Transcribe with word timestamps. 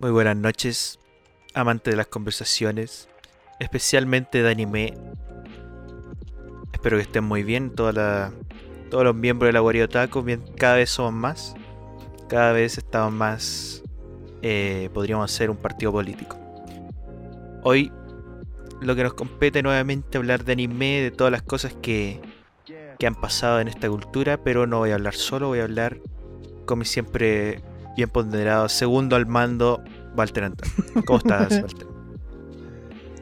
Muy 0.00 0.10
buenas 0.10 0.36
noches, 0.36 0.98
amante 1.54 1.90
de 1.90 1.96
las 1.96 2.06
conversaciones, 2.06 3.08
especialmente 3.58 4.42
de 4.42 4.50
anime. 4.50 4.94
Espero 6.72 6.96
que 6.96 7.02
estén 7.02 7.24
muy 7.24 7.42
bien, 7.42 7.74
toda 7.74 7.92
la- 7.92 8.32
todos 8.90 9.04
los 9.04 9.14
miembros 9.14 9.48
de 9.48 9.52
la 9.52 9.62
Wario 9.62 9.88
Taco, 9.88 10.22
bien, 10.22 10.42
cada 10.56 10.76
vez 10.76 10.90
somos 10.90 11.12
más, 11.12 11.54
cada 12.28 12.52
vez 12.52 12.78
estamos 12.78 13.12
más, 13.12 13.82
eh, 14.42 14.88
podríamos 14.94 15.30
ser 15.32 15.50
un 15.50 15.56
partido 15.56 15.90
político. 15.92 16.36
Hoy 17.64 17.90
lo 18.80 18.94
que 18.94 19.02
nos 19.02 19.14
compete 19.14 19.62
nuevamente 19.62 20.16
hablar 20.18 20.44
de 20.44 20.52
anime, 20.52 21.00
de 21.00 21.10
todas 21.10 21.32
las 21.32 21.42
cosas 21.42 21.74
que, 21.82 22.20
que 22.98 23.06
han 23.06 23.16
pasado 23.16 23.58
en 23.60 23.66
esta 23.66 23.88
cultura, 23.88 24.36
pero 24.44 24.66
no 24.68 24.78
voy 24.78 24.92
a 24.92 24.94
hablar 24.94 25.14
solo, 25.14 25.48
voy 25.48 25.58
a 25.58 25.64
hablar 25.64 25.98
como 26.66 26.84
siempre 26.84 27.60
bien 27.96 28.08
ponderado, 28.08 28.68
segundo 28.68 29.16
al 29.16 29.26
mando, 29.26 29.82
Walter 30.16 30.44
Antón. 30.44 30.68
¿Cómo 31.04 31.18
estás, 31.18 31.52
Walter? 31.62 31.86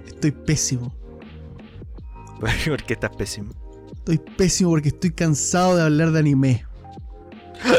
Estoy 0.07 0.31
pésimo. 0.31 0.95
¿Por 2.41 2.83
qué 2.83 2.95
estás 2.95 3.15
pésimo? 3.17 3.53
Estoy 3.93 4.19
pésimo 4.19 4.71
porque 4.71 4.89
estoy 4.89 5.11
cansado 5.11 5.77
de 5.77 5.83
hablar 5.83 6.13
de 6.13 6.21
anime. 6.21 6.65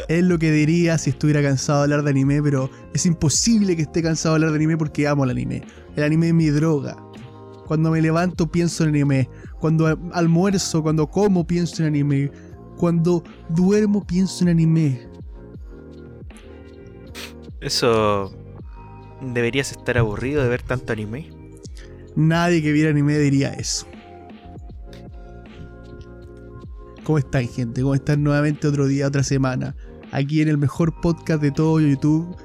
Es 0.08 0.24
lo 0.24 0.40
que 0.40 0.52
diría 0.52 0.98
si 0.98 1.12
estuviera 1.12 1.42
cansado 1.42 1.80
de 1.80 1.84
hablar 1.86 2.04
de 2.04 2.10
anime, 2.10 2.42
pero 2.42 2.70
es 2.94 3.06
imposible 3.06 3.76
que 3.76 3.84
esté 3.84 4.02
cansado 4.02 4.34
de 4.34 4.38
hablar 4.38 4.52
de 4.52 4.58
anime 4.58 4.78
porque 4.78 5.08
amo 5.08 5.24
el 5.24 5.30
anime. 5.30 5.64
El 5.96 6.04
anime 6.04 6.30
es 6.30 6.34
mi 6.34 6.50
droga. 6.50 6.98
Cuando 7.66 7.92
me 7.92 8.02
levanto 8.02 8.50
pienso 8.52 8.84
en 8.84 8.90
anime. 8.90 9.30
Cuando 9.60 9.88
almuerzo, 10.14 10.82
cuando 10.82 11.08
como 11.08 11.46
pienso 11.46 11.84
en 11.84 11.90
anime. 11.90 12.32
Cuando 12.78 13.24
duermo 13.50 14.06
pienso 14.06 14.44
en 14.44 14.50
anime. 14.50 15.08
Eso... 17.62 18.32
¿Deberías 19.22 19.72
estar 19.72 19.98
aburrido 19.98 20.44
de 20.44 20.50
ver 20.50 20.62
tanto 20.62 20.94
anime? 20.94 21.30
Nadie 22.16 22.62
que 22.62 22.72
viera 22.72 22.90
anime 22.90 23.18
diría 23.18 23.54
eso. 23.54 23.88
¿Cómo 27.04 27.18
están, 27.18 27.48
gente? 27.48 27.82
¿Cómo 27.82 27.96
están 27.96 28.24
nuevamente 28.24 28.68
otro 28.68 28.86
día, 28.86 29.08
otra 29.08 29.24
semana? 29.24 29.76
Aquí 30.12 30.42
en 30.42 30.50
el 30.50 30.58
mejor 30.58 31.00
podcast 31.02 31.42
de 31.42 31.52
todo 31.52 31.80
YouTube, 31.80 32.36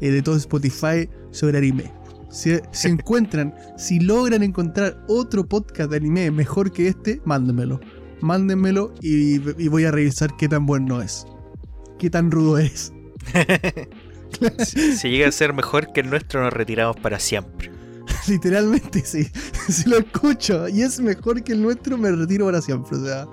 eh, 0.00 0.10
de 0.10 0.22
todo 0.22 0.36
Spotify, 0.36 1.08
sobre 1.30 1.58
anime. 1.58 1.92
Si, 2.30 2.58
si 2.72 2.88
encuentran, 2.88 3.54
si 3.76 4.00
logran 4.00 4.42
encontrar 4.42 5.04
otro 5.08 5.48
podcast 5.48 5.90
de 5.90 5.98
anime 5.98 6.30
mejor 6.30 6.72
que 6.72 6.88
este, 6.88 7.22
mándenmelo. 7.24 7.80
Mándenmelo 8.20 8.92
y, 9.00 9.34
y 9.62 9.68
voy 9.68 9.84
a 9.84 9.92
revisar 9.92 10.30
qué 10.36 10.48
tan 10.48 10.66
bueno 10.66 11.00
es. 11.00 11.26
Qué 11.98 12.10
tan 12.10 12.30
rudo 12.30 12.58
es. 12.58 12.92
si, 14.64 14.96
si 14.96 15.08
llega 15.10 15.28
a 15.28 15.32
ser 15.32 15.52
mejor 15.52 15.92
que 15.92 16.00
el 16.00 16.10
nuestro, 16.10 16.42
nos 16.42 16.52
retiramos 16.52 16.96
para 16.96 17.18
siempre. 17.18 17.70
Literalmente, 18.28 19.04
sí. 19.04 19.26
Si 19.68 19.88
lo 19.88 19.98
escucho 19.98 20.66
y 20.68 20.82
es 20.82 20.98
mejor 21.00 21.42
que 21.42 21.52
el 21.52 21.62
nuestro, 21.62 21.98
me 21.98 22.10
retiro 22.10 22.46
para 22.46 22.62
siempre. 22.62 22.96
O 22.96 23.04
sea, 23.04 23.26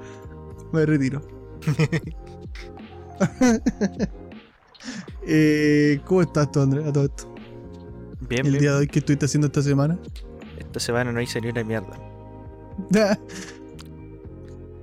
me 0.74 0.86
retiro. 0.86 1.22
Eh, 5.28 6.02
¿Cómo 6.06 6.22
estás 6.22 6.52
tú, 6.52 6.60
Andrés? 6.62 6.86
A 6.86 6.94
todo 6.94 7.06
esto. 7.06 7.34
Bien, 8.20 8.46
El 8.46 8.52
bien. 8.52 8.62
día 8.62 8.72
de 8.74 8.78
hoy, 8.80 8.88
¿qué 8.88 9.00
estuviste 9.00 9.26
haciendo 9.26 9.48
esta 9.48 9.62
semana? 9.62 9.98
Esta 10.58 10.80
semana 10.80 11.12
no 11.12 11.22
hice 11.22 11.40
ni 11.42 11.48
una 11.50 11.64
mierda. 11.64 11.98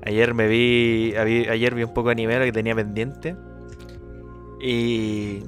Ayer 0.04 0.34
me 0.34 0.48
vi, 0.48 1.14
ayer 1.14 1.74
vi 1.74 1.84
un 1.84 1.92
poco 1.94 2.08
de 2.08 2.12
anime 2.12 2.44
que 2.44 2.52
tenía 2.52 2.74
pendiente. 2.74 3.36
Y 4.60 5.42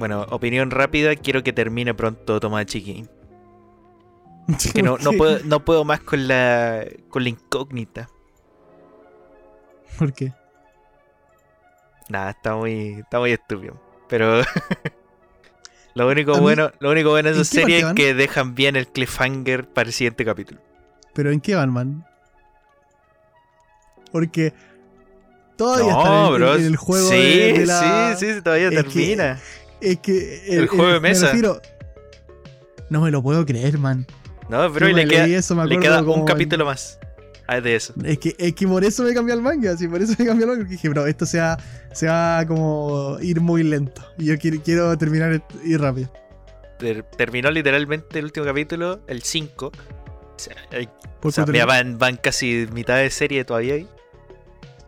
bueno, 0.00 0.26
opinión 0.30 0.72
rápida, 0.72 1.14
quiero 1.14 1.44
que 1.44 1.52
termine 1.52 1.94
pronto 1.94 2.40
Tomodachi 2.40 2.80
Game. 2.80 3.08
Que 4.74 4.82
no, 4.82 4.98
no 4.98 5.12
puedo, 5.12 5.38
no 5.44 5.64
puedo 5.64 5.84
más 5.84 6.00
con 6.00 6.26
la 6.26 6.84
con 7.08 7.22
la 7.22 7.28
incógnita. 7.28 8.08
¿Por 9.96 10.12
qué? 10.12 10.32
Nada, 12.08 12.30
está 12.30 12.56
muy, 12.56 12.94
está 13.00 13.20
muy 13.20 13.30
estúpido. 13.30 13.80
Pero 14.08 14.40
lo 15.94 16.08
único 16.08 16.34
mí- 16.34 16.40
bueno, 16.40 16.72
lo 16.80 16.90
único 16.90 17.10
bueno 17.10 17.28
de 17.28 17.36
¿en 17.36 17.40
esa 17.42 17.50
serie 17.54 17.78
es 17.78 17.92
que 17.94 18.14
dejan 18.14 18.56
bien 18.56 18.74
el 18.74 18.88
cliffhanger 18.88 19.68
para 19.68 19.86
el 19.88 19.92
siguiente 19.92 20.24
capítulo. 20.24 20.60
¿Pero 21.14 21.30
en 21.30 21.40
qué 21.40 21.54
van, 21.54 21.70
man? 21.72 22.04
Porque 24.10 24.52
todavía 25.56 25.92
No, 25.92 26.34
están 26.36 26.42
en, 26.54 26.60
en 26.60 26.66
el 26.66 26.76
juego 26.76 27.08
sí, 27.08 27.14
de, 27.16 27.52
de 27.60 27.66
la... 27.66 28.16
sí, 28.16 28.32
sí, 28.34 28.42
todavía 28.42 28.68
es 28.70 28.74
que- 28.76 28.82
termina. 28.82 29.38
Es 29.80 29.98
que 30.00 30.44
El 30.56 30.66
juego 30.68 30.92
de 30.92 31.00
mesa. 31.00 31.26
Me 31.26 31.32
refiero- 31.32 31.60
no 32.90 33.00
me 33.02 33.10
lo 33.10 33.22
puedo 33.22 33.44
creer, 33.46 33.78
man. 33.78 34.06
No, 34.48 34.72
pero 34.72 34.88
y 34.88 34.94
le 34.94 35.06
queda, 35.06 35.26
eso, 35.26 35.64
le 35.64 35.78
queda 35.78 36.02
un 36.02 36.24
capítulo 36.24 36.64
más. 36.64 36.98
Ah, 37.46 37.60
de 37.60 37.74
eso. 37.76 37.92
Es 38.04 38.18
que, 38.18 38.34
es 38.38 38.54
que 38.54 38.66
por 38.66 38.84
eso 38.84 39.02
me 39.04 39.12
cambió 39.14 39.34
el 39.34 39.42
manga, 39.42 39.76
sí, 39.76 39.88
por 39.88 40.00
eso 40.02 40.14
me 40.18 40.24
cambió 40.26 40.44
el 40.44 40.50
manga, 40.50 40.60
porque 40.62 40.72
dije, 40.74 40.88
bro, 40.88 41.06
esto 41.06 41.26
se 41.26 41.38
va, 41.40 41.56
se 41.92 42.06
va 42.06 42.44
como 42.46 43.16
ir 43.20 43.40
muy 43.40 43.62
lento. 43.64 44.02
Y 44.18 44.26
yo 44.26 44.38
quiero, 44.38 44.60
quiero 44.62 44.98
terminar 44.98 45.42
ir 45.64 45.80
rápido. 45.80 46.12
Ter- 46.78 47.02
terminó 47.16 47.50
literalmente 47.50 48.18
el 48.20 48.26
último 48.26 48.46
capítulo, 48.46 49.00
el 49.08 49.22
5. 49.22 49.66
O 49.66 49.72
sea, 50.36 50.54
o 51.22 51.30
sea, 51.30 51.44
van, 51.66 51.98
van 51.98 52.16
casi 52.16 52.66
mitad 52.72 52.96
de 52.98 53.10
serie 53.10 53.44
todavía 53.44 53.74
ahí. 53.74 53.88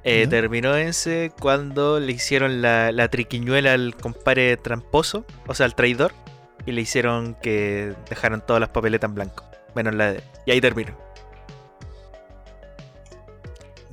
Eh, 0.05 0.23
Ya. 0.25 0.31
terminó 0.31 0.75
ese 0.75 1.33
cuando 1.41 2.01
le 2.01 2.13
hicieron 2.13 2.61
la, 2.61 2.91
la 2.93 3.09
triquiñuela 3.09 3.73
al 3.75 3.95
compadre 3.97 4.57
tramposo, 4.57 5.25
o 5.47 5.55
sea, 5.55 5.67
al 5.67 5.75
traidor, 5.77 6.13
y 6.67 6.73
le 6.73 6.81
hicieron 6.81 7.35
que 7.43 7.95
dejaron 8.11 8.41
todas 8.45 8.61
las 8.61 8.71
papeletas 8.71 9.09
en 9.11 9.15
blanco, 9.15 9.45
menos 9.77 9.95
la 9.95 10.13
de. 10.13 10.23
Y 10.47 10.51
ahí 10.51 10.61
terminó. 10.61 10.97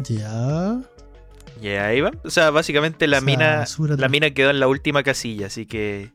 Ya. 0.08 0.80
Y 1.62 1.68
ahí 1.70 2.02
va. 2.02 2.12
O 2.24 2.30
sea, 2.30 2.52
básicamente 2.52 3.06
la 3.08 3.18
O 3.18 3.20
sea, 3.22 3.26
mina 3.26 3.66
la 3.98 4.10
mina 4.10 4.32
quedó 4.32 4.50
en 4.50 4.60
la 4.60 4.68
última 4.68 5.04
casilla, 5.04 5.48
así 5.48 5.66
que 5.66 6.12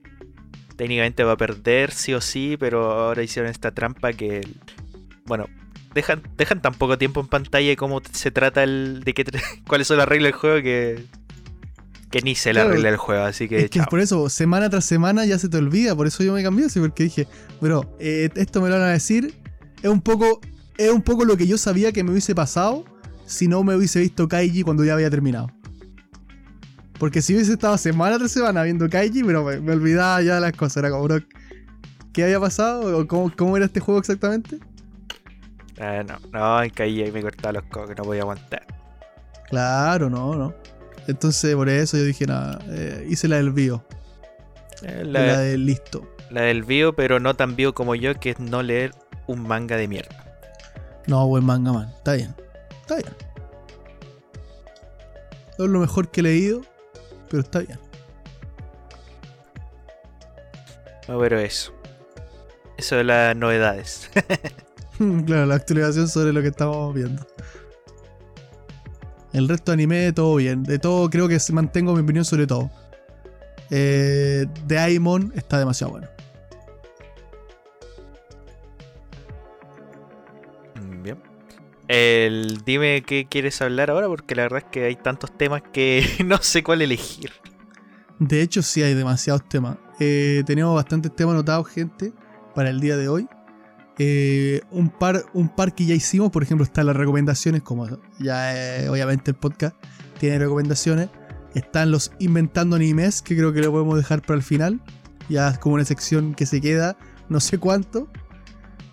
técnicamente 0.77 1.23
va 1.23 1.33
a 1.33 1.37
perder 1.37 1.93
sí 1.93 2.15
o 2.15 2.21
sí, 2.21 2.57
pero 2.59 2.91
ahora 2.93 3.23
hicieron 3.23 3.51
esta 3.51 3.73
trampa 3.73 4.13
que 4.13 4.41
bueno, 5.27 5.47
dejan 5.95 6.23
dejan 6.37 6.61
tan 6.61 6.75
poco 6.75 6.99
tiempo 6.99 7.21
en 7.21 7.29
pantalla 7.29 7.73
y 7.73 7.77
cómo 7.77 8.03
se 8.13 8.31
trata 8.31 8.63
el 8.63 9.03
de 9.05 9.15
qué 9.15 9.25
cuáles 9.67 9.87
son 9.87 9.99
las 9.99 10.09
reglas 10.09 10.33
del 10.33 10.41
juego 10.41 10.63
que 10.63 11.05
que 12.11 12.21
ni 12.23 12.35
se 12.37 12.53
la 12.53 12.61
Claro, 12.61 12.75
regla 12.75 12.91
del 12.91 12.99
juego, 12.99 13.25
así 13.25 13.49
que 13.49 13.59
Es 13.65 13.71
que 13.71 13.83
por 13.83 13.99
eso, 13.99 14.29
semana 14.29 14.71
tras 14.71 14.85
semana 14.85 15.25
ya 15.25 15.37
se 15.39 15.49
te 15.49 15.57
olvida, 15.57 15.97
por 15.97 16.07
eso 16.07 16.23
yo 16.23 16.33
me 16.33 16.45
cambié 16.45 16.67
así, 16.67 16.79
porque 16.79 17.03
dije, 17.05 17.27
bro, 17.61 17.97
eh, 17.99 18.29
esto 18.37 18.61
me 18.63 18.69
lo 18.69 18.77
van 18.77 18.85
a 18.85 18.91
decir, 18.93 19.35
es 19.83 19.91
un 19.91 20.01
poco, 20.01 20.41
es 20.79 20.93
un 20.93 21.03
poco 21.03 21.25
lo 21.25 21.37
que 21.37 21.49
yo 21.49 21.59
sabía 21.59 21.91
que 21.91 22.05
me 22.05 22.13
hubiese 22.13 22.33
pasado 22.33 22.85
si 23.27 23.49
no 23.49 23.65
me 23.65 23.75
hubiese 23.75 23.99
visto 23.99 24.29
Kaiji 24.29 24.63
cuando 24.63 24.85
ya 24.85 24.95
había 24.95 25.11
terminado. 25.11 25.49
Porque 27.01 27.21
si 27.21 27.35
hubiese 27.35 27.55
estado 27.55 27.77
semana 27.79 28.17
tras 28.19 28.31
semana 28.31 28.63
viendo 28.63 28.89
Kaiji, 28.89 29.25
pero 29.25 29.43
me, 29.45 29.59
me 29.61 29.73
olvidaba 29.73 30.23
ya 30.23 30.37
de 30.37 30.41
las 30.41 30.53
cosas, 30.53 30.77
era 30.77 30.91
como, 30.91 31.03
bro, 31.05 31.19
¿qué 32.13 32.23
había 32.23 32.39
pasado? 32.39 32.97
¿O 32.97 33.07
cómo, 33.09 33.33
cómo 33.37 33.57
era 33.57 33.67
este 33.67 33.81
juego 33.81 33.99
exactamente? 33.99 34.61
Ah, 35.81 36.03
no, 36.07 36.19
no, 36.31 36.71
caí 36.75 37.03
y 37.03 37.11
me 37.11 37.23
cortaba 37.23 37.53
los 37.55 37.65
cocos, 37.65 37.97
no 37.97 38.05
podía 38.05 38.23
aguantar. 38.23 38.65
Claro, 39.49 40.09
no, 40.09 40.35
no. 40.35 40.55
Entonces 41.07 41.55
por 41.55 41.69
eso 41.69 41.97
yo 41.97 42.05
dije, 42.05 42.27
nada, 42.27 42.59
eh, 42.69 43.07
hice 43.09 43.29
la 43.29 43.37
del 43.37 43.51
bio, 43.53 43.85
Eh, 44.83 45.03
la, 45.05 45.21
La, 45.27 45.39
del 45.41 45.67
listo. 45.67 46.09
la 46.31 46.43
del 46.43 46.63
bio, 46.63 46.95
pero 46.95 47.21
no 47.21 47.35
tan 47.37 47.57
bio 47.57 47.75
como 47.75 47.95
yo, 47.95 48.15
que 48.19 48.31
es 48.31 48.41
no 48.41 48.63
leer 48.63 48.93
un 49.27 49.43
manga 49.47 49.77
de 49.77 49.89
mierda. 49.89 50.25
No, 51.07 51.27
buen 51.27 51.45
manga, 51.45 51.73
man. 51.73 51.89
Está 51.97 52.15
bien. 52.15 52.35
Está 52.81 52.97
bien. 52.97 53.13
No 55.59 55.65
es 55.67 55.71
lo 55.71 55.79
mejor 55.81 56.11
que 56.11 56.21
he 56.21 56.25
leído, 56.25 56.63
pero 57.31 57.43
está 57.43 57.59
bien. 57.61 57.79
No, 61.09 61.19
pero 61.21 61.39
eso. 61.39 61.73
Eso 62.79 62.97
de 62.97 63.05
las 63.05 63.37
novedades. 63.37 64.11
claro, 65.27 65.47
la 65.47 65.55
actualización 65.55 66.09
sobre 66.09 66.33
lo 66.33 66.43
que 66.43 66.49
estamos 66.49 66.95
viendo. 66.95 67.27
El 69.33 69.49
resto 69.49 69.73
de 69.73 69.75
anime, 69.75 70.13
todo 70.13 70.37
bien. 70.37 70.63
De 70.63 70.79
todo, 70.79 71.11
creo 71.11 71.27
que 71.27 71.39
mantengo 71.53 71.93
mi 71.95 72.01
opinión 72.03 72.25
sobre 72.25 72.47
todo. 72.47 72.71
Eh, 73.71 74.47
Daimon 74.67 75.33
está 75.35 75.59
demasiado 75.59 75.93
bueno. 75.93 76.07
Bien. 81.03 81.19
El, 81.89 82.63
dime 82.65 83.03
qué 83.03 83.27
quieres 83.29 83.61
hablar 83.61 83.91
ahora, 83.91 84.07
porque 84.07 84.37
la 84.37 84.43
verdad 84.43 84.61
es 84.61 84.67
que 84.71 84.85
hay 84.85 84.97
tantos 84.97 85.37
temas 85.37 85.63
que 85.73 86.07
no 86.25 86.39
sé 86.39 86.63
cuál 86.63 86.83
elegir. 86.83 87.33
De 88.21 88.41
hecho, 88.41 88.63
sí 88.63 88.85
hay 88.85 88.95
demasiados 88.95 89.49
temas. 89.49 89.77
Eh, 89.99 90.45
tenemos 90.47 90.75
bastantes 90.77 91.15
temas 91.15 91.35
anotados, 91.35 91.67
gente, 91.69 92.13
para 92.55 92.71
el 92.71 92.81
día 92.81 92.97
de 92.97 93.09
hoy. 93.09 93.27
Eh, 93.99 94.61
un, 94.71 94.91
par, 94.91 95.25
un 95.35 95.49
par 95.49 95.75
que 95.75 95.87
ya 95.87 95.95
hicimos, 95.95 96.31
por 96.31 96.43
ejemplo, 96.43 96.65
están 96.65 96.87
las 96.87 96.97
recomendaciones, 96.97 97.63
como 97.63 97.87
ya 98.19 98.83
eh, 98.83 98.89
obviamente 98.89 99.31
el 99.31 99.37
podcast 99.37 99.77
tiene 100.19 100.39
recomendaciones. 100.39 101.11
Están 101.55 101.93
los 101.93 102.11
inventando 102.19 102.75
animes, 102.75 103.23
que 103.23 103.37
creo 103.37 103.53
que 103.53 103.61
lo 103.61 103.71
podemos 103.71 103.97
dejar 103.97 104.23
para 104.23 104.37
el 104.37 104.43
final. 104.43 104.81
Ya 105.29 105.49
es 105.49 105.59
como 105.59 105.77
una 105.77 105.85
sección 105.85 106.35
que 106.35 106.47
se 106.47 106.61
queda, 106.61 106.97
no 107.29 107.39
sé 107.39 107.59
cuánto, 107.59 108.09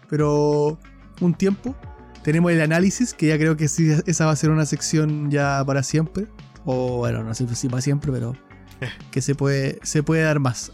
pero 0.09 0.77
un 1.19 1.33
tiempo. 1.33 1.75
Tenemos 2.23 2.51
el 2.51 2.61
análisis, 2.61 3.15
que 3.15 3.27
ya 3.27 3.37
creo 3.39 3.57
que 3.57 3.67
sí, 3.67 3.91
esa 4.05 4.27
va 4.27 4.31
a 4.31 4.35
ser 4.35 4.51
una 4.51 4.67
sección 4.67 5.31
ya 5.31 5.63
para 5.65 5.81
siempre. 5.81 6.27
O 6.63 6.97
bueno, 6.97 7.23
no 7.23 7.33
sé 7.33 7.47
si 7.55 7.67
para 7.67 7.81
siempre, 7.81 8.11
pero 8.11 8.35
que 9.11 9.21
se 9.21 9.33
puede, 9.33 9.79
se 9.81 10.03
puede 10.03 10.21
dar 10.21 10.39
más. 10.39 10.71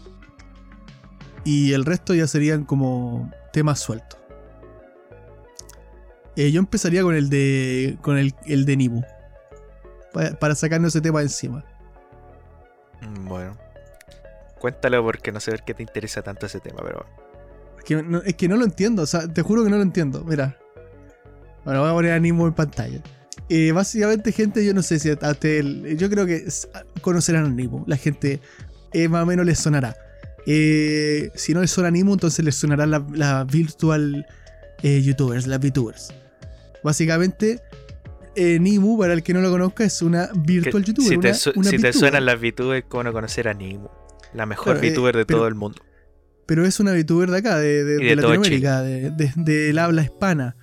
Y 1.44 1.72
el 1.72 1.86
resto 1.86 2.14
ya 2.14 2.26
serían 2.26 2.64
como 2.64 3.30
temas 3.58 3.80
sueltos. 3.80 4.18
Eh, 6.36 6.52
yo 6.52 6.60
empezaría 6.60 7.02
con 7.02 7.14
el 7.16 7.28
de. 7.28 7.98
con 8.00 8.16
el, 8.16 8.32
el 8.46 8.64
de 8.64 8.76
Nibu. 8.76 9.02
Para, 10.12 10.38
para 10.38 10.54
sacarnos 10.54 10.94
ese 10.94 11.00
tema 11.00 11.18
de 11.18 11.24
encima. 11.26 11.64
Mm, 13.02 13.28
Bueno. 13.28 13.56
Cuéntalo 14.60 15.02
porque 15.04 15.30
no 15.32 15.40
sé 15.40 15.52
por 15.52 15.64
qué 15.64 15.74
te 15.74 15.82
interesa 15.82 16.22
tanto 16.22 16.46
ese 16.46 16.60
tema, 16.60 16.80
pero. 16.84 17.04
Es 17.78 17.84
que 17.84 18.02
no, 18.02 18.22
es 18.22 18.34
que 18.34 18.48
no 18.48 18.56
lo 18.56 18.64
entiendo, 18.64 19.02
o 19.02 19.06
sea, 19.06 19.26
te 19.26 19.42
juro 19.42 19.64
que 19.64 19.70
no 19.70 19.76
lo 19.76 19.82
entiendo. 19.82 20.24
Mira. 20.24 20.56
Bueno, 21.64 21.80
voy 21.80 21.90
a 21.90 21.92
poner 21.92 22.12
a 22.12 22.20
Nimu 22.20 22.46
en 22.46 22.54
pantalla. 22.54 23.00
Eh, 23.48 23.72
básicamente, 23.72 24.30
gente, 24.32 24.64
yo 24.64 24.74
no 24.74 24.82
sé 24.82 24.98
si 24.98 25.10
a 25.10 25.14
usted, 25.14 25.64
yo 25.96 26.08
creo 26.08 26.24
que 26.26 26.46
conocerán 27.02 27.46
a 27.46 27.48
Nimu. 27.48 27.84
La 27.86 27.96
gente 27.96 28.40
eh, 28.92 29.08
más 29.08 29.22
o 29.24 29.26
menos 29.26 29.44
les 29.44 29.58
sonará. 29.58 29.96
Eh, 30.50 31.30
si 31.34 31.52
no 31.52 31.60
les 31.60 31.70
suena 31.70 31.88
a 31.88 31.90
Nimu, 31.90 32.14
entonces 32.14 32.42
les 32.42 32.54
sonarán 32.54 32.90
las 32.90 33.02
la 33.12 33.44
virtual 33.44 34.24
eh, 34.82 35.02
youtubers, 35.02 35.46
las 35.46 35.60
VTubers. 35.60 36.14
Básicamente, 36.82 37.60
eh, 38.34 38.58
Nimu, 38.58 38.96
para 38.98 39.12
el 39.12 39.22
que 39.22 39.34
no 39.34 39.40
lo 39.42 39.50
conozca, 39.50 39.84
es 39.84 40.00
una 40.00 40.28
que- 40.32 40.38
virtual 40.40 40.84
youtuber. 40.84 41.08
si 41.08 41.18
te, 41.18 41.28
una- 41.28 41.34
su- 41.34 41.52
una 41.54 41.70
si 41.70 41.76
te 41.78 41.92
suenan 41.92 42.24
las 42.24 42.40
VTubers, 42.40 42.86
¿cómo 42.88 43.02
no 43.02 43.12
conocer 43.12 43.46
a 43.48 43.52
Nimu? 43.54 43.88
La 44.32 44.46
mejor 44.46 44.74
Claro, 44.78 44.86
eh, 44.86 44.90
VTuber 44.90 45.16
de 45.16 45.26
pero- 45.26 45.38
todo 45.40 45.48
el 45.48 45.54
mundo. 45.54 45.82
Pero 46.46 46.64
es 46.64 46.80
una 46.80 46.92
VTuber 46.92 47.30
de 47.30 47.36
acá, 47.38 47.58
de, 47.58 47.84
de- 47.84 47.98
de 47.98 48.04
de 48.06 48.16
Latinoamérica, 48.16 48.80
del 48.82 49.78
habla 49.78 50.02
hispana, 50.02 50.56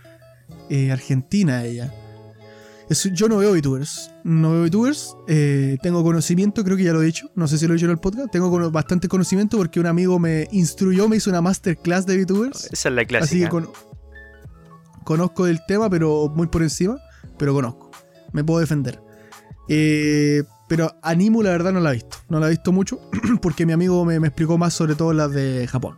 argentina 0.92 1.64
ella. 1.64 1.94
Es- 2.90 3.10
yo 3.14 3.28
no 3.28 3.38
veo 3.38 3.52
VTubers, 3.54 4.12
no 4.24 4.52
veo 4.52 4.64
VTubers, 4.66 5.16
eh, 5.28 5.78
tengo 5.82 6.04
conocimiento, 6.04 6.64
creo 6.64 6.78
que 6.78 6.84
ya 6.84 6.94
lo 6.94 7.02
he 7.02 7.06
dicho, 7.06 7.32
no 7.36 7.48
sé 7.48 7.58
si 7.58 7.66
lo 7.68 7.74
he 7.74 7.78
dicho 7.78 7.86
en 7.88 7.92
el 7.92 7.98
podcast, 7.98 8.32
tengo 8.32 8.70
bastante 8.72 9.08
conocimiento 9.08 9.58
porque 9.58 9.80
un 9.80 9.88
amigo 9.88 10.20
me 10.20 10.48
instruyó, 10.52 11.08
me 11.10 11.16
hizo 11.18 11.30
una 11.32 11.42
masterclass 11.42 12.06
de 12.06 12.18
VTubers, 12.24 12.70
Esa 12.72 12.90
es 12.90 12.96
la 12.96 13.02
así 13.02 13.08
clásica. 13.08 13.46
que 13.46 13.50
con- 13.50 13.70
conozco 15.04 15.46
del 15.46 15.60
tema, 15.68 15.90
pero 15.90 16.32
muy 16.36 16.46
por 16.48 16.62
encima, 16.62 16.98
pero 17.38 17.54
conozco, 17.54 17.90
me 18.34 18.44
puedo 18.44 18.60
defender. 18.60 19.02
Eh, 19.68 20.44
pero 20.68 20.96
Animu 21.02 21.42
la 21.42 21.50
verdad 21.52 21.72
no 21.74 21.80
la 21.80 21.90
he 21.92 21.94
visto, 21.96 22.18
no 22.30 22.40
la 22.40 22.48
he 22.48 22.52
visto 22.52 22.72
mucho 22.72 23.00
porque 23.42 23.66
mi 23.66 23.74
amigo 23.74 24.06
me, 24.06 24.20
me 24.20 24.28
explicó 24.28 24.60
más 24.60 24.74
sobre 24.76 24.94
todo 24.94 25.12
las 25.12 25.32
de 25.32 25.68
Japón. 25.68 25.98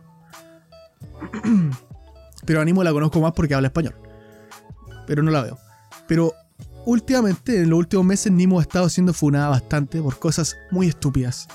Pero 2.46 2.60
Animu 2.62 2.82
la 2.82 2.92
conozco 2.92 3.20
más 3.20 3.32
porque 3.32 3.54
habla 3.54 3.68
español. 3.68 3.94
Pero 5.06 5.22
no 5.22 5.30
la 5.30 5.42
veo. 5.42 5.58
Pero 6.06 6.32
últimamente, 6.88 7.60
en 7.60 7.68
los 7.68 7.78
últimos 7.78 8.06
meses, 8.06 8.32
Nimo 8.32 8.58
ha 8.58 8.62
estado 8.62 8.88
siendo 8.88 9.12
funada 9.12 9.50
bastante 9.50 10.00
por 10.00 10.18
cosas 10.18 10.56
muy 10.70 10.88
estúpidas. 10.88 11.46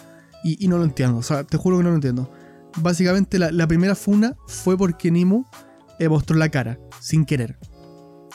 Y, 0.43 0.67
no 0.67 0.77
lo 0.77 0.83
entiendo, 0.83 1.17
o 1.17 1.23
sea, 1.23 1.43
te 1.43 1.57
juro 1.57 1.77
que 1.77 1.83
no 1.83 1.89
lo 1.89 1.95
entiendo. 1.95 2.31
Básicamente 2.77 3.39
la, 3.39 3.51
la 3.51 3.65
primera 3.65 3.95
funa 3.95 4.35
fue 4.45 4.77
porque 4.77 5.09
Nimo 5.09 5.49
eh, 5.99 6.07
mostró 6.09 6.37
la 6.37 6.49
cara, 6.49 6.77
sin 6.99 7.25
querer. 7.25 7.57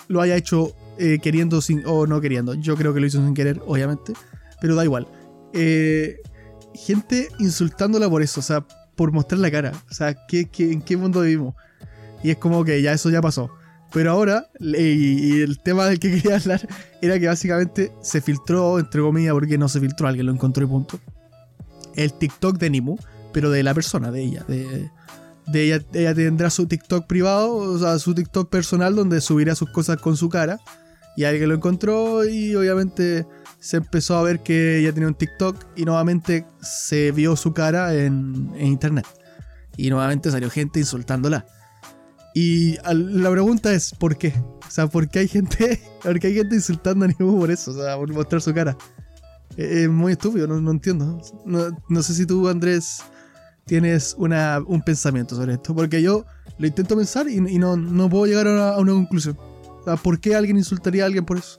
Lo 0.08 0.20
haya 0.20 0.36
hecho 0.36 0.74
eh, 0.98 1.18
queriendo 1.22 1.60
sin, 1.60 1.82
o 1.86 2.06
no 2.06 2.20
queriendo. 2.20 2.54
Yo 2.54 2.76
creo 2.76 2.92
que 2.94 3.00
lo 3.00 3.06
hizo 3.06 3.18
sin 3.18 3.34
querer, 3.34 3.60
obviamente. 3.66 4.14
Pero 4.60 4.74
da 4.74 4.84
igual. 4.84 5.06
Eh, 5.52 6.16
gente 6.74 7.28
insultándola 7.38 8.08
por 8.08 8.22
eso, 8.22 8.40
o 8.40 8.42
sea, 8.42 8.66
por 8.96 9.12
mostrar 9.12 9.38
la 9.40 9.50
cara. 9.50 9.72
O 9.90 9.94
sea, 9.94 10.16
¿qué, 10.26 10.46
qué, 10.46 10.72
en 10.72 10.82
qué 10.82 10.96
mundo 10.96 11.20
vivimos? 11.20 11.54
Y 12.24 12.30
es 12.30 12.38
como 12.38 12.64
que 12.64 12.82
ya 12.82 12.92
eso 12.92 13.10
ya 13.10 13.20
pasó. 13.20 13.50
Pero 13.92 14.10
ahora, 14.10 14.48
y, 14.60 15.40
el 15.40 15.58
tema 15.60 15.86
del 15.86 15.98
que 15.98 16.10
quería 16.10 16.36
hablar 16.36 16.66
era 17.00 17.18
que 17.18 17.26
básicamente 17.26 17.92
se 18.02 18.20
filtró, 18.20 18.78
entre 18.78 19.00
comillas, 19.00 19.32
porque 19.32 19.56
no 19.56 19.68
se 19.68 19.80
filtró, 19.80 20.08
alguien 20.08 20.26
lo 20.26 20.32
encontró 20.32 20.64
y 20.64 20.68
punto. 20.68 21.00
El 21.94 22.12
TikTok 22.12 22.58
de 22.58 22.70
Nimu, 22.70 22.96
pero 23.32 23.50
de 23.50 23.62
la 23.62 23.74
persona, 23.74 24.10
de 24.10 24.22
ella. 24.22 24.44
De, 24.46 24.90
ella, 25.54 25.82
ella 25.94 26.14
tendrá 26.14 26.50
su 26.50 26.66
TikTok 26.66 27.06
privado, 27.06 27.54
o 27.54 27.78
sea, 27.78 27.98
su 27.98 28.14
TikTok 28.14 28.50
personal, 28.50 28.94
donde 28.94 29.20
subirá 29.20 29.54
sus 29.54 29.70
cosas 29.70 29.96
con 29.98 30.16
su 30.16 30.28
cara. 30.28 30.60
Y 31.16 31.24
alguien 31.24 31.48
lo 31.48 31.54
encontró 31.54 32.24
y 32.24 32.54
obviamente 32.54 33.26
se 33.58 33.78
empezó 33.78 34.16
a 34.16 34.22
ver 34.22 34.40
que 34.40 34.78
ella 34.78 34.92
tenía 34.92 35.08
un 35.08 35.16
TikTok 35.16 35.56
y 35.74 35.84
nuevamente 35.84 36.46
se 36.60 37.10
vio 37.10 37.34
su 37.34 37.54
cara 37.54 37.94
en 37.94 38.52
internet. 38.60 39.06
Y 39.76 39.90
nuevamente 39.90 40.30
salió 40.30 40.50
gente 40.50 40.78
insultándola. 40.78 41.44
Y 42.40 42.76
la 42.84 43.32
pregunta 43.32 43.72
es, 43.72 43.92
¿por 43.92 44.16
qué? 44.16 44.32
O 44.64 44.70
sea, 44.70 44.86
¿por 44.86 45.08
qué 45.08 45.18
hay 45.18 45.26
gente, 45.26 45.82
por 46.04 46.20
qué 46.20 46.28
hay 46.28 46.34
gente 46.34 46.54
insultando 46.54 47.04
a 47.04 47.08
Nimu 47.08 47.36
por 47.36 47.50
eso? 47.50 47.72
O 47.72 47.74
sea, 47.74 47.96
por 47.96 48.12
mostrar 48.12 48.40
su 48.40 48.54
cara. 48.54 48.76
Eh, 49.56 49.82
Es 49.82 49.88
muy 49.88 50.12
estúpido, 50.12 50.46
no, 50.46 50.60
no 50.60 50.70
entiendo. 50.70 51.20
No, 51.44 51.76
no 51.88 52.02
sé 52.04 52.14
si 52.14 52.26
tú, 52.26 52.48
Andrés, 52.48 53.02
tienes 53.66 54.14
una, 54.18 54.60
un 54.64 54.82
pensamiento 54.82 55.34
sobre 55.34 55.54
esto. 55.54 55.74
Porque 55.74 56.00
yo 56.00 56.26
lo 56.58 56.66
intento 56.68 56.96
pensar 56.96 57.28
y, 57.28 57.38
y 57.38 57.58
no, 57.58 57.76
no 57.76 58.08
puedo 58.08 58.26
llegar 58.26 58.46
a 58.46 58.52
una, 58.52 58.68
a 58.68 58.78
una 58.78 58.92
conclusión. 58.92 59.36
O 59.80 59.82
sea, 59.84 59.96
¿por 59.96 60.20
qué 60.20 60.36
alguien 60.36 60.58
insultaría 60.58 61.02
a 61.02 61.06
alguien 61.06 61.24
por 61.24 61.38
eso? 61.38 61.58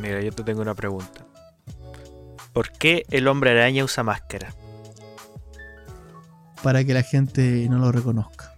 Mira, 0.00 0.20
yo 0.20 0.32
te 0.32 0.42
tengo 0.42 0.62
una 0.62 0.74
pregunta. 0.74 1.24
¿Por 2.52 2.72
qué 2.72 3.04
el 3.08 3.28
hombre 3.28 3.52
araña 3.52 3.84
usa 3.84 4.02
máscara? 4.02 4.52
Para 6.64 6.82
que 6.82 6.92
la 6.92 7.04
gente 7.04 7.68
no 7.70 7.78
lo 7.78 7.92
reconozca. 7.92 8.51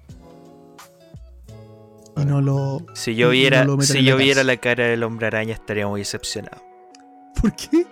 Y 2.16 2.24
no 2.24 2.40
lo... 2.40 2.78
Si 2.94 3.14
yo 3.16 3.30
viera, 3.30 3.66
si 3.80 3.98
en 3.98 4.04
la 4.04 4.10
yo 4.10 4.16
viera 4.16 4.44
la 4.44 4.56
cara 4.58 4.84
del 4.84 5.02
hombre 5.02 5.26
araña 5.26 5.54
estaría 5.54 5.86
muy 5.86 6.00
decepcionado. 6.02 6.62
¿Por 7.40 7.54
qué? 7.56 7.86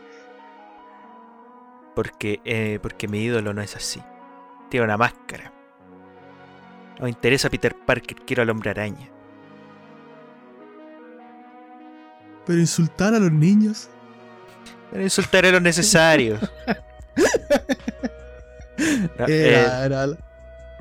Porque, 1.94 2.40
eh, 2.44 2.78
porque 2.80 3.08
mi 3.08 3.20
ídolo 3.22 3.52
no 3.52 3.60
es 3.62 3.74
así. 3.76 4.00
Tiene 4.70 4.84
una 4.84 4.96
máscara. 4.96 5.52
No 6.98 7.04
me 7.04 7.10
interesa 7.10 7.50
Peter 7.50 7.74
Parker, 7.84 8.16
quiero 8.24 8.42
al 8.42 8.50
hombre 8.50 8.70
araña. 8.70 9.08
Pero 12.46 12.58
insultar 12.58 13.14
a 13.14 13.18
los 13.18 13.32
niños. 13.32 13.88
Pero 14.90 15.02
insultaré 15.02 15.52
lo 15.52 15.60
necesario. 15.60 16.38
No, 19.18 19.26
eh, 19.28 19.48
Era- 19.48 19.84
era- 19.84 20.06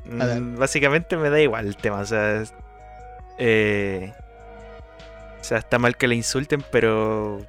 mm, 0.06 0.22
a 0.56 0.58
básicamente 0.58 1.16
me 1.16 1.28
da 1.30 1.40
igual 1.40 1.66
el 1.66 1.76
tema. 1.76 1.98
O 2.00 2.06
sea, 2.06 2.42
eh, 3.44 4.12
o 5.40 5.44
sea, 5.44 5.58
está 5.58 5.78
mal 5.78 5.96
que 5.96 6.06
le 6.08 6.14
insulten, 6.14 6.62
pero. 6.70 7.40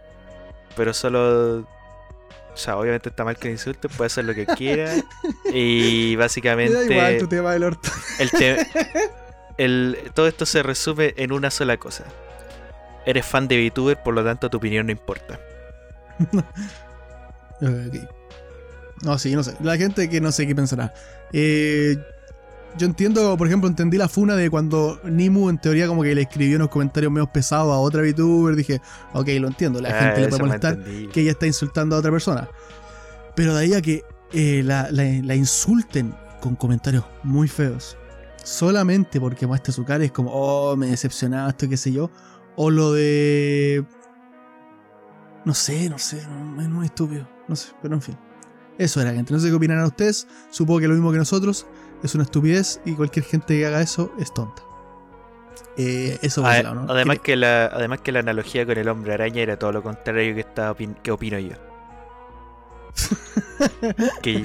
Pero 0.76 0.94
solo. 0.94 1.60
O 1.60 2.58
sea, 2.58 2.78
obviamente 2.78 3.10
está 3.10 3.24
mal 3.24 3.38
que 3.38 3.48
le 3.48 3.54
insulten, 3.54 3.90
puede 3.92 4.08
hacer 4.08 4.26
lo 4.26 4.34
que 4.34 4.46
quiera. 4.46 4.94
y 5.54 6.12
me 6.12 6.18
da 6.18 6.24
básicamente. 6.26 6.86
igual 6.94 7.18
tu 7.20 7.28
tema 7.28 7.54
del 7.54 7.64
orto. 7.64 7.90
El 8.20 8.32
te- 8.32 8.68
el- 9.58 9.98
todo 10.14 10.28
esto 10.28 10.46
se 10.46 10.64
resume 10.64 11.14
en 11.18 11.32
una 11.32 11.50
sola 11.52 11.78
cosa. 11.78 12.06
Eres 13.06 13.26
fan 13.26 13.48
de 13.48 13.58
VTuber, 13.70 14.02
por 14.02 14.14
lo 14.14 14.24
tanto 14.24 14.50
tu 14.50 14.58
opinión 14.58 14.86
no 14.88 14.92
importa. 14.92 15.40
No, 19.02 19.18
sí, 19.18 19.36
no 19.36 19.44
sé. 19.44 19.56
La 19.62 19.78
gente 19.78 20.10
que 20.10 20.22
no 20.22 20.32
sé 20.32 20.48
qué 20.48 20.56
pensará. 20.56 20.94
Eh, 21.34 21.98
yo 22.78 22.88
entiendo, 22.88 23.38
por 23.38 23.48
ejemplo, 23.48 23.70
entendí 23.70 23.98
la 23.98 24.08
funa 24.08 24.36
de 24.36 24.50
cuando 24.50 25.00
Nimu 25.04 25.50
en 25.50 25.58
teoría 25.60 25.88
como 25.88 26.04
que 26.04 26.14
le 26.16 26.22
escribió 26.24 26.56
unos 26.58 26.70
comentarios 26.70 27.12
medio 27.12 27.28
pesados 27.28 27.72
a 27.74 27.78
otra 27.78 28.02
VTuber. 28.02 28.56
Dije, 28.56 28.82
ok, 29.14 29.28
lo 29.40 29.48
entiendo. 29.48 29.80
La 29.82 29.90
Ah, 29.90 30.00
gente 30.02 30.22
le 30.22 30.28
puede 30.30 30.44
molestar 30.44 30.84
que 31.12 31.22
ella 31.22 31.32
está 31.32 31.46
insultando 31.48 31.96
a 31.96 32.00
otra 32.00 32.12
persona. 32.12 32.50
Pero 33.36 33.54
de 33.56 33.62
ahí 33.62 33.74
a 33.74 33.82
que 33.82 34.04
eh, 34.32 34.62
la, 34.66 34.88
la- 34.92 35.04
la 35.24 35.36
insulten 35.36 36.14
con 36.42 36.56
comentarios 36.56 37.04
muy 37.24 37.48
feos. 37.48 37.98
Solamente 38.44 39.20
porque 39.22 39.48
muestra 39.48 39.72
su 39.74 39.86
cara 39.86 40.04
es 40.04 40.12
como, 40.12 40.32
oh, 40.34 40.76
me 40.76 40.88
decepcionaste, 40.88 41.70
qué 41.70 41.78
sé 41.78 41.92
yo. 41.92 42.12
O 42.56 42.70
lo 42.70 42.92
de... 42.94 43.86
No 45.46 45.54
sé, 45.54 45.90
no 45.90 45.98
sé, 45.98 46.26
no- 46.28 46.62
es 46.62 46.70
muy 46.70 46.86
estúpido. 46.86 47.28
No 47.48 47.56
sé, 47.56 47.70
pero 47.82 47.96
en 47.96 48.02
fin. 48.02 48.18
Eso 48.78 49.02
era, 49.02 49.14
gente. 49.14 49.34
No 49.34 49.40
sé 49.40 49.50
qué 49.50 49.54
opinarán 49.54 49.86
ustedes. 49.86 50.28
Supongo 50.50 50.80
que 50.82 50.88
lo 50.88 50.94
mismo 50.94 51.12
que 51.12 51.18
nosotros. 51.18 51.66
Es 52.04 52.16
una 52.16 52.24
estupidez 52.26 52.82
y 52.86 52.94
cualquier 52.94 53.24
gente 53.26 53.58
que 53.58 53.66
haga 53.66 53.82
eso 53.82 54.12
es 54.20 54.34
tonta. 54.34 54.62
Eh, 55.78 56.20
eso 56.22 56.46
A- 56.46 56.62
lado, 56.62 56.76
¿no? 56.76 56.92
además, 56.92 57.20
Que- 57.20 57.36
la, 57.36 57.66
además 57.68 58.02
que 58.02 58.12
la 58.12 58.20
analogía 58.20 58.66
con 58.66 58.78
el 58.78 58.88
hombre 58.90 59.14
araña 59.14 59.42
era 59.42 59.58
todo 59.58 59.72
lo 59.72 59.82
contrario 59.84 60.36
que, 60.36 60.46
opin- 60.46 60.96
que 61.02 61.12
opino 61.12 61.40
yo. 61.40 61.56
que, 64.22 64.44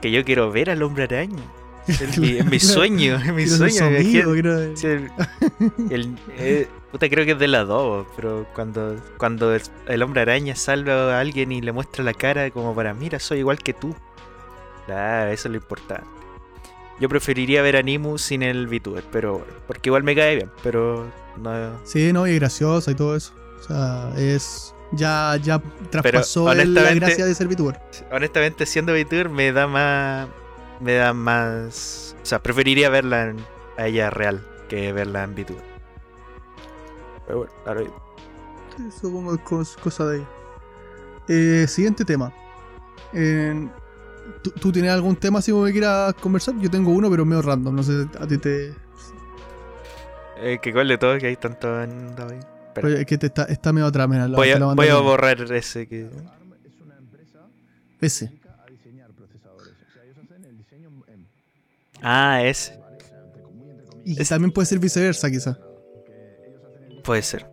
que 0.00 0.10
yo 0.10 0.24
quiero 0.24 0.50
ver 0.50 0.70
al 0.70 0.82
hombre 0.82 1.04
araña. 1.04 1.42
Es 1.88 2.18
mi, 2.46 2.60
sueño, 2.60 3.16
es 3.16 3.32
mi 3.32 3.46
sueño. 3.46 3.90
me 3.90 4.04
Sí, 4.76 4.86
el- 4.86 5.10
el- 5.90 6.18
eh, 6.38 6.68
puta, 6.92 7.08
creo 7.08 7.24
que 7.24 7.32
es 7.32 7.38
de 7.38 7.48
la 7.48 7.64
2, 7.64 8.06
pero 8.16 8.46
cuando, 8.54 8.96
cuando 9.16 9.54
el, 9.54 9.62
el 9.88 10.02
hombre 10.02 10.20
araña 10.22 10.54
salva 10.54 11.16
a 11.16 11.20
alguien 11.20 11.52
y 11.52 11.60
le 11.60 11.72
muestra 11.72 12.04
la 12.04 12.14
cara 12.14 12.50
como 12.50 12.74
para, 12.74 12.94
mira, 12.94 13.18
soy 13.18 13.38
igual 13.38 13.58
que 13.58 13.72
tú. 13.74 13.94
Claro, 14.86 15.30
eso 15.30 15.48
es 15.48 15.52
lo 15.52 15.56
importante. 15.58 16.04
Yo 17.00 17.08
preferiría 17.08 17.62
ver 17.62 17.76
a 17.76 17.82
Nimu 17.82 18.18
sin 18.18 18.42
el 18.42 18.66
VTuber, 18.66 19.04
pero 19.10 19.44
porque 19.66 19.88
igual 19.88 20.02
me 20.02 20.14
cae 20.14 20.36
bien, 20.36 20.50
pero 20.62 21.10
no. 21.38 21.80
Sí, 21.84 22.12
no, 22.12 22.26
y 22.26 22.34
graciosa 22.38 22.90
y 22.90 22.94
todo 22.94 23.16
eso. 23.16 23.32
O 23.60 23.62
sea, 23.62 24.12
es. 24.16 24.74
Ya, 24.92 25.36
ya 25.40 25.62
traspasó 25.90 26.50
el- 26.52 26.74
la 26.74 26.92
gracia 26.94 27.24
de 27.24 27.34
ser 27.34 27.46
VTuber. 27.48 27.80
Honestamente, 28.12 28.66
siendo 28.66 28.92
VTuber 28.92 29.28
me 29.30 29.50
da 29.52 29.66
más. 29.66 30.28
Me 30.80 30.94
da 30.94 31.12
más. 31.12 32.16
O 32.22 32.26
sea, 32.26 32.42
preferiría 32.42 32.88
verla 32.90 33.28
en- 33.28 33.36
a 33.76 33.86
ella 33.86 34.10
real 34.10 34.40
que 34.68 34.92
verla 34.92 35.24
en 35.24 35.34
VTuber. 35.34 35.62
Pero 37.26 37.38
bueno, 37.38 37.52
ahora 37.66 37.82
Sí, 38.76 38.90
supongo 39.00 39.36
que 39.36 39.60
es 39.60 39.76
cosa 39.76 40.06
de 40.06 40.16
ella. 40.18 40.28
Eh, 41.28 41.66
siguiente 41.68 42.04
tema. 42.04 42.32
Eh, 43.12 43.68
¿tú, 44.42 44.50
tú 44.52 44.72
tienes 44.72 44.90
algún 44.92 45.16
tema 45.16 45.40
así 45.40 45.52
como 45.52 45.64
que 45.66 45.72
quieras 45.72 46.14
conversar? 46.14 46.54
Yo 46.60 46.70
tengo 46.70 46.90
uno, 46.92 47.10
pero 47.10 47.24
medio 47.24 47.42
random. 47.42 47.74
No 47.76 47.82
sé, 47.82 48.06
a 48.18 48.26
ti 48.26 48.38
te. 48.38 48.74
Eh, 50.38 50.58
que 50.62 50.72
cuál 50.72 50.88
de 50.88 50.96
todos 50.98 51.18
que 51.18 51.26
hay 51.26 51.36
tanto 51.36 51.82
en 51.82 52.14
David. 52.16 52.40
Oye, 52.82 53.00
es 53.00 53.06
que 53.06 53.18
te 53.18 53.26
está, 53.26 53.44
está 53.44 53.72
medio 53.72 53.86
atrás, 53.88 54.08
mira. 54.08 54.26
la- 54.26 54.36
voy, 54.36 54.50
a, 54.50 54.58
voy 54.58 54.88
a 54.88 54.96
borrar 54.96 55.40
ese 55.52 55.86
que. 55.86 56.08
Ese. 58.00 58.39
Ah, 62.02 62.42
ese. 62.44 62.78
Y 64.04 64.20
Es- 64.20 64.28
también 64.28 64.52
puede 64.52 64.66
ser 64.66 64.78
viceversa, 64.78 65.30
quizás. 65.30 65.58
Puede 67.04 67.22
ser. 67.22 67.46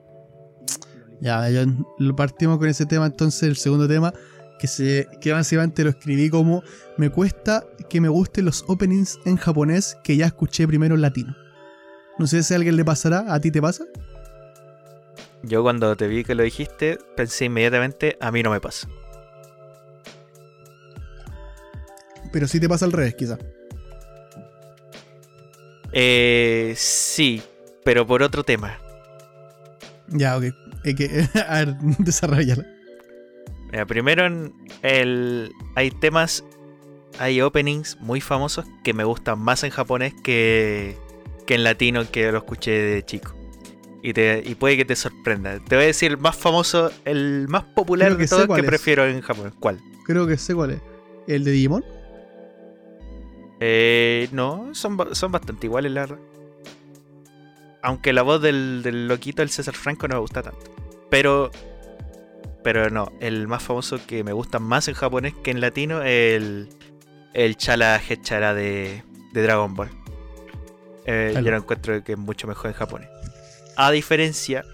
Ya, 1.20 1.50
ya 1.50 1.66
lo 1.98 2.16
partimos 2.16 2.58
con 2.60 2.68
ese 2.70 2.86
tema. 2.86 3.06
Entonces, 3.08 3.44
el 3.44 3.58
segundo 3.58 3.88
tema, 3.88 4.13
que, 4.60 4.68
se, 4.68 5.08
que 5.22 5.32
básicamente 5.32 5.84
lo 5.84 5.89
escribí 5.89 6.30
como: 6.30 6.63
Me 6.98 7.10
cuesta 7.10 7.66
que 7.89 8.00
me 8.01 8.10
gusten 8.10 8.46
los 8.46 8.63
openings 8.68 9.20
en 9.25 9.38
japonés 9.38 9.98
que 10.04 10.16
ya 10.18 10.25
escuché 10.27 10.68
primero 10.68 10.96
en 10.96 11.01
latino. 11.01 11.36
No 12.20 12.27
sé 12.27 12.44
si 12.44 12.54
a 12.54 12.58
alguien 12.58 12.75
le 12.75 12.86
pasará, 12.86 13.25
¿a 13.34 13.39
ti 13.39 13.51
te 13.51 13.62
pasa? 13.62 13.86
Yo 15.44 15.62
cuando 15.62 15.96
te 15.96 16.08
vi 16.08 16.24
que 16.24 16.34
lo 16.36 16.44
dijiste, 16.44 16.98
pensé 17.16 17.46
inmediatamente, 17.46 18.18
a 18.20 18.32
mí 18.32 18.42
no 18.44 18.50
me 18.50 18.60
pasa. 18.60 18.88
Pero 22.32 22.48
sí 22.48 22.60
te 22.60 22.68
pasa 22.68 22.86
al 22.86 22.92
revés, 22.92 23.16
quizás. 23.16 23.39
Eh, 26.00 26.75
sí, 26.77 27.42
pero 27.84 28.06
por 28.06 28.22
otro 28.22 28.44
tema. 28.44 28.77
Ya, 30.10 30.38
ok. 30.38 30.44
Es 30.84 30.96
que, 30.96 31.27
a 31.48 31.66
ver. 31.66 31.75
Mira, 33.72 33.86
primero 33.88 34.27
en 34.27 34.54
el, 34.84 35.51
hay 35.75 35.89
temas, 35.89 36.44
hay 37.18 37.42
openings 37.42 37.98
muy 38.00 38.22
famosos 38.22 38.66
que 38.84 38.94
me 38.94 39.06
gustan 39.06 39.39
más 39.39 39.63
en 39.63 39.72
japonés 39.72 40.13
que, 40.24 40.96
que 41.48 41.56
en 41.56 41.63
latino 41.63 42.10
que 42.12 42.32
lo 42.32 42.38
escuché 42.38 42.72
de 42.72 43.04
chico. 43.04 43.34
Y, 44.04 44.13
te, 44.13 44.44
y 44.46 44.54
puede 44.54 44.77
que 44.77 44.86
te 44.86 44.96
sorprenda. 44.96 45.60
Te 45.68 45.75
voy 45.75 45.86
a 45.86 45.88
decir 45.88 46.12
el 46.12 46.18
más 46.20 46.36
famoso, 46.36 46.92
el 47.06 47.48
más 47.48 47.63
popular 47.63 48.16
de 48.16 48.27
todos 48.27 48.48
que 48.48 48.62
es. 48.62 48.68
prefiero 48.68 49.08
en 49.08 49.22
japonés. 49.22 49.54
¿Cuál? 49.60 49.80
Creo 50.06 50.27
que 50.27 50.38
sé 50.38 50.54
cuál 50.54 50.72
es. 50.72 50.82
¿El 51.27 51.44
de 51.44 51.50
Digimon? 51.50 51.84
Eh, 53.59 54.29
no, 54.31 54.73
son, 54.73 55.15
son 55.15 55.31
bastante 55.31 55.67
iguales, 55.67 55.91
la 55.91 56.01
verdad. 56.01 56.19
Aunque 57.81 58.13
la 58.13 58.21
voz 58.21 58.41
del, 58.41 58.81
del 58.83 59.07
loquito, 59.07 59.41
el 59.41 59.49
César 59.49 59.75
Franco, 59.75 60.07
no 60.07 60.15
me 60.15 60.21
gusta 60.21 60.43
tanto. 60.43 60.71
Pero. 61.09 61.51
Pero 62.63 62.89
no, 62.89 63.11
el 63.21 63.47
más 63.47 63.63
famoso 63.63 63.99
que 64.05 64.23
me 64.23 64.33
gusta 64.33 64.59
más 64.59 64.87
en 64.87 64.93
japonés 64.93 65.33
que 65.35 65.51
en 65.51 65.61
latino 65.61 66.01
es 66.01 66.35
el. 66.35 66.69
El 67.33 67.55
Chala 67.55 68.01
Hechara 68.09 68.53
de, 68.53 69.03
de 69.31 69.41
Dragon 69.43 69.75
Ball. 69.75 69.89
Eh. 71.05 71.33
Yo 71.35 71.51
lo 71.51 71.57
encuentro 71.57 72.03
que 72.03 72.13
es 72.13 72.17
mucho 72.17 72.47
mejor 72.47 72.71
en 72.71 72.73
japonés. 72.73 73.09
A 73.75 73.91
diferencia 73.91 74.65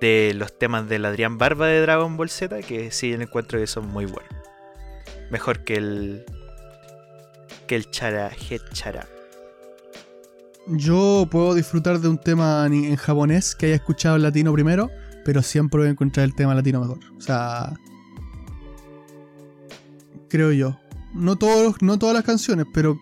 de 0.00 0.32
los 0.34 0.56
temas 0.58 0.88
del 0.88 1.04
Adrián 1.04 1.38
Barba 1.38 1.68
de 1.68 1.80
Dragon 1.80 2.16
Ball 2.16 2.28
Z, 2.28 2.60
que 2.62 2.90
sí 2.90 3.12
encuentro 3.12 3.58
que 3.58 3.66
son 3.66 3.86
muy 3.86 4.04
buenos. 4.04 4.32
Mejor 5.30 5.64
que 5.64 5.74
el. 5.74 6.24
Que 7.68 7.76
el 7.76 7.90
Chara 7.90 8.30
Hechara. 8.50 9.06
Yo 10.66 11.28
puedo 11.30 11.54
disfrutar 11.54 12.00
de 12.00 12.08
un 12.08 12.18
tema 12.18 12.66
en 12.66 12.96
japonés 12.96 13.54
que 13.54 13.66
haya 13.66 13.74
escuchado 13.76 14.16
en 14.16 14.22
latino 14.22 14.52
primero, 14.52 14.90
pero 15.24 15.42
siempre 15.42 15.78
voy 15.78 15.88
a 15.88 15.90
encontrar 15.90 16.24
el 16.24 16.34
tema 16.34 16.54
latino 16.54 16.80
mejor. 16.80 16.98
O 17.16 17.20
sea, 17.20 17.74
creo 20.28 20.52
yo. 20.52 20.78
No, 21.14 21.36
todos, 21.36 21.80
no 21.82 21.98
todas 21.98 22.14
las 22.14 22.24
canciones, 22.24 22.66
pero 22.72 22.98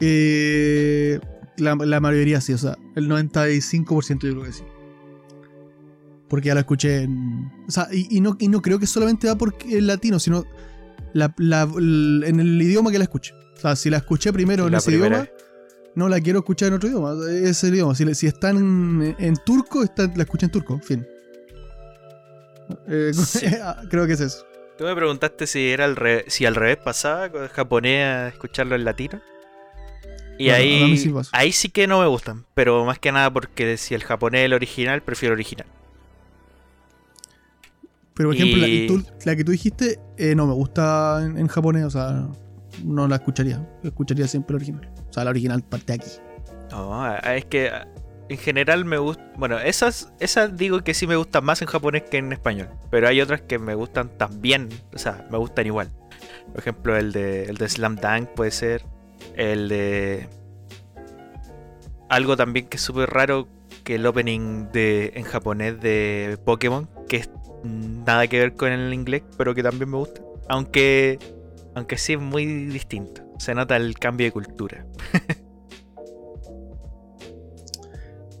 eh, 0.00 1.20
la, 1.56 2.00
mayoría 2.00 2.40
sí. 2.40 2.52
O 2.52 2.58
sea, 2.58 2.76
el 2.96 3.08
95% 3.08 4.26
yo 4.26 4.32
creo 4.32 4.42
que 4.42 4.52
sí. 4.52 4.64
Porque 6.28 6.48
ya 6.48 6.54
la 6.54 6.60
escuché 6.60 7.02
en... 7.02 7.52
O 7.68 7.70
sea, 7.70 7.88
y, 7.92 8.20
no, 8.20 8.36
y 8.40 8.48
no 8.48 8.60
creo 8.62 8.80
que 8.80 8.86
solamente 8.86 9.28
va 9.28 9.36
por 9.36 9.56
el 9.68 9.86
latino, 9.86 10.18
sino 10.18 10.44
en 11.14 12.40
el 12.40 12.62
idioma 12.62 12.90
que 12.90 12.98
la 12.98 13.04
escuche. 13.04 13.32
O 13.56 13.60
sea, 13.60 13.76
si 13.76 13.90
la 13.90 13.96
escuché 13.98 14.32
primero 14.32 14.66
en 14.66 14.74
ese 14.74 14.90
primera 14.90 15.16
idioma, 15.24 15.30
no 15.94 16.08
la 16.08 16.20
quiero 16.20 16.40
escuchar 16.40 16.68
en 16.68 16.74
otro 16.74 16.88
idioma. 16.88 17.14
Es 17.30 17.64
el 17.64 17.74
idioma. 17.74 17.94
Si, 17.94 18.14
si 18.14 18.26
está 18.26 18.50
en, 18.50 19.16
en 19.18 19.36
turco, 19.44 19.82
está- 19.82 20.10
la 20.14 20.22
escucho 20.24 20.46
en 20.46 20.52
turco. 20.52 20.78
Fin. 20.80 21.06
Eh, 22.88 23.12
Sí. 23.14 23.46
creo 23.90 24.06
que 24.06 24.12
es 24.12 24.20
eso. 24.20 24.44
Tú 24.76 24.84
me 24.84 24.94
preguntaste 24.94 25.46
si 25.46 25.70
era 25.70 25.86
al 25.86 25.96
revés, 25.96 26.24
si 26.28 26.44
al 26.44 26.54
revés 26.54 26.76
pasaba 26.76 27.30
con 27.30 27.42
el 27.42 27.48
japonés 27.48 28.04
a 28.04 28.28
escucharlo 28.28 28.74
en 28.74 28.84
latino. 28.84 29.20
Y 30.38 30.50
ahí, 30.50 30.98
sí 30.98 31.10
ahí 31.32 31.50
sí 31.50 31.70
que 31.70 31.86
no 31.86 31.98
me 32.00 32.06
gustan, 32.06 32.44
pero 32.52 32.84
más 32.84 32.98
que 32.98 33.10
nada 33.10 33.32
porque 33.32 33.78
si 33.78 33.94
el 33.94 34.04
japonés 34.04 34.40
es 34.40 34.44
el 34.44 34.52
original, 34.52 35.00
prefiero 35.02 35.32
el 35.32 35.38
original. 35.38 35.66
Pero 38.12 38.28
por 38.28 38.36
ejemplo, 38.36 38.58
la, 38.58 38.68
Y- 38.68 38.86
tú- 38.86 39.02
la 39.24 39.34
que 39.34 39.44
tú 39.44 39.52
dijiste 39.52 39.98
eh, 40.18 40.34
no 40.34 40.46
me 40.46 40.52
gusta 40.52 41.22
en, 41.24 41.38
en 41.38 41.46
japonés. 41.48 41.84
O 41.84 41.90
sea, 41.90 42.10
no 42.10 42.36
la 42.84 43.16
escucharía. 43.16 43.66
Escucharía 43.82 44.26
siempre 44.26 44.54
la 44.54 44.56
original. 44.56 44.90
O 45.08 45.12
sea, 45.12 45.24
la 45.24 45.30
original 45.30 45.62
parte 45.62 45.94
aquí. 45.94 46.10
No, 46.70 47.16
es 47.16 47.44
que 47.44 47.70
en 48.28 48.38
general 48.38 48.84
me 48.84 48.98
gusta. 48.98 49.24
Bueno, 49.36 49.58
esas, 49.58 50.12
esas 50.18 50.56
digo 50.56 50.82
que 50.82 50.94
sí 50.94 51.06
me 51.06 51.16
gustan 51.16 51.44
más 51.44 51.62
en 51.62 51.68
japonés 51.68 52.02
que 52.02 52.18
en 52.18 52.32
español. 52.32 52.68
Pero 52.90 53.08
hay 53.08 53.20
otras 53.20 53.42
que 53.42 53.58
me 53.58 53.74
gustan 53.74 54.08
también. 54.16 54.68
O 54.94 54.98
sea, 54.98 55.26
me 55.30 55.38
gustan 55.38 55.66
igual. 55.66 55.90
Por 56.50 56.60
ejemplo, 56.60 56.96
el 56.96 57.12
de, 57.12 57.44
el 57.44 57.56
de 57.56 57.68
Slam 57.68 57.96
Dunk 57.96 58.30
puede 58.30 58.50
ser. 58.50 58.84
El 59.36 59.68
de. 59.68 60.28
Algo 62.08 62.36
también 62.36 62.66
que 62.66 62.76
es 62.76 62.82
súper 62.82 63.10
raro. 63.10 63.48
Que 63.84 63.96
el 63.96 64.06
opening 64.06 64.70
de, 64.72 65.12
en 65.14 65.24
japonés 65.24 65.80
de 65.80 66.38
Pokémon. 66.44 66.88
Que 67.08 67.18
es 67.18 67.30
nada 67.62 68.26
que 68.26 68.40
ver 68.40 68.54
con 68.54 68.72
el 68.72 68.92
inglés. 68.92 69.22
Pero 69.38 69.54
que 69.54 69.62
también 69.62 69.90
me 69.90 69.98
gusta. 69.98 70.20
Aunque. 70.48 71.18
Aunque 71.76 71.98
sí 71.98 72.14
es 72.14 72.20
muy 72.20 72.46
distinto. 72.66 73.22
Se 73.38 73.54
nota 73.54 73.76
el 73.76 73.98
cambio 73.98 74.26
de 74.26 74.32
cultura. 74.32 74.86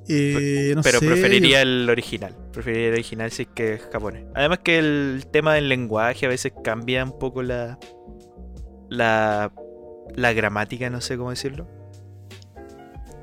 Eh, 0.08 0.72
no 0.76 0.82
Pero 0.82 1.00
sé, 1.00 1.06
preferiría 1.08 1.62
el 1.62 1.90
original. 1.90 2.32
Preferiría 2.52 2.86
el 2.90 2.92
original 2.92 3.32
si 3.32 3.42
es 3.42 3.48
que 3.48 3.74
es 3.74 3.82
japonés. 3.92 4.24
Además 4.36 4.60
que 4.60 4.78
el 4.78 5.26
tema 5.32 5.54
del 5.54 5.68
lenguaje 5.68 6.26
a 6.26 6.28
veces 6.28 6.52
cambia 6.62 7.02
un 7.02 7.18
poco 7.18 7.42
la. 7.42 7.76
La. 8.88 9.52
La 10.14 10.32
gramática, 10.32 10.88
no 10.90 11.00
sé 11.00 11.16
cómo 11.16 11.30
decirlo. 11.30 11.68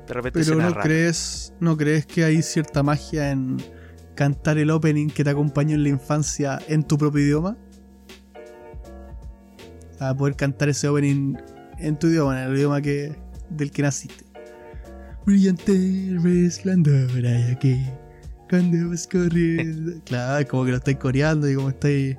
De 0.06 0.12
repente 0.12 0.40
Pero 0.40 0.44
suena 0.44 0.64
no 0.64 0.70
raro. 0.74 0.82
crees, 0.82 1.54
no 1.58 1.74
crees 1.78 2.04
que 2.04 2.22
hay 2.22 2.42
cierta 2.42 2.82
magia 2.82 3.30
en 3.30 3.56
cantar 4.14 4.58
el 4.58 4.70
opening 4.70 5.08
que 5.08 5.24
te 5.24 5.30
acompañó 5.30 5.76
en 5.76 5.84
la 5.84 5.88
infancia 5.88 6.58
en 6.68 6.82
tu 6.82 6.98
propio 6.98 7.22
idioma. 7.22 7.56
A 10.00 10.14
poder 10.14 10.36
cantar 10.36 10.68
ese 10.68 10.88
opening 10.88 11.36
en 11.78 11.98
tu 11.98 12.08
idioma, 12.08 12.42
en 12.42 12.50
el 12.50 12.56
idioma 12.56 12.80
que, 12.80 13.16
del 13.50 13.70
que 13.70 13.82
naciste. 13.82 14.24
Brillante 15.26 16.18
resplandor 16.22 17.24
hay 17.24 17.52
aquí. 17.52 17.84
Cuando 18.50 18.90
vas 18.90 19.06
corriendo. 19.06 19.92
claro, 20.04 20.46
como 20.48 20.64
que 20.64 20.70
lo 20.72 20.76
estáis 20.76 20.98
coreando 20.98 21.48
y 21.48 21.54
como 21.54 21.70
estáis 21.70 22.16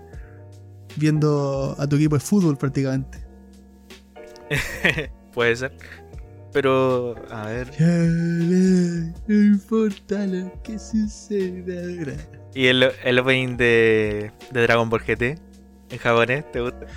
viendo 0.95 1.75
a 1.77 1.87
tu 1.87 1.97
equipo 1.97 2.15
de 2.15 2.21
fútbol 2.21 2.57
prácticamente. 2.57 3.19
Puede 5.33 5.55
ser. 5.55 5.71
Pero, 6.51 7.15
a 7.29 7.47
ver. 7.47 7.69
Ya 7.77 7.87
no 9.27 9.35
importa 9.35 10.25
lo 10.25 10.51
que 10.63 10.79
suceda. 10.79 12.15
¿Y 12.53 12.67
el, 12.67 12.89
el 13.03 13.19
opening 13.19 13.57
de, 13.57 14.31
de 14.51 14.61
Dragon 14.61 14.89
Ball 14.89 15.01
GT? 15.01 15.37
En 15.91 15.99
japonés, 15.99 16.49
¿te 16.51 16.61
gusta? 16.61 16.87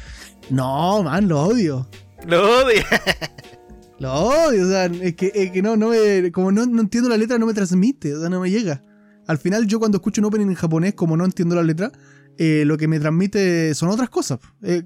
No, 0.50 1.02
man, 1.02 1.28
lo 1.28 1.42
odio. 1.42 1.88
Lo 2.26 2.62
odio. 2.62 2.82
Lo 3.98 4.12
odio, 4.12 4.64
o 4.64 4.68
sea, 4.68 4.84
es 4.84 5.16
que, 5.16 5.32
es 5.34 5.50
que 5.50 5.60
no, 5.60 5.76
no 5.76 5.88
me, 5.88 6.30
como 6.30 6.52
no, 6.52 6.64
no 6.66 6.82
entiendo 6.82 7.08
la 7.08 7.16
letra, 7.16 7.36
no 7.36 7.46
me 7.46 7.54
transmite, 7.54 8.14
o 8.14 8.20
sea, 8.20 8.28
no 8.28 8.40
me 8.40 8.48
llega. 8.48 8.84
Al 9.26 9.38
final, 9.38 9.66
yo 9.66 9.80
cuando 9.80 9.98
escucho 9.98 10.20
un 10.20 10.26
opening 10.26 10.46
en 10.46 10.54
japonés, 10.54 10.94
como 10.94 11.16
no 11.16 11.24
entiendo 11.24 11.56
la 11.56 11.64
letra, 11.64 11.90
eh, 12.38 12.62
lo 12.64 12.78
que 12.78 12.86
me 12.86 13.00
transmite 13.00 13.74
son 13.74 13.88
otras 13.88 14.08
cosas. 14.08 14.38
Eh, 14.62 14.84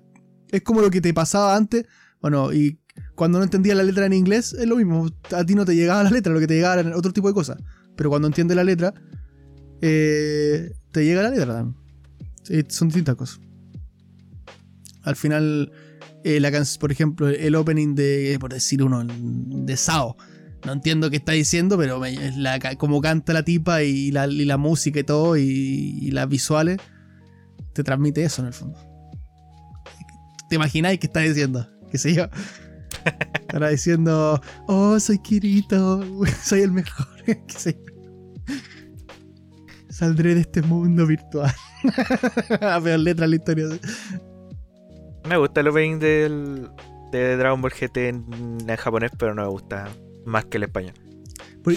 es 0.50 0.62
como 0.62 0.80
lo 0.80 0.90
que 0.90 1.02
te 1.02 1.12
pasaba 1.12 1.54
antes. 1.54 1.84
Bueno, 2.22 2.52
y 2.52 2.80
cuando 3.14 3.38
no 3.38 3.44
entendía 3.44 3.74
la 3.74 3.82
letra 3.82 4.06
en 4.06 4.14
inglés, 4.14 4.54
es 4.54 4.66
lo 4.66 4.76
mismo. 4.76 5.08
A 5.30 5.44
ti 5.44 5.54
no 5.54 5.66
te 5.66 5.76
llegaba 5.76 6.02
la 6.02 6.10
letra, 6.10 6.32
lo 6.32 6.40
que 6.40 6.46
te 6.46 6.54
llegaba 6.54 6.80
era 6.80 6.96
otro 6.96 7.12
tipo 7.12 7.28
de 7.28 7.34
cosas. 7.34 7.58
Pero 7.96 8.08
cuando 8.08 8.28
entiendes 8.28 8.56
la 8.56 8.64
letra, 8.64 8.94
eh, 9.82 10.72
te 10.90 11.04
llega 11.04 11.22
la 11.22 11.30
letra 11.30 11.54
también. 11.54 11.76
Sí, 12.42 12.64
son 12.68 12.88
distintas 12.88 13.14
cosas. 13.14 13.40
Al 15.04 15.16
final, 15.16 15.72
eh, 16.24 16.40
la 16.40 16.50
por 16.78 16.92
ejemplo, 16.92 17.28
el 17.28 17.54
opening 17.54 17.94
de, 17.94 18.36
por 18.40 18.52
decir 18.52 18.82
uno, 18.82 19.04
de 19.04 19.76
Sao. 19.76 20.16
No 20.64 20.72
entiendo 20.72 21.10
qué 21.10 21.16
está 21.16 21.32
diciendo, 21.32 21.76
pero 21.76 22.04
es 22.04 22.36
la, 22.36 22.60
como 22.76 23.00
canta 23.00 23.32
la 23.32 23.42
tipa 23.42 23.82
y 23.82 24.12
la, 24.12 24.56
música 24.56 25.00
y 25.00 25.04
todo, 25.04 25.36
y, 25.36 26.10
las 26.12 26.28
visuales, 26.28 26.78
te 27.72 27.82
transmite 27.82 28.22
eso 28.22 28.42
en 28.42 28.48
el 28.48 28.54
fondo. 28.54 28.78
¿Te 30.48 30.56
imagináis 30.56 31.00
qué 31.00 31.06
está 31.06 31.20
diciendo? 31.20 31.68
¿Qué 31.90 31.98
sé 31.98 32.14
yo? 32.14 32.28
Estará 33.40 33.70
diciendo, 33.70 34.40
oh, 34.68 35.00
soy 35.00 35.18
Kirito, 35.18 36.04
soy 36.44 36.60
el 36.60 36.70
mejor, 36.70 37.08
qué 37.26 37.42
sé 37.48 37.76
yo. 37.84 37.92
Saldré 39.90 40.34
de 40.34 40.42
este 40.42 40.62
mundo 40.62 41.06
virtual. 41.06 41.52
La 42.60 42.80
peor 42.80 43.00
letra 43.00 43.26
la 43.26 43.36
historia. 43.36 43.66
Me 45.28 45.36
gusta 45.36 45.60
el 45.60 45.68
opening 45.68 45.98
del, 45.98 46.68
de 47.12 47.36
Dragon 47.36 47.60
Ball 47.62 47.72
GT 47.72 47.96
en, 48.08 48.58
en 48.66 48.76
japonés, 48.76 49.12
pero 49.18 49.34
no 49.34 49.42
me 49.42 49.48
gusta 49.48 49.88
más 50.24 50.44
que 50.46 50.56
el 50.58 50.64
español. 50.64 50.94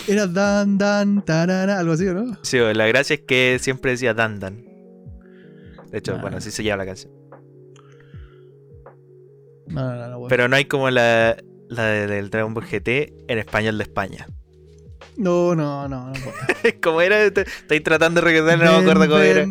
Era 0.08 0.26
dan, 0.28 0.78
dan, 0.80 1.24
tarara, 1.24 1.80
algo 1.80 1.94
así, 1.94 2.06
¿no? 2.06 2.38
Sí, 2.42 2.58
la 2.58 2.88
gracia 2.88 3.14
es 3.16 3.22
que 3.22 3.58
siempre 3.62 3.92
decía 3.92 4.14
Dan 4.16 4.40
Dan. 4.40 4.64
De 5.92 6.00
hecho, 6.00 6.16
Ah. 6.16 6.22
bueno, 6.22 6.38
así 6.38 6.50
se 6.52 6.64
llama 6.64 6.84
la 6.84 6.88
canción. 6.88 7.14
No, 9.68 9.82
no, 9.84 9.96
no, 9.96 10.08
no, 10.10 10.20
bueno. 10.20 10.30
Pero 10.30 10.48
no 10.48 10.56
hay 10.56 10.66
como 10.66 10.90
la, 10.90 11.38
la 11.70 11.86
de- 11.86 12.08
del 12.08 12.30
Dragon 12.30 12.54
Ball 12.54 12.66
GT 12.66 13.14
en 13.28 13.38
español 13.40 13.78
de 13.78 13.84
España. 13.84 14.28
No, 15.18 15.56
no, 15.56 15.88
no, 15.88 16.12
no 16.12 16.14
era, 17.02 17.24
estoy 17.24 17.80
tratando 17.82 18.22
de 18.22 18.26
recordar, 18.32 18.58
no 18.60 18.72
me 18.74 18.78
acuerdo 18.80 19.08
cómo 19.08 19.20
era. 19.22 19.46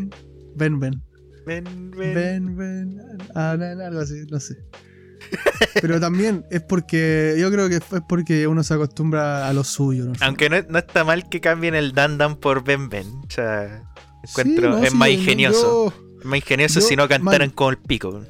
ven, 0.54 0.78
ven, 0.80 1.02
ven, 1.46 1.64
Ven, 1.90 2.14
ven. 2.14 2.56
ven, 2.56 2.56
ven, 2.56 3.02
ah, 3.34 3.52
algo 3.52 4.00
así, 4.00 4.24
no 4.30 4.40
sé. 4.40 4.56
Pero 5.80 5.98
también 6.00 6.44
es 6.50 6.62
porque, 6.62 7.36
yo 7.38 7.50
creo 7.50 7.68
que 7.68 7.76
es 7.76 7.82
porque 8.08 8.46
uno 8.46 8.62
se 8.62 8.74
acostumbra 8.74 9.48
a 9.48 9.52
lo 9.52 9.64
suyo. 9.64 10.06
¿no? 10.06 10.12
Aunque 10.20 10.50
no, 10.50 10.56
no 10.68 10.78
está 10.78 11.04
mal 11.04 11.28
que 11.28 11.40
cambien 11.40 11.74
el 11.74 11.92
Dan 11.92 12.18
Dan 12.18 12.36
por 12.36 12.62
Ben 12.64 12.88
Ben. 12.88 13.06
O 13.06 13.26
sea, 13.30 13.84
Sí, 14.24 14.30
encuentro, 14.40 14.70
no, 14.70 14.78
es 14.84 14.90
sí, 14.90 14.96
más 14.96 15.08
yo- 15.08 15.14
ingenioso. 15.14 15.94
Es 16.20 16.24
más 16.26 16.36
ingenioso 16.38 16.80
yo- 16.80 16.86
si 16.86 16.96
no 16.96 17.08
cantaran 17.08 17.48
man. 17.48 17.54
con 17.54 17.74
el 17.74 17.78
pico. 17.80 18.22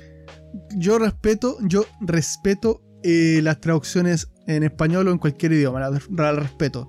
Yo 0.77 0.99
respeto, 0.99 1.57
yo 1.63 1.87
respeto 2.01 2.81
eh, 3.03 3.41
las 3.43 3.61
traducciones 3.61 4.29
en 4.47 4.63
español 4.63 5.09
o 5.09 5.13
en 5.13 5.19
cualquier 5.19 5.53
idioma, 5.53 5.81
las 5.81 6.03
respeto. 6.37 6.89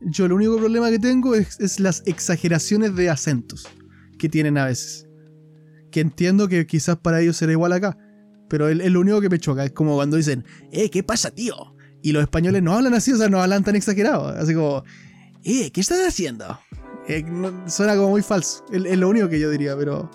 Yo 0.00 0.26
el 0.26 0.32
único 0.32 0.56
problema 0.58 0.90
que 0.90 0.98
tengo 0.98 1.34
es, 1.34 1.58
es 1.60 1.80
las 1.80 2.02
exageraciones 2.06 2.94
de 2.96 3.08
acentos 3.08 3.66
que 4.18 4.28
tienen 4.28 4.58
a 4.58 4.66
veces. 4.66 5.06
Que 5.94 6.00
entiendo 6.00 6.48
que 6.48 6.66
quizás 6.66 6.96
para 6.96 7.20
ellos 7.20 7.36
será 7.36 7.52
igual 7.52 7.72
acá, 7.72 7.96
pero 8.48 8.68
es 8.68 8.80
es 8.80 8.90
lo 8.90 8.98
único 8.98 9.20
que 9.20 9.28
me 9.28 9.38
choca. 9.38 9.64
Es 9.64 9.70
como 9.70 9.94
cuando 9.94 10.16
dicen, 10.16 10.44
eh, 10.72 10.90
¿qué 10.90 11.04
pasa, 11.04 11.30
tío? 11.30 11.54
Y 12.02 12.10
los 12.10 12.20
españoles 12.22 12.62
no 12.64 12.72
hablan 12.74 12.94
así, 12.94 13.12
o 13.12 13.16
sea, 13.16 13.28
no 13.28 13.40
hablan 13.40 13.62
tan 13.62 13.76
exagerado. 13.76 14.26
Así 14.28 14.54
como, 14.54 14.82
eh, 15.44 15.70
¿qué 15.70 15.80
estás 15.80 16.00
haciendo? 16.06 16.58
Eh, 17.06 17.22
no- 17.22 17.68
suena 17.70 17.94
como 17.94 18.08
muy 18.10 18.22
falso. 18.22 18.64
Es, 18.72 18.84
es 18.84 18.98
lo 18.98 19.08
único 19.08 19.28
que 19.28 19.38
yo 19.38 19.48
diría, 19.50 19.76
pero... 19.76 20.10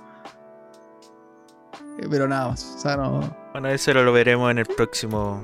eh, 2.00 2.08
Pero 2.10 2.28
nada 2.28 2.50
más. 2.50 2.76
O 2.78 2.80
sea, 2.80 2.98
no... 2.98 3.36
Bueno, 3.54 3.70
eso 3.70 3.94
lo 3.94 4.12
veremos 4.12 4.52
en 4.52 4.58
el 4.60 4.66
próximo, 4.66 5.42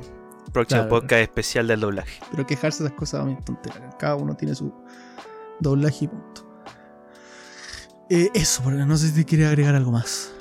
próximo 0.51 0.81
Claro. 0.81 0.89
podcast 0.89 1.21
especial 1.21 1.67
del 1.67 1.79
doblaje. 1.79 2.19
Pero 2.31 2.45
quejarse 2.45 2.83
de 2.83 2.87
esas 2.89 2.99
cosas 2.99 3.21
a 3.21 3.25
mí 3.25 3.35
es 3.39 3.45
tontera. 3.45 3.89
Cada 3.97 4.15
uno 4.15 4.35
tiene 4.35 4.53
su 4.53 4.73
doblaje 5.59 6.05
y 6.05 6.07
punto. 6.09 6.41
Eh, 8.09 8.29
eso, 8.35 8.61
porque 8.63 8.79
no 8.85 8.97
sé 8.97 9.07
si 9.07 9.13
te 9.15 9.25
quiere 9.25 9.47
agregar 9.47 9.73
algo 9.73 9.91
más. 9.91 10.31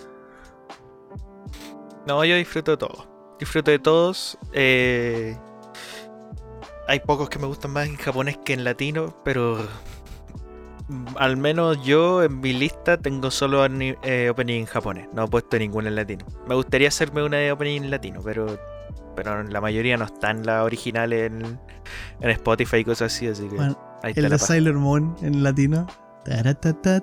No, 2.07 2.25
yo 2.25 2.37
disfruto 2.37 2.73
de 2.73 2.77
todo. 2.77 3.37
Disfruto 3.39 3.71
de 3.71 3.79
todos. 3.79 4.39
eh, 4.53 5.37
hay 6.87 7.01
pocos 7.01 7.29
que 7.31 7.39
me 7.39 7.47
gustan 7.47 7.71
más 7.73 7.87
en 7.87 7.97
japonés 7.97 8.39
que 8.45 8.53
en 8.53 8.63
latino, 8.65 9.17
pero 9.25 9.59
al 11.17 11.37
menos 11.37 11.83
yo 11.83 12.23
en 12.23 12.41
mi 12.41 12.53
lista 12.53 12.99
tengo 12.99 13.31
solo 13.31 13.65
eh, 13.67 14.29
opening 14.31 14.61
en 14.61 14.67
japonés. 14.67 15.09
No 15.15 15.25
he 15.25 15.29
puesto 15.29 15.59
ninguna 15.59 15.89
en 15.89 15.97
latino. 15.97 16.27
Me 16.47 16.55
gustaría 16.55 16.89
hacerme 16.89 17.23
una 17.23 17.39
de 17.39 17.53
opening 17.53 17.83
en 17.83 17.91
latino, 17.91 18.21
pero 18.23 18.59
pero 19.17 19.45
la 19.45 19.61
mayoría 19.61 19.97
no 19.97 20.07
están 20.07 20.45
las 20.45 20.65
originales 20.65 21.31
en, 21.31 21.61
en 22.21 22.31
Spotify 22.31 22.79
y 22.79 22.85
cosas 22.85 23.15
así, 23.15 23.29
así 23.29 23.49
que 23.49 23.55
Bueno, 23.55 23.79
ahí 24.03 24.13
está 24.13 24.27
El 24.27 24.29
la 24.29 24.39
de. 24.39 24.39
Sailor 24.39 24.75
Moon 24.75 25.17
en 25.23 25.43
latino. 25.43 25.87
Taratata, 26.25 27.01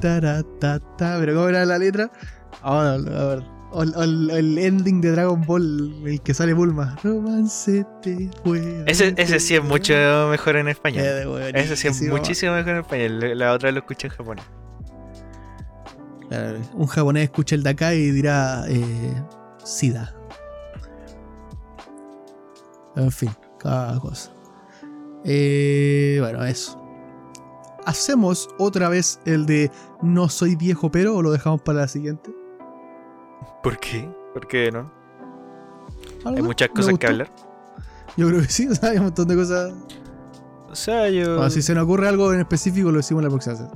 taratata. 0.00 1.16
Pero 1.18 1.34
¿cómo 1.34 1.48
era 1.48 1.64
la 1.64 1.78
letra? 1.78 2.10
Ahora, 2.62 2.94
a 2.94 3.24
ver. 3.26 3.42
O, 3.74 3.80
o 3.80 4.02
el, 4.04 4.30
el 4.30 4.56
ending 4.56 5.00
de 5.00 5.10
Dragon 5.10 5.44
Ball, 5.44 6.06
el 6.06 6.20
que 6.22 6.32
sale 6.32 6.54
Bulma. 6.54 6.96
Romance 7.02 7.84
te 8.02 8.30
fue. 8.44 8.84
Ese, 8.86 9.12
ese 9.16 9.40
sí 9.40 9.56
es 9.56 9.64
mucho 9.64 9.92
mejor 10.30 10.54
en 10.56 10.68
español. 10.68 11.04
Eh, 11.04 11.52
Ese 11.54 11.76
sí 11.76 11.88
es 11.88 12.00
muchísimo 12.02 12.52
mejor 12.52 12.70
en 12.70 12.78
español. 12.78 13.38
La 13.38 13.52
otra 13.52 13.72
lo 13.72 13.80
escuché 13.80 14.06
en 14.06 14.12
japonés. 14.12 14.44
Claro, 16.28 16.58
un 16.74 16.86
japonés 16.86 17.24
escucha 17.24 17.56
el 17.56 17.64
de 17.64 17.70
acá 17.70 17.94
y 17.94 18.12
dirá 18.12 18.64
eh, 18.68 19.22
SIDA. 19.64 20.14
En 22.94 23.10
fin, 23.10 23.30
cada 23.58 23.98
cosa. 23.98 24.30
Eh, 25.24 26.18
bueno, 26.20 26.44
eso. 26.44 26.80
¿Hacemos 27.86 28.48
otra 28.58 28.88
vez 28.88 29.18
el 29.24 29.46
de 29.46 29.70
no 30.00 30.28
soy 30.28 30.54
viejo 30.54 30.92
pero 30.92 31.16
o 31.16 31.22
lo 31.22 31.32
dejamos 31.32 31.60
para 31.62 31.80
la 31.80 31.88
siguiente? 31.88 32.30
¿Por 33.64 33.78
qué? 33.78 34.06
¿Por 34.34 34.46
qué 34.46 34.70
no? 34.70 34.92
¿Algo 36.26 36.36
Hay 36.36 36.42
muchas 36.42 36.68
¿Me 36.68 36.74
cosas 36.74 36.98
que 36.98 37.06
hablar. 37.06 37.30
Yo 38.18 38.28
creo 38.28 38.42
que 38.42 38.48
sí, 38.48 38.68
o 38.70 38.74
sea, 38.74 38.90
hay 38.90 38.98
un 38.98 39.04
montón 39.04 39.26
de 39.26 39.36
cosas. 39.36 39.72
O 40.70 40.76
sea, 40.76 41.08
yo. 41.08 41.36
Bueno, 41.36 41.50
si 41.50 41.62
se 41.62 41.74
nos 41.74 41.84
ocurre 41.84 42.06
algo 42.06 42.32
en 42.34 42.40
específico, 42.40 42.90
lo 42.90 42.98
decimos 42.98 43.24
la 43.24 43.30
próxima 43.30 43.56
vez. 43.56 43.68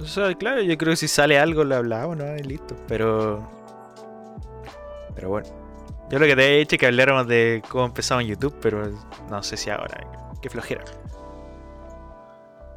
O 0.00 0.06
sea, 0.06 0.32
claro, 0.36 0.62
yo 0.62 0.78
creo 0.78 0.92
que 0.92 0.96
si 0.96 1.08
sale 1.08 1.36
algo 1.36 1.64
lo 1.64 1.74
hablamos, 1.74 2.16
¿no? 2.16 2.36
Y 2.36 2.44
listo. 2.44 2.76
Pero. 2.86 3.44
Pero 5.16 5.30
bueno. 5.30 5.48
Yo 6.08 6.18
lo 6.20 6.26
que 6.26 6.36
te 6.36 6.54
he 6.54 6.58
dicho 6.60 6.76
es 6.76 6.80
que 6.80 6.86
habláramos 6.86 7.26
de 7.26 7.60
cómo 7.68 7.86
empezamos 7.86 8.22
en 8.22 8.30
YouTube, 8.30 8.54
pero 8.62 8.88
no 9.28 9.42
sé 9.42 9.56
si 9.56 9.68
ahora. 9.68 10.06
Qué 10.40 10.48
flojera. 10.48 10.84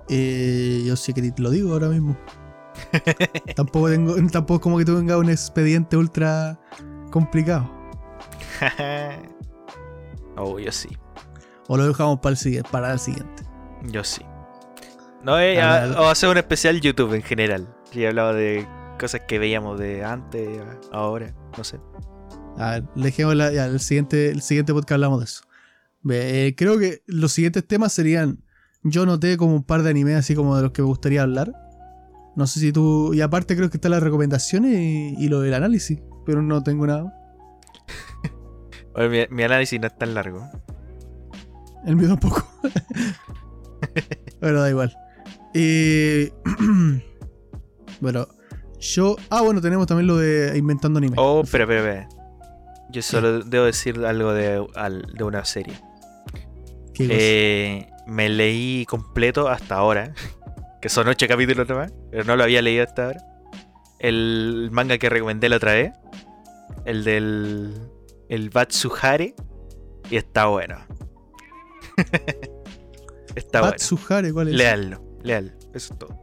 Eh, 0.09 0.81
yo 0.85 0.95
sí 0.95 1.13
que 1.13 1.21
te 1.21 1.41
lo 1.41 1.51
digo 1.51 1.71
ahora 1.71 1.87
mismo. 1.87 2.17
tampoco 3.55 3.89
tengo, 3.89 4.15
tampoco 4.31 4.55
es 4.55 4.61
como 4.61 4.77
que 4.77 4.85
tenga 4.85 5.17
un 5.17 5.29
expediente 5.29 5.97
ultra 5.97 6.59
complicado. 7.11 7.69
oh, 10.37 10.59
yo 10.59 10.71
sí. 10.71 10.89
O 11.67 11.77
lo 11.77 11.87
dejamos 11.87 12.19
para 12.19 12.31
el 12.31 12.37
siguiente, 12.37 12.69
para 12.71 12.91
el 12.93 12.99
siguiente. 12.99 13.43
Yo 13.83 14.03
sí. 14.03 14.21
No, 15.23 15.39
eh, 15.39 15.61
Ah, 15.61 15.83
a- 15.95 16.01
o 16.01 16.09
hacer 16.09 16.29
un 16.29 16.37
especial 16.37 16.79
YouTube 16.81 17.13
en 17.13 17.21
general. 17.23 17.67
Y 17.93 18.05
hablaba 18.05 18.33
de 18.33 18.67
cosas 18.99 19.21
que 19.27 19.39
veíamos 19.39 19.79
de 19.79 20.03
antes, 20.03 20.59
ahora, 20.91 21.33
no 21.57 21.63
sé. 21.63 21.79
A 22.57 22.71
ver, 22.71 22.83
dejemos 22.95 23.35
la- 23.35 23.51
ya, 23.51 23.65
el 23.65 23.79
siguiente, 23.79 24.29
el 24.29 24.41
siguiente 24.41 24.73
podcast 24.73 24.93
hablamos 24.93 25.19
de 25.19 25.25
eso. 25.25 25.43
Eh, 26.09 26.55
creo 26.57 26.79
que 26.79 27.03
los 27.05 27.31
siguientes 27.31 27.67
temas 27.67 27.93
serían. 27.93 28.43
Yo 28.83 29.05
noté 29.05 29.37
como 29.37 29.55
un 29.55 29.63
par 29.63 29.83
de 29.83 29.91
animes 29.91 30.15
así 30.15 30.33
como 30.35 30.55
de 30.55 30.63
los 30.63 30.71
que 30.71 30.81
me 30.81 30.87
gustaría 30.87 31.21
hablar. 31.21 31.53
No 32.35 32.47
sé 32.47 32.59
si 32.59 32.71
tú. 32.71 33.13
Y 33.13 33.21
aparte 33.21 33.55
creo 33.55 33.69
que 33.69 33.77
están 33.77 33.91
las 33.91 34.01
recomendaciones 34.03 34.71
y, 34.77 35.15
y 35.17 35.27
lo 35.27 35.41
del 35.41 35.53
análisis. 35.53 35.99
Pero 36.25 36.41
no 36.41 36.61
tengo 36.63 36.87
nada. 36.87 37.13
Bueno, 38.93 39.09
mi, 39.09 39.25
mi 39.37 39.43
análisis 39.43 39.79
no 39.79 39.87
es 39.87 39.97
tan 39.97 40.13
largo. 40.13 40.45
El 41.85 41.95
mío 41.95 42.09
tampoco. 42.09 42.45
bueno, 44.41 44.59
da 44.59 44.69
igual. 44.69 44.93
Eh, 45.53 46.29
bueno, 48.01 48.27
yo. 48.79 49.15
Ah, 49.29 49.41
bueno, 49.43 49.61
tenemos 49.61 49.87
también 49.87 50.07
lo 50.07 50.17
de 50.17 50.57
inventando 50.57 50.97
anime. 50.97 51.15
Oh, 51.17 51.43
pero, 51.49 51.65
pero, 51.67 51.83
pero. 51.83 52.07
Yo 52.91 53.01
solo 53.01 53.39
debo 53.43 53.63
decir 53.65 54.05
algo 54.05 54.33
de, 54.33 54.65
al- 54.75 55.03
de 55.17 55.23
una 55.23 55.45
serie. 55.45 55.79
¿Qué? 56.93 57.07
Eh, 57.09 57.87
me 58.07 58.27
leí 58.27 58.85
completo 58.87 59.47
hasta 59.47 59.75
ahora, 59.75 60.13
que 60.81 60.89
son 60.89 61.07
ocho 61.07 61.27
capítulos 61.27 61.67
nomás, 61.69 61.93
pero 62.09 62.23
no 62.23 62.35
lo 62.35 62.43
había 62.43 62.61
leído 62.61 62.83
hasta 62.83 63.05
ahora. 63.05 63.21
El 63.99 64.69
manga 64.71 64.97
que 64.97 65.09
recomendé 65.09 65.47
la 65.49 65.57
otra 65.57 65.73
vez, 65.73 65.91
el 66.85 67.03
del 67.03 67.73
el 68.29 68.49
Batsuhare, 68.49 69.35
y 70.09 70.15
está 70.15 70.45
bueno. 70.47 70.77
está 73.35 73.59
bueno. 73.61 73.71
Batsuhare, 73.73 74.33
¿cuál 74.33 74.47
es? 74.49 74.55
Leallo, 74.55 75.01
leal, 75.23 75.55
eso 75.73 75.93
es 75.93 75.99
todo. 75.99 76.21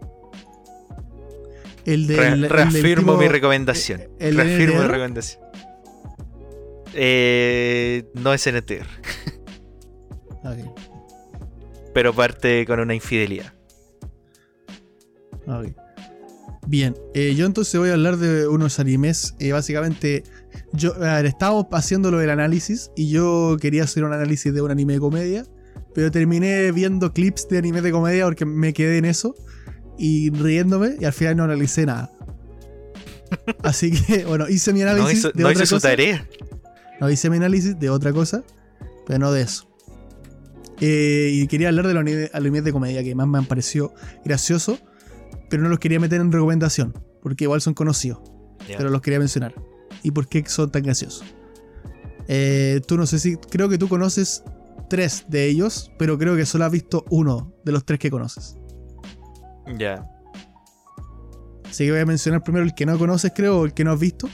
El 1.85 2.07
de 2.07 2.16
Re- 2.16 2.29
el- 2.29 2.44
el 2.44 2.51
reafirmo 2.51 3.16
mi 3.16 3.29
recomendación. 3.29 4.03
el 4.18 4.37
de 4.37 4.42
reafirmo 4.44 4.81
mi 4.83 4.88
recomendación. 4.88 5.42
Eh, 6.94 8.05
no 8.14 8.33
es 8.35 8.47
NTR, 8.47 8.87
Ok, 10.44 10.79
pero 11.94 12.12
parte 12.14 12.64
con 12.66 12.81
una 12.81 12.94
infidelidad. 12.94 13.53
Ok. 15.49 15.67
Bien, 16.67 16.95
eh, 17.15 17.35
yo 17.35 17.47
entonces 17.47 17.79
voy 17.81 17.89
a 17.89 17.95
hablar 17.95 18.19
de 18.19 18.47
unos 18.47 18.79
animes. 18.79 19.35
eh, 19.39 19.53
básicamente, 19.53 20.23
yo 20.73 20.95
ver, 20.99 21.25
estábamos 21.27 21.67
haciendo 21.73 22.11
lo 22.11 22.19
del 22.19 22.31
análisis 22.31 22.91
y 22.95 23.09
yo 23.09 23.57
quería 23.61 23.85
hacer 23.85 24.05
un 24.05 24.13
análisis 24.13 24.53
de 24.53 24.61
un 24.61 24.71
anime 24.71 24.95
de 24.95 24.99
comedia, 25.01 25.45
pero 25.95 26.11
terminé 26.11 26.71
viendo 26.73 27.13
clips 27.15 27.49
de 27.49 27.59
anime 27.59 27.81
de 27.81 27.91
comedia 27.91 28.25
porque 28.27 28.45
me 28.45 28.73
quedé 28.75 28.99
en 28.99 29.07
eso 29.07 29.35
y 29.99 30.31
riéndome 30.31 30.97
y 31.01 31.05
al 31.07 31.13
final 31.15 31.37
no 31.39 31.45
analicé 31.45 31.87
nada. 31.87 32.13
Así 33.63 33.91
que, 33.91 34.25
bueno, 34.27 34.49
hice 34.49 34.73
mi 34.73 34.83
análisis 34.83 35.07
No 35.07 35.19
hizo, 35.19 35.31
de 35.33 35.43
no 35.43 35.49
otra 35.49 35.63
hizo 35.65 35.67
su 35.71 35.77
cosa. 35.77 35.89
tarea. 35.89 36.27
No 37.01 37.11
hice 37.11 37.31
mi 37.31 37.37
análisis 37.39 37.79
de 37.79 37.89
otra 37.91 38.13
cosa, 38.13 38.43
pero 39.07 39.19
no 39.21 39.33
de 39.33 39.43
eso. 39.43 39.65
Eh, 40.81 41.31
y 41.33 41.47
quería 41.49 41.69
hablar 41.69 41.87
de 41.89 41.95
los 41.95 42.03
anime- 42.03 42.31
animes 42.35 42.65
de 42.65 42.73
comedia 42.73 43.03
que 43.03 43.15
más 43.15 43.27
me 43.27 43.39
han 43.39 43.47
parecido 43.47 43.95
gracioso, 44.25 44.79
pero 45.49 45.63
no 45.63 45.69
los 45.69 45.79
quería 45.79 46.01
meter 46.01 46.21
en 46.21 46.33
recomendación, 46.33 46.93
porque 47.23 47.45
igual 47.45 47.61
son 47.61 47.75
conocidos, 47.75 48.21
pero 48.67 48.91
los 48.91 49.01
quería 49.01 49.19
mencionar. 49.19 49.55
¿Y 50.03 50.11
por 50.11 50.29
qué 50.29 50.45
son 50.47 50.71
tan 50.71 50.83
graciosos? 50.83 51.25
Eh, 52.29 52.81
tú 52.87 52.97
no 52.97 53.07
sé 53.07 53.19
si, 53.19 53.37
creo 53.37 53.69
que 53.69 53.79
tú 53.79 53.89
conoces 53.89 54.45
tres 54.89 55.25
de 55.29 55.47
ellos, 55.47 55.91
pero 55.99 56.19
creo 56.19 56.37
que 56.37 56.47
solo 56.47 56.65
has 56.65 56.73
visto 56.73 57.05
uno 57.11 57.53
de 57.65 57.73
los 57.73 57.85
tres 57.85 57.99
que 57.99 58.11
conoces. 58.11 58.57
Ya. 59.77 60.09
Así 61.69 61.85
que 61.85 61.91
voy 61.91 62.01
a 62.01 62.07
mencionar 62.07 62.43
primero 62.43 62.65
el 62.65 62.75
que 62.75 62.87
no 62.87 62.99
conoces, 62.99 63.33
creo, 63.35 63.61
o 63.61 63.65
el 63.65 63.75
que 63.75 63.85
no 63.85 63.93
has 63.93 64.01
visto. 64.01 64.29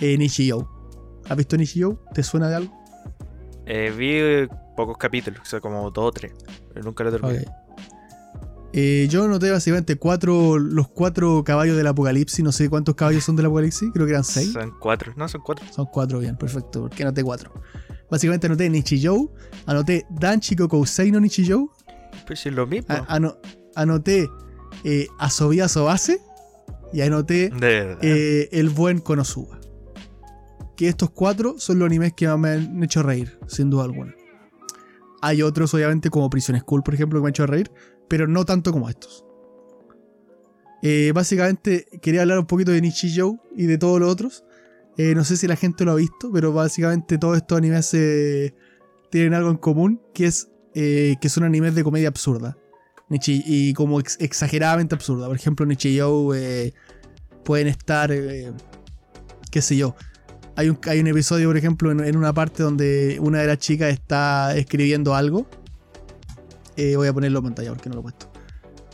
Eh, 0.00 0.16
Nichijou. 0.16 0.66
¿Has 1.28 1.36
visto 1.36 1.56
Nichijou? 1.56 1.98
¿Te 2.14 2.22
suena 2.22 2.48
de 2.48 2.56
algo? 2.56 2.84
Eh, 3.66 3.92
vi 3.96 4.48
pocos 4.76 4.96
capítulos, 4.96 5.40
o 5.42 5.44
sea, 5.44 5.60
como 5.60 5.90
dos 5.90 6.04
o 6.04 6.12
tres. 6.12 6.32
Pero 6.72 6.84
nunca 6.84 7.04
lo 7.04 7.10
terminé. 7.10 7.40
Ok. 7.40 7.67
Eh, 8.72 9.06
yo 9.10 9.26
noté 9.28 9.50
básicamente 9.50 9.96
cuatro, 9.96 10.58
los 10.58 10.88
cuatro 10.88 11.42
caballos 11.44 11.76
del 11.76 11.86
apocalipsis. 11.86 12.44
No 12.44 12.52
sé 12.52 12.68
cuántos 12.68 12.94
caballos 12.94 13.24
son 13.24 13.34
del 13.36 13.46
apocalipsis. 13.46 13.90
Creo 13.92 14.06
que 14.06 14.12
eran 14.12 14.24
seis. 14.24 14.52
Son 14.52 14.72
cuatro. 14.78 15.12
No, 15.16 15.28
son 15.28 15.40
cuatro. 15.44 15.64
Son 15.72 15.86
cuatro, 15.86 16.18
bien, 16.18 16.36
perfecto. 16.36 16.82
Porque 16.82 17.02
anoté 17.02 17.22
cuatro. 17.24 17.52
Básicamente 18.10 18.46
anoté 18.46 18.68
Nichijou. 18.68 19.32
Anoté 19.66 20.06
Danchiko 20.10 20.68
Kousei 20.68 21.10
no 21.10 21.20
Nichijou. 21.20 21.70
Pues 22.26 22.44
es 22.46 22.52
lo 22.52 22.66
mismo. 22.66 22.94
ano- 23.08 23.38
anoté 23.74 24.28
eh, 24.84 25.06
Asobi 25.18 25.60
Asobase. 25.60 26.20
Y 26.92 27.00
anoté 27.02 27.50
eh, 28.02 28.48
El 28.52 28.68
Buen 28.70 28.98
Konosuba. 29.00 29.58
Que 30.76 30.88
estos 30.88 31.10
cuatro 31.10 31.56
son 31.58 31.78
los 31.80 31.86
animes 31.86 32.12
que 32.14 32.26
más 32.28 32.38
me 32.38 32.50
han 32.50 32.82
hecho 32.84 33.02
reír, 33.02 33.38
sin 33.46 33.68
duda 33.68 33.84
alguna. 33.84 34.14
Hay 35.20 35.42
otros, 35.42 35.74
obviamente, 35.74 36.08
como 36.08 36.30
Prison 36.30 36.56
School, 36.58 36.82
por 36.84 36.94
ejemplo, 36.94 37.18
que 37.18 37.22
me 37.22 37.26
han 37.26 37.30
hecho 37.30 37.46
reír, 37.46 37.70
pero 38.08 38.26
no 38.26 38.44
tanto 38.44 38.72
como 38.72 38.88
estos. 38.88 39.24
Eh, 40.82 41.12
básicamente, 41.14 41.86
quería 42.00 42.22
hablar 42.22 42.38
un 42.38 42.46
poquito 42.46 42.70
de 42.70 42.80
Nichijou 42.80 43.40
y 43.56 43.66
de 43.66 43.78
todos 43.78 43.98
los 44.00 44.10
otros. 44.10 44.44
Eh, 44.96 45.14
no 45.14 45.24
sé 45.24 45.36
si 45.36 45.46
la 45.46 45.56
gente 45.56 45.84
lo 45.84 45.92
ha 45.92 45.96
visto, 45.96 46.30
pero 46.32 46.52
básicamente 46.52 47.18
todos 47.18 47.36
estos 47.36 47.58
animes 47.58 47.92
eh, 47.94 48.54
tienen 49.10 49.34
algo 49.34 49.50
en 49.50 49.56
común, 49.56 50.00
que 50.14 50.26
es 50.26 50.48
eh, 50.74 51.16
que 51.20 51.28
son 51.28 51.44
animes 51.44 51.74
de 51.74 51.82
comedia 51.84 52.08
absurda. 52.08 52.56
Nichi- 53.08 53.42
y 53.44 53.72
como 53.74 54.00
ex- 54.00 54.18
exageradamente 54.20 54.94
absurda. 54.94 55.26
Por 55.26 55.36
ejemplo, 55.36 55.66
Nichijou 55.66 56.34
eh, 56.34 56.74
pueden 57.44 57.68
estar, 57.68 58.10
qué 59.50 59.62
sé 59.62 59.76
yo. 59.76 59.96
Hay 60.56 60.68
un, 60.68 60.78
hay 60.86 60.98
un 61.00 61.06
episodio, 61.06 61.48
por 61.48 61.56
ejemplo, 61.56 61.90
en 61.92 62.16
una 62.16 62.32
parte 62.34 62.62
donde 62.64 63.18
una 63.20 63.38
de 63.40 63.46
las 63.46 63.58
chicas 63.58 63.92
está 63.92 64.56
escribiendo 64.56 65.14
algo. 65.14 65.48
Eh, 66.78 66.96
voy 66.96 67.08
a 67.08 67.12
ponerlo 67.12 67.40
en 67.40 67.44
pantalla 67.46 67.68
porque 67.70 67.88
no 67.90 67.96
lo 67.96 68.00
he 68.00 68.02
puesto. 68.04 68.32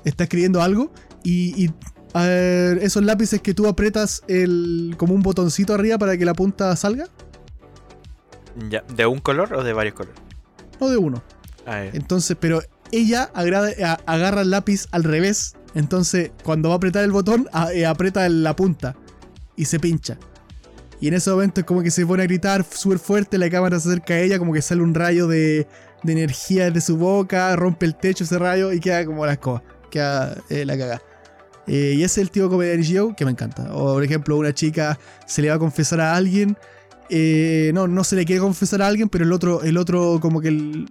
Está 0.04 0.24
escribiendo 0.24 0.60
algo 0.62 0.92
y, 1.22 1.64
y, 1.64 1.70
a 2.14 2.22
ver, 2.26 2.78
esos 2.78 3.02
lápices 3.04 3.40
que 3.40 3.54
tú 3.54 3.66
apretas 3.68 4.22
el, 4.26 4.94
como 4.98 5.14
un 5.14 5.22
botoncito 5.22 5.72
arriba 5.74 5.98
para 5.98 6.16
que 6.18 6.24
la 6.24 6.34
punta 6.34 6.74
salga, 6.76 7.06
Ya. 8.70 8.82
¿De 8.94 9.06
un 9.06 9.18
color 9.20 9.52
o 9.54 9.64
de 9.64 9.72
varios 9.72 9.94
colores? 9.94 10.20
no 10.80 10.88
de 10.90 10.96
uno. 10.96 11.22
Ah. 11.66 11.84
Entonces, 11.92 12.36
pero 12.38 12.60
ella 12.92 13.30
agrada- 13.34 13.70
a- 13.84 14.00
agarra 14.12 14.42
el 14.42 14.50
lápiz 14.50 14.86
al 14.90 15.04
revés. 15.04 15.54
Entonces, 15.74 16.30
cuando 16.42 16.68
va 16.68 16.74
a 16.74 16.78
apretar 16.78 17.04
el 17.04 17.12
botón, 17.12 17.48
a- 17.52 17.72
eh, 17.72 17.86
aprieta 17.86 18.28
la 18.28 18.54
punta 18.56 18.94
y 19.56 19.64
se 19.66 19.78
pincha. 19.80 20.18
Y 21.00 21.08
en 21.08 21.14
ese 21.14 21.30
momento 21.30 21.60
es 21.60 21.66
como 21.66 21.82
que 21.82 21.90
se 21.90 22.06
pone 22.06 22.22
a 22.22 22.26
gritar 22.26 22.64
súper 22.70 22.98
fuerte, 22.98 23.38
la 23.38 23.50
cámara 23.50 23.78
se 23.80 23.88
acerca 23.88 24.14
a 24.14 24.20
ella, 24.20 24.38
como 24.38 24.52
que 24.52 24.62
sale 24.62 24.82
un 24.82 24.94
rayo 24.94 25.26
de, 25.26 25.66
de 26.04 26.12
energía 26.12 26.66
desde 26.66 26.80
su 26.80 26.96
boca, 26.96 27.56
rompe 27.56 27.86
el 27.86 27.96
techo 27.96 28.24
ese 28.24 28.38
rayo 28.38 28.72
y 28.72 28.80
queda 28.80 29.04
como 29.04 29.26
la 29.26 29.32
escoba. 29.32 29.62
Queda 29.90 30.36
eh, 30.50 30.64
la 30.64 30.78
caga. 30.78 31.02
Eh, 31.66 31.94
y 31.96 32.04
ese 32.04 32.20
es 32.20 32.26
el 32.26 32.30
tipo 32.30 32.46
de 32.46 32.50
comedia 32.50 32.72
de 32.72 32.78
Nishio 32.78 33.14
que 33.16 33.24
me 33.24 33.30
encanta. 33.32 33.74
O 33.74 33.94
por 33.94 34.04
ejemplo, 34.04 34.36
una 34.36 34.52
chica 34.52 34.98
se 35.26 35.42
le 35.42 35.48
va 35.48 35.54
a 35.56 35.58
confesar 35.58 36.00
a 36.00 36.14
alguien. 36.14 36.56
eh, 37.10 37.70
no, 37.74 37.88
no 37.88 38.04
se 38.04 38.16
le 38.16 38.24
quiere 38.24 38.40
confesar 38.40 38.82
a 38.82 38.86
alguien, 38.86 39.08
pero 39.08 39.24
el 39.24 39.32
otro, 39.32 39.62
el 39.62 39.76
otro 39.76 40.18
como 40.20 40.40
que 40.40 40.86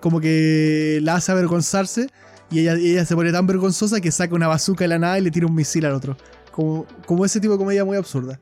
como 0.00 0.20
que 0.20 0.98
la 1.02 1.14
hace 1.14 1.30
avergonzarse 1.32 2.08
y 2.50 2.58
ella, 2.60 2.74
ella 2.74 3.04
se 3.06 3.14
pone 3.14 3.32
tan 3.32 3.46
vergonzosa 3.46 4.00
que 4.00 4.10
saca 4.10 4.34
una 4.34 4.48
bazooka 4.48 4.84
de 4.84 4.88
la 4.88 4.98
nada 4.98 5.18
y 5.18 5.22
le 5.22 5.30
tira 5.30 5.46
un 5.46 5.54
misil 5.54 5.86
al 5.86 5.92
otro. 5.92 6.16
Como, 6.50 6.86
como 7.06 7.24
ese 7.24 7.40
tipo 7.40 7.52
de 7.54 7.58
comedia 7.58 7.84
muy 7.84 7.96
absurda. 7.96 8.38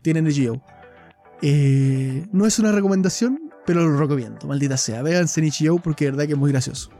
Tiene. 0.00 0.22
Eh, 1.42 2.26
no 2.32 2.46
es 2.46 2.58
una 2.58 2.72
recomendación, 2.72 3.51
pero 3.66 3.86
lo 3.86 3.98
recomiendo, 3.98 4.46
maldita 4.46 4.76
sea. 4.76 5.02
Véanse 5.02 5.40
Nichijou 5.40 5.80
porque 5.80 6.06
de 6.06 6.10
verdad 6.12 6.26
que 6.26 6.32
es 6.32 6.38
muy 6.38 6.50
gracioso. 6.50 6.90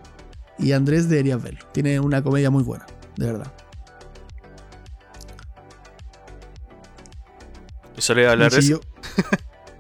Y 0.59 0.73
Andrés 0.73 1.09
deberías 1.09 1.43
verlo. 1.43 1.61
Tiene 1.73 1.99
una 1.99 2.23
comedia 2.23 2.51
muy 2.51 2.63
buena, 2.63 2.87
de 3.17 3.27
verdad. 3.27 3.53
Solo 7.99 8.21
iba 8.21 8.31
a 8.31 8.33
hablar 8.33 8.51
de 8.53 8.59
eso. 8.59 8.81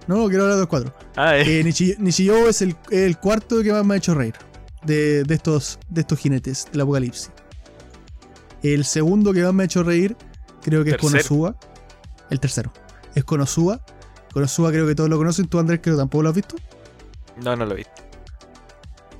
No, 0.08 0.28
quiero 0.28 0.42
hablar 0.42 0.56
de 0.56 0.62
los 0.62 0.68
cuatro. 0.68 0.92
Ah, 1.16 1.38
eh. 1.38 1.60
Eh, 1.60 1.64
es 1.68 2.62
el, 2.62 2.76
el 2.90 3.18
cuarto 3.18 3.62
que 3.62 3.72
más 3.72 3.84
me 3.84 3.94
ha 3.94 3.96
hecho 3.98 4.14
reír 4.14 4.34
de, 4.84 5.22
de 5.22 5.34
estos, 5.34 5.78
de 5.88 6.00
estos 6.00 6.18
jinetes 6.18 6.66
del 6.72 6.80
apocalipsis. 6.80 7.30
El 8.62 8.84
segundo 8.84 9.32
que 9.32 9.42
más 9.42 9.54
me 9.54 9.62
ha 9.62 9.66
hecho 9.66 9.82
reír 9.82 10.16
creo 10.62 10.84
que 10.84 10.90
es. 10.90 10.96
Konosuba. 10.96 11.56
El 12.30 12.40
tercero. 12.40 12.72
Es 13.14 13.24
Konosuba. 13.24 13.84
Konosuba 14.32 14.70
creo 14.70 14.86
que 14.86 14.94
todos 14.94 15.10
lo 15.10 15.18
conocen. 15.18 15.46
Tú, 15.46 15.58
Andrés, 15.58 15.80
creo 15.82 15.96
que 15.96 16.00
tampoco 16.00 16.22
lo 16.22 16.28
has 16.30 16.34
visto. 16.34 16.56
No, 17.42 17.56
no 17.56 17.66
lo 17.66 17.74
vi. 17.74 17.84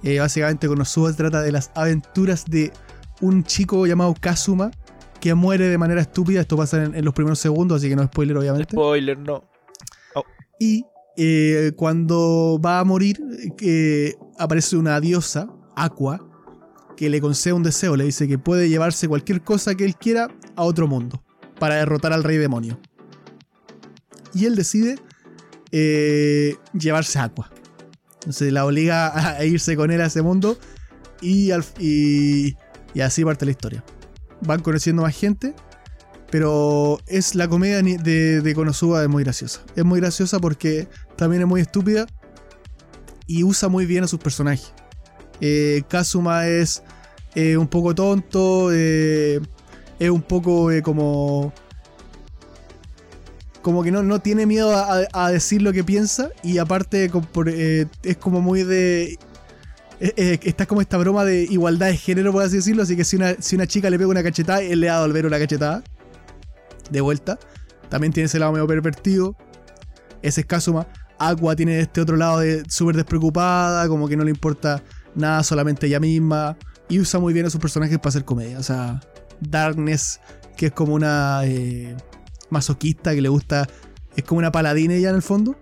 Eh, 0.02 0.18
básicamente 0.18 0.66
Konosuba 0.66 1.12
trata 1.12 1.42
de 1.42 1.52
las 1.52 1.70
aventuras 1.74 2.44
de 2.46 2.72
un 3.20 3.44
chico 3.44 3.86
llamado 3.86 4.14
Kazuma 4.18 4.70
que 5.20 5.34
muere 5.34 5.68
de 5.68 5.78
manera 5.78 6.00
estúpida. 6.00 6.40
Esto 6.40 6.56
pasa 6.56 6.82
en, 6.82 6.94
en 6.94 7.04
los 7.04 7.14
primeros 7.14 7.38
segundos, 7.38 7.78
así 7.78 7.88
que 7.88 7.96
no 7.96 8.02
es 8.02 8.08
spoiler 8.08 8.36
obviamente. 8.36 8.72
Spoiler, 8.72 9.18
no. 9.18 9.44
Y 10.58 10.86
eh, 11.16 11.72
cuando 11.76 12.60
va 12.64 12.78
a 12.78 12.84
morir, 12.84 13.20
eh, 13.60 14.14
aparece 14.38 14.76
una 14.76 15.00
diosa, 15.00 15.48
Aqua, 15.74 16.20
que 16.96 17.10
le 17.10 17.20
concede 17.20 17.52
un 17.52 17.64
deseo. 17.64 17.96
Le 17.96 18.04
dice 18.04 18.28
que 18.28 18.38
puede 18.38 18.68
llevarse 18.68 19.08
cualquier 19.08 19.42
cosa 19.42 19.74
que 19.74 19.84
él 19.84 19.96
quiera 19.96 20.28
a 20.54 20.62
otro 20.62 20.86
mundo 20.86 21.20
para 21.58 21.76
derrotar 21.76 22.12
al 22.12 22.22
rey 22.22 22.36
demonio. 22.36 22.78
Y 24.34 24.46
él 24.46 24.56
decide 24.56 24.98
eh, 25.70 26.56
llevarse 26.72 27.18
a 27.18 27.24
Aqua. 27.24 27.50
Entonces 28.16 28.52
la 28.52 28.64
obliga 28.64 29.36
a, 29.36 29.44
irse 29.44 29.76
con 29.76 29.90
él 29.90 30.00
a 30.00 30.06
ese 30.06 30.22
mundo 30.22 30.58
y, 31.20 31.50
y, 31.80 32.56
así 33.00 33.24
parte 33.24 33.44
la 33.44 33.50
historia. 33.50 33.84
Van 34.42 34.60
conociendo 34.60 35.02
más 35.02 35.16
gente, 35.16 35.54
pero 36.30 36.98
es 37.06 37.34
la 37.34 37.48
comedia 37.48 37.82
de, 37.82 38.40
de 38.40 38.54
Konosuba 38.54 39.02
es 39.02 39.08
muy 39.08 39.24
graciosa. 39.24 39.62
Es 39.76 39.84
muy 39.84 40.00
graciosa 40.00 40.38
porque 40.38 40.88
también 41.16 41.42
es 41.42 41.48
muy 41.48 41.60
estúpida 41.60 42.06
y 43.26 43.44
usa 43.44 43.68
muy 43.68 43.86
bien 43.86 44.04
a 44.04 44.08
sus 44.08 44.20
personajes. 44.20 44.72
Eh, 45.40 45.82
Kazuma 45.88 46.46
es 46.46 46.82
eh, 47.34 47.56
un 47.56 47.66
poco 47.66 47.94
tonto, 47.94 48.70
eh, 48.72 49.40
es 49.98 50.10
un 50.10 50.22
poco 50.22 50.70
como... 50.82 51.52
Como 53.62 53.82
que 53.82 53.92
no, 53.92 54.02
no 54.02 54.20
tiene 54.20 54.44
miedo 54.44 54.74
a, 54.74 55.30
decir 55.30 55.62
lo 55.62 55.72
que 55.72 55.84
piensa 55.84 56.30
y 56.42 56.58
aparte 56.58 57.10
eh, 57.46 57.86
es 58.02 58.16
como 58.16 58.40
muy 58.40 58.64
de... 58.64 59.18
eh, 60.00 60.12
eh, 60.16 60.40
está 60.42 60.66
como 60.66 60.80
esta 60.80 60.98
broma 60.98 61.24
de 61.24 61.44
igualdad 61.44 61.86
de 61.86 61.96
género, 61.96 62.32
por 62.32 62.42
así 62.42 62.56
decirlo, 62.56 62.82
así 62.82 62.96
que 62.96 63.04
si 63.04 63.16
una, 63.16 63.36
si 63.38 63.54
una 63.54 63.68
chica 63.68 63.88
le 63.88 63.98
pega 63.98 64.10
una 64.10 64.22
cachetada, 64.22 64.62
él 64.62 64.80
le 64.80 64.88
va 64.88 64.96
a 64.96 65.00
devolver 65.00 65.26
una 65.26 65.38
cachetada 65.38 65.84
de 66.90 67.00
vuelta. 67.00 67.38
También 67.88 68.12
tiene 68.12 68.26
ese 68.26 68.38
lado 68.38 68.52
medio 68.52 68.66
pervertido. 68.66 69.36
Ese 70.22 70.40
es 70.40 70.46
Kazuma. 70.46 70.86
Aqua 71.18 71.54
tiene 71.54 71.78
este 71.80 72.00
otro 72.00 72.16
lado 72.16 72.40
de 72.40 72.64
súper 72.68 72.96
despreocupada, 72.96 73.86
como 73.86 74.08
que 74.08 74.16
no 74.16 74.24
le 74.24 74.30
importa 74.30 74.82
nada, 75.14 75.42
solamente 75.44 75.86
ella 75.86 76.00
misma. 76.00 76.56
Y 76.88 76.98
usa 76.98 77.20
muy 77.20 77.32
bien 77.32 77.46
a 77.46 77.50
sus 77.50 77.60
personajes 77.60 77.98
para 77.98 78.08
hacer 78.08 78.24
comedia. 78.24 78.58
O 78.58 78.62
sea, 78.62 79.00
Darkness 79.40 80.20
que 80.56 80.66
es 80.66 80.72
como 80.72 80.94
una 80.94 81.40
eh, 81.44 81.96
masoquista 82.52 83.14
que 83.14 83.20
le 83.20 83.28
gusta. 83.28 83.66
Es 84.14 84.24
como 84.24 84.38
una 84.38 84.52
paladina 84.52 84.94
ella 84.94 85.10
en 85.10 85.16
el 85.16 85.22
fondo. 85.22 85.56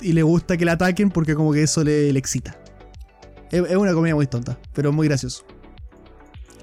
Y 0.00 0.12
le 0.14 0.22
gusta 0.22 0.56
que 0.56 0.64
la 0.64 0.72
ataquen 0.72 1.10
porque 1.10 1.34
como 1.34 1.52
que 1.52 1.62
eso 1.62 1.84
le, 1.84 2.12
le 2.12 2.18
excita. 2.18 2.58
Es, 3.50 3.62
es 3.68 3.76
una 3.76 3.92
comedia 3.92 4.14
muy 4.14 4.26
tonta, 4.26 4.58
pero 4.72 4.92
muy 4.92 5.06
gracioso. 5.08 5.44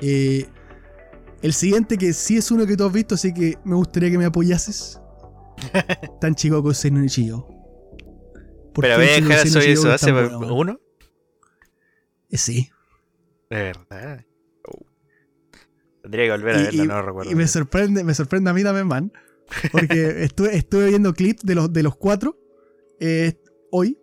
Eh, 0.02 0.48
el 1.42 1.54
siguiente 1.54 1.98
que 1.98 2.14
sí 2.14 2.38
es 2.38 2.50
uno 2.52 2.66
que 2.66 2.76
tú 2.76 2.86
has 2.86 2.92
visto, 2.94 3.16
así 3.16 3.34
que 3.34 3.58
me 3.64 3.76
gustaría 3.76 4.10
que 4.10 4.18
me 4.18 4.26
apoyases. 4.26 5.00
Tan 6.22 6.34
chico 6.36 6.62
con 6.64 6.74
Nichillo. 7.02 7.48
¿Por 8.74 8.84
Pero 8.84 8.98
voy 8.98 9.08
a 9.08 9.12
dejar 9.22 9.40
a 9.40 9.46
Soy 9.46 9.66
eso 9.72 9.88
es 9.88 10.02
hace 10.02 10.12
bueno, 10.12 10.54
uno. 10.56 10.80
Eh, 12.30 12.38
Sí. 12.38 12.70
De 13.50 13.56
verdad. 13.58 14.26
Oh. 14.68 14.86
Tendría 16.02 16.26
que 16.26 16.32
volver 16.32 16.56
a 16.56 16.74
Y- 16.74 16.88
no 16.88 17.02
recuerdo. 17.02 17.32
y 17.32 17.36
me 17.36 17.48
sorprende, 17.48 18.04
me 18.04 18.14
sorprende 18.14 18.50
a 18.50 18.54
mí 18.54 18.64
también, 18.64 18.88
man. 18.88 19.12
Porque 19.72 20.16
estuve, 20.24 20.56
estuve 20.56 20.90
viendo 20.90 21.14
clips 21.14 21.44
de 21.44 21.56
los, 21.56 21.72
de 21.72 21.84
los 21.84 21.96
cuatro 21.96 22.38
eh, 23.00 23.34
hoy. 23.72 23.98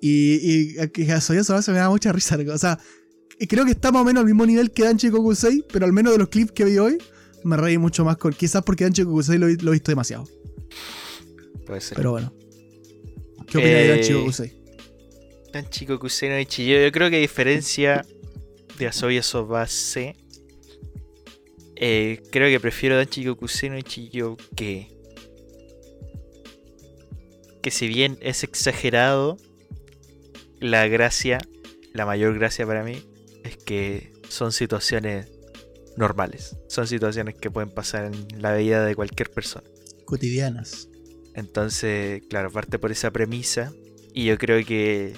Y, 0.00 0.76
y 0.82 0.88
que 0.90 1.10
a 1.12 1.20
Soy 1.20 1.38
eso 1.38 1.54
me 1.68 1.78
da 1.78 1.88
mucha 1.88 2.12
risa. 2.12 2.36
O 2.52 2.58
sea, 2.58 2.78
creo 3.48 3.64
que 3.64 3.70
está 3.70 3.90
más 3.90 4.02
o 4.02 4.04
menos 4.04 4.20
al 4.20 4.26
mismo 4.26 4.44
nivel 4.44 4.70
que 4.70 4.84
Danchi 4.84 5.10
Kokusei, 5.10 5.64
pero 5.72 5.86
al 5.86 5.92
menos 5.92 6.12
de 6.12 6.18
los 6.18 6.28
clips 6.28 6.52
que 6.52 6.64
vi 6.64 6.76
hoy, 6.78 6.98
me 7.42 7.56
reí 7.56 7.78
mucho 7.78 8.04
más 8.04 8.16
con. 8.18 8.32
Quizás 8.34 8.62
porque 8.62 8.84
Danchi 8.84 9.04
Kokusei 9.04 9.38
lo, 9.38 9.48
he- 9.48 9.56
lo 9.56 9.70
he 9.70 9.74
visto 9.74 9.90
demasiado. 9.90 10.28
Puede 11.66 11.80
ser. 11.80 11.96
Pero 11.96 12.10
bueno. 12.10 12.34
¿Qué 13.46 13.58
opinas 13.58 13.74
de 13.74 13.84
Eh, 13.86 13.88
Danchi 13.96 14.12
Kokusei? 14.12 14.64
Tan 15.52 15.70
chico 15.70 15.98
Kuseno 15.98 16.38
y 16.38 16.46
Chillo. 16.46 16.82
Yo 16.82 16.92
creo 16.92 17.08
que 17.08 17.16
a 17.16 17.20
diferencia 17.20 18.04
de 18.78 18.86
Asobi 18.88 19.18
Asobase, 19.18 20.16
eh, 21.76 22.22
creo 22.30 22.48
que 22.48 22.60
prefiero 22.60 22.96
Dan 22.96 23.06
Chico 23.06 23.36
Kuseno 23.36 23.78
y 23.78 23.82
Chillo 23.82 24.36
que. 24.56 24.88
Que 27.62 27.70
si 27.70 27.88
bien 27.88 28.18
es 28.20 28.44
exagerado, 28.44 29.38
la 30.60 30.86
gracia, 30.86 31.38
la 31.92 32.04
mayor 32.04 32.38
gracia 32.38 32.66
para 32.66 32.84
mí, 32.84 33.02
es 33.42 33.56
que 33.56 34.12
son 34.28 34.52
situaciones 34.52 35.30
normales. 35.96 36.56
Son 36.68 36.86
situaciones 36.86 37.36
que 37.36 37.50
pueden 37.50 37.70
pasar 37.70 38.04
en 38.06 38.42
la 38.42 38.54
vida 38.54 38.84
de 38.84 38.94
cualquier 38.94 39.30
persona. 39.30 39.66
Cotidianas. 40.04 40.88
Entonces, 41.34 42.22
claro, 42.28 42.50
parte 42.50 42.78
por 42.78 42.92
esa 42.92 43.10
premisa. 43.10 43.72
Y 44.12 44.26
yo 44.26 44.38
creo 44.38 44.64
que 44.64 45.14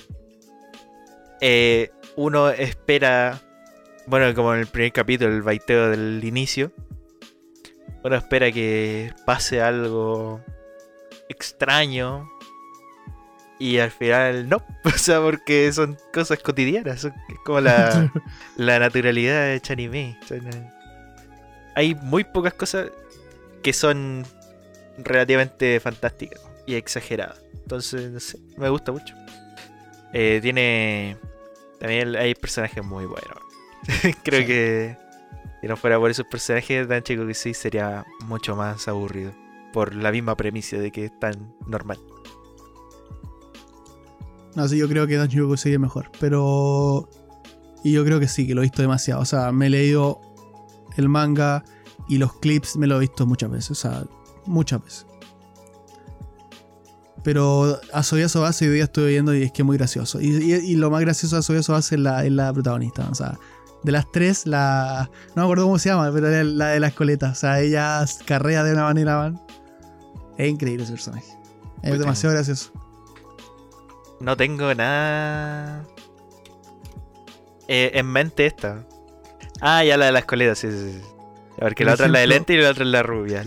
eh, 1.40 1.90
uno 2.16 2.48
espera, 2.50 3.42
bueno, 4.06 4.34
como 4.34 4.54
en 4.54 4.60
el 4.60 4.66
primer 4.66 4.92
capítulo, 4.92 5.32
el 5.32 5.42
baiteo 5.42 5.90
del 5.90 6.22
inicio, 6.24 6.72
uno 8.04 8.16
espera 8.16 8.50
que 8.52 9.12
pase 9.24 9.60
algo 9.60 10.40
extraño. 11.28 12.28
Y 13.58 13.78
al 13.78 13.90
final 13.90 14.48
no, 14.50 14.58
o 14.84 14.90
sea, 14.90 15.20
porque 15.20 15.72
son 15.72 15.96
cosas 16.12 16.38
cotidianas, 16.40 17.00
son- 17.00 17.14
es 17.28 17.38
como 17.44 17.60
la, 17.60 18.12
la 18.56 18.78
naturalidad 18.78 19.46
de 19.46 19.62
anime. 19.70 20.18
Son, 20.28 20.46
eh, 20.46 20.70
hay 21.74 21.94
muy 21.94 22.24
pocas 22.24 22.52
cosas 22.54 22.90
que 23.62 23.72
son 23.72 24.24
relativamente 24.98 25.80
fantásticas 25.80 26.40
y 26.66 26.74
exageradas. 26.74 27.40
Entonces, 27.54 28.10
no 28.10 28.20
sé, 28.20 28.38
me 28.56 28.68
gusta 28.68 28.92
mucho. 28.92 29.14
Eh, 30.12 30.38
tiene. 30.42 31.16
También 31.80 32.14
hay 32.14 32.34
personajes 32.34 32.84
muy 32.84 33.04
buenos. 33.06 33.38
Creo 34.24 34.40
Sí. 34.40 34.46
que 34.46 34.96
si 35.60 35.66
no 35.68 35.76
fuera 35.76 35.98
por 35.98 36.10
esos 36.10 36.26
personajes, 36.26 36.86
Dan 36.88 37.02
Chico 37.02 37.26
que 37.26 37.34
sí 37.34 37.54
sería 37.54 38.04
mucho 38.26 38.56
más 38.56 38.86
aburrido. 38.88 39.32
Por 39.72 39.94
la 39.94 40.10
misma 40.12 40.36
premisa 40.36 40.76
de 40.76 40.90
que 40.90 41.06
es 41.06 41.18
tan 41.18 41.54
normal. 41.66 41.98
No, 44.54 44.66
sí, 44.68 44.78
yo 44.78 44.88
creo 44.88 45.06
que 45.06 45.16
Danchi 45.16 45.38
Kokusei 45.38 45.74
es 45.74 45.80
mejor. 45.80 46.10
Pero. 46.18 47.08
Y 47.84 47.92
yo 47.92 48.04
creo 48.04 48.18
que 48.18 48.26
sí, 48.28 48.46
que 48.46 48.54
lo 48.54 48.62
he 48.62 48.64
visto 48.64 48.80
demasiado. 48.82 49.20
O 49.20 49.24
sea, 49.26 49.52
me 49.52 49.66
he 49.66 49.70
leído 49.70 50.20
el 50.96 51.08
manga 51.10 51.62
y 52.08 52.16
los 52.18 52.32
clips 52.38 52.76
me 52.76 52.86
lo 52.86 52.96
he 52.96 53.00
visto 53.00 53.26
muchas 53.26 53.50
veces. 53.50 53.70
O 53.72 53.74
sea, 53.74 54.04
muchas 54.46 54.82
veces. 54.82 55.06
Pero 57.22 57.78
a 57.92 58.02
Soyaso 58.02 58.40
Base 58.42 58.66
hoy 58.68 58.74
día 58.76 58.84
estuve 58.84 59.08
viendo 59.08 59.34
y 59.34 59.42
es 59.42 59.52
que 59.52 59.62
es 59.62 59.66
muy 59.66 59.76
gracioso. 59.76 60.20
Y, 60.20 60.28
y- 60.28 60.54
y 60.54 60.76
lo 60.76 60.90
más 60.90 61.00
gracioso 61.00 61.36
de 61.36 61.42
Soyaso 61.42 61.72
Base 61.72 61.96
es 61.96 62.00
la, 62.00 62.24
es 62.24 62.32
la 62.32 62.52
protagonista. 62.52 63.08
O 63.10 63.14
sea, 63.14 63.38
de 63.82 63.92
las 63.92 64.10
tres, 64.10 64.46
la. 64.46 65.10
No 65.28 65.34
me 65.36 65.42
acuerdo 65.42 65.64
cómo 65.64 65.78
se 65.78 65.88
llama, 65.90 66.10
pero 66.12 66.28
la 66.44 66.68
de 66.68 66.80
las 66.80 66.92
coletas. 66.94 67.32
O 67.36 67.40
sea, 67.40 67.60
ella 67.60 68.04
carrea 68.24 68.64
de 68.64 68.72
una 68.72 68.84
manera, 68.84 69.16
man. 69.18 69.40
Es 70.38 70.48
increíble 70.50 70.84
ese 70.84 70.92
personaje. 70.92 71.26
Es 71.82 71.90
Muy 71.90 71.98
demasiado 71.98 72.34
gracioso. 72.34 72.72
No 74.20 74.36
tengo 74.36 74.74
nada 74.74 75.84
eh, 77.68 77.90
en 77.94 78.06
mente 78.06 78.46
esta. 78.46 78.86
Ah, 79.60 79.84
ya 79.84 79.96
la 79.96 80.06
de 80.06 80.12
las 80.12 80.24
coletas, 80.24 80.58
sí, 80.58 80.70
sí, 80.70 80.92
sí. 80.94 81.00
Porque 81.58 81.84
Por 81.84 81.86
la 81.86 81.94
otra 81.94 82.06
es 82.06 82.12
la 82.12 82.18
de 82.20 82.26
lente 82.26 82.52
y 82.54 82.58
la 82.60 82.70
otra 82.70 82.84
es 82.84 82.90
la 82.90 83.02
rubia. 83.02 83.44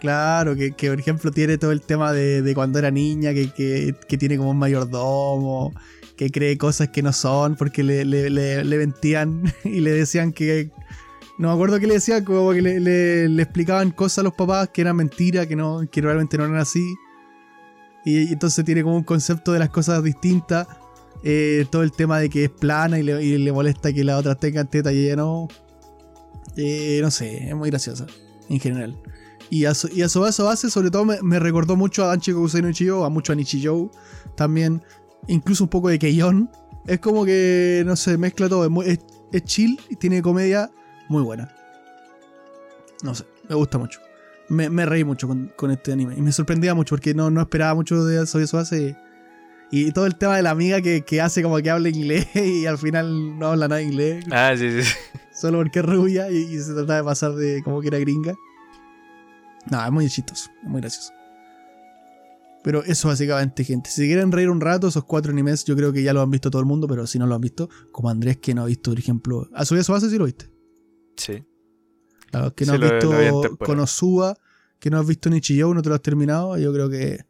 Claro, 0.00 0.54
que, 0.54 0.72
que, 0.72 0.90
por 0.90 1.00
ejemplo 1.00 1.30
tiene 1.30 1.56
todo 1.58 1.72
el 1.72 1.80
tema 1.80 2.12
de, 2.12 2.42
de 2.42 2.54
cuando 2.54 2.78
era 2.78 2.90
niña, 2.90 3.32
que, 3.32 3.50
que- 3.52 3.94
que 4.06 4.18
tiene 4.18 4.36
como 4.36 4.50
un 4.50 4.58
mayordomo, 4.58 5.72
que 6.16 6.30
cree 6.30 6.56
cosas 6.58 6.88
que 6.90 7.02
no 7.02 7.12
son, 7.12 7.56
porque 7.56 7.82
le, 7.82 8.04
le, 8.04 8.30
le- 8.30 8.78
mentían 8.78 9.42
y 9.64 9.80
le 9.80 9.92
decían 9.92 10.32
que... 10.32 10.70
No 11.36 11.48
me 11.48 11.54
acuerdo 11.54 11.80
qué 11.80 11.88
le 11.88 11.94
decían, 11.94 12.24
como 12.24 12.52
que 12.52 12.62
le, 12.62 13.24
explicaban 13.42 13.90
cosas 13.90 14.18
a 14.18 14.22
los 14.22 14.34
papás 14.34 14.68
que 14.72 14.82
eran 14.82 14.94
mentira, 14.94 15.46
que, 15.46 15.56
no, 15.56 15.80
que 15.90 16.00
realmente 16.00 16.38
no 16.38 16.44
eran 16.44 16.58
así. 16.58 16.94
Y, 18.04 18.32
entonces 18.32 18.64
tiene 18.64 18.84
como 18.84 18.94
un 18.96 19.02
concepto 19.02 19.52
de 19.52 19.58
las 19.58 19.70
cosas 19.70 20.02
distintas. 20.04 20.68
Eh, 21.24 21.66
todo 21.70 21.82
el 21.82 21.90
tema 21.90 22.20
de 22.20 22.28
que 22.30 22.44
es 22.44 22.50
plana 22.50 23.00
y 23.00 23.02
le, 23.02 23.20
y 23.24 23.36
le 23.38 23.50
molesta 23.50 23.92
que 23.92 24.04
las 24.04 24.20
otras 24.20 24.38
tengan 24.38 24.68
teta 24.68 24.92
y 24.92 25.06
ella 25.06 25.16
no. 25.16 25.48
Eh, 26.56 27.00
no 27.02 27.10
sé, 27.10 27.48
es 27.48 27.54
muy 27.56 27.70
graciosa 27.70 28.06
en 28.48 28.60
general. 28.60 28.96
Y 29.50 29.64
a, 29.64 29.74
So- 29.74 29.88
y 29.92 30.02
a 30.02 30.08
Sobaso 30.08 30.44
Base, 30.44 30.70
sobre 30.70 30.90
todo, 30.90 31.04
me, 31.04 31.20
me 31.22 31.38
recordó 31.40 31.74
mucho 31.76 32.04
a 32.04 32.08
Danchi 32.08 32.32
Kokusei 32.32 32.62
no 32.62 32.68
Ichigo, 32.68 33.04
a 33.04 33.10
mucho 33.10 33.32
a 33.32 33.36
Nichijou 33.36 33.90
también, 34.36 34.82
incluso 35.28 35.64
un 35.64 35.70
poco 35.70 35.88
de 35.88 35.98
Keion. 35.98 36.50
Es 36.86 37.00
como 37.00 37.24
que, 37.24 37.82
no 37.86 37.96
sé, 37.96 38.18
mezcla 38.18 38.48
todo. 38.48 38.64
Es, 38.64 38.70
muy- 38.70 38.86
es- 38.86 39.00
es 39.32 39.44
chill 39.44 39.80
y 39.88 39.96
tiene 39.96 40.22
comedia 40.22 40.70
muy 41.08 41.22
buena. 41.22 41.54
No 43.02 43.14
sé, 43.14 43.24
me 43.48 43.54
gusta 43.54 43.78
mucho. 43.78 44.00
Me, 44.48 44.68
me 44.70 44.84
reí 44.86 45.04
mucho 45.04 45.26
con, 45.26 45.52
con 45.56 45.70
este 45.70 45.92
anime. 45.92 46.14
Y 46.16 46.22
me 46.22 46.32
sorprendía 46.32 46.74
mucho 46.74 46.94
porque 46.94 47.14
no, 47.14 47.30
no 47.30 47.40
esperaba 47.40 47.74
mucho 47.74 48.04
de 48.04 48.26
Sobaso 48.26 48.58
Base. 48.58 48.96
Y 49.70 49.90
todo 49.92 50.06
el 50.06 50.16
tema 50.16 50.36
de 50.36 50.42
la 50.42 50.50
amiga 50.50 50.80
que, 50.82 51.02
que 51.02 51.20
hace 51.20 51.42
como 51.42 51.56
que 51.58 51.70
habla 51.70 51.88
inglés 51.88 52.28
y 52.36 52.66
al 52.66 52.78
final 52.78 53.38
no 53.38 53.48
habla 53.48 53.66
nada 53.66 53.78
de 53.80 53.84
inglés 53.86 54.24
Ah, 54.30 54.52
sí, 54.56 54.82
sí. 54.82 54.88
solo 55.32 55.58
porque 55.58 55.80
es 55.80 55.84
rubia 55.86 56.30
y, 56.30 56.36
y 56.36 56.58
se 56.60 56.74
trata 56.74 56.96
de 56.96 57.02
pasar 57.04 57.32
de 57.32 57.62
como 57.64 57.80
que 57.80 57.88
era 57.88 57.98
gringa. 57.98 58.34
No, 59.70 59.84
es 59.84 59.90
muy 59.90 60.08
chistoso, 60.08 60.50
muy 60.62 60.80
gracioso. 60.82 61.12
Pero 62.64 62.82
eso 62.82 63.08
básicamente, 63.08 63.62
gente. 63.62 63.90
Si 63.90 64.06
quieren 64.06 64.32
reír 64.32 64.48
un 64.50 64.60
rato, 64.60 64.88
esos 64.88 65.04
cuatro 65.04 65.30
animes 65.30 65.64
yo 65.64 65.76
creo 65.76 65.92
que 65.92 66.02
ya 66.02 66.12
lo 66.14 66.22
han 66.22 66.30
visto 66.30 66.50
todo 66.50 66.60
el 66.60 66.66
mundo, 66.66 66.88
pero 66.88 67.06
si 67.06 67.18
no 67.18 67.26
lo 67.26 67.34
han 67.34 67.40
visto, 67.42 67.68
como 67.92 68.08
Andrés 68.08 68.38
que 68.38 68.54
no 68.54 68.62
ha 68.62 68.66
visto, 68.66 68.90
por 68.90 68.98
ejemplo, 68.98 69.48
a 69.54 69.64
su 69.66 69.74
vez 69.74 69.86
base 69.86 70.08
sí 70.08 70.16
lo 70.18 70.24
viste. 70.24 70.50
Sí. 71.16 71.44
Claro, 72.30 72.54
que 72.54 72.64
no 72.64 72.72
Sí, 72.72 72.76
has 72.76 72.80
vi 72.80 72.86
visto 72.96 73.10
temporada. 73.10 73.56
Konosuba, 73.58 74.36
que 74.80 74.88
no 74.90 74.98
has 74.98 75.06
visto 75.06 75.28
Nichijou, 75.30 75.74
no 75.74 75.82
te 75.82 75.90
lo 75.90 75.94
has 75.94 76.02
terminado, 76.02 76.56
yo 76.58 76.72
creo 76.72 76.88
que 76.88 77.20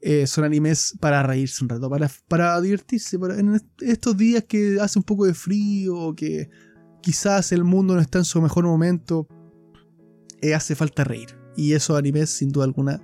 eh, 0.00 0.26
son 0.26 0.44
animes 0.44 0.96
para 1.00 1.22
reírse 1.24 1.62
un 1.62 1.68
rato, 1.68 1.90
para, 1.90 2.08
para 2.28 2.60
divertirse, 2.60 3.18
para- 3.18 3.38
en 3.38 3.54
est- 3.56 3.82
estos 3.82 4.16
días 4.16 4.44
que 4.48 4.78
hace 4.80 4.98
un 4.98 5.02
poco 5.04 5.26
de 5.26 5.34
frío, 5.34 6.14
que 6.16 6.48
quizás 7.02 7.50
el 7.52 7.64
mundo 7.64 7.94
no 7.94 8.00
está 8.00 8.18
en 8.18 8.24
su 8.24 8.40
mejor 8.40 8.64
momento, 8.64 9.26
eh, 10.40 10.54
hace 10.54 10.74
falta 10.76 11.02
reír. 11.04 11.36
Y 11.56 11.72
esos 11.74 11.96
animes, 11.98 12.30
sin 12.30 12.48
duda 12.50 12.64
alguna, 12.64 13.00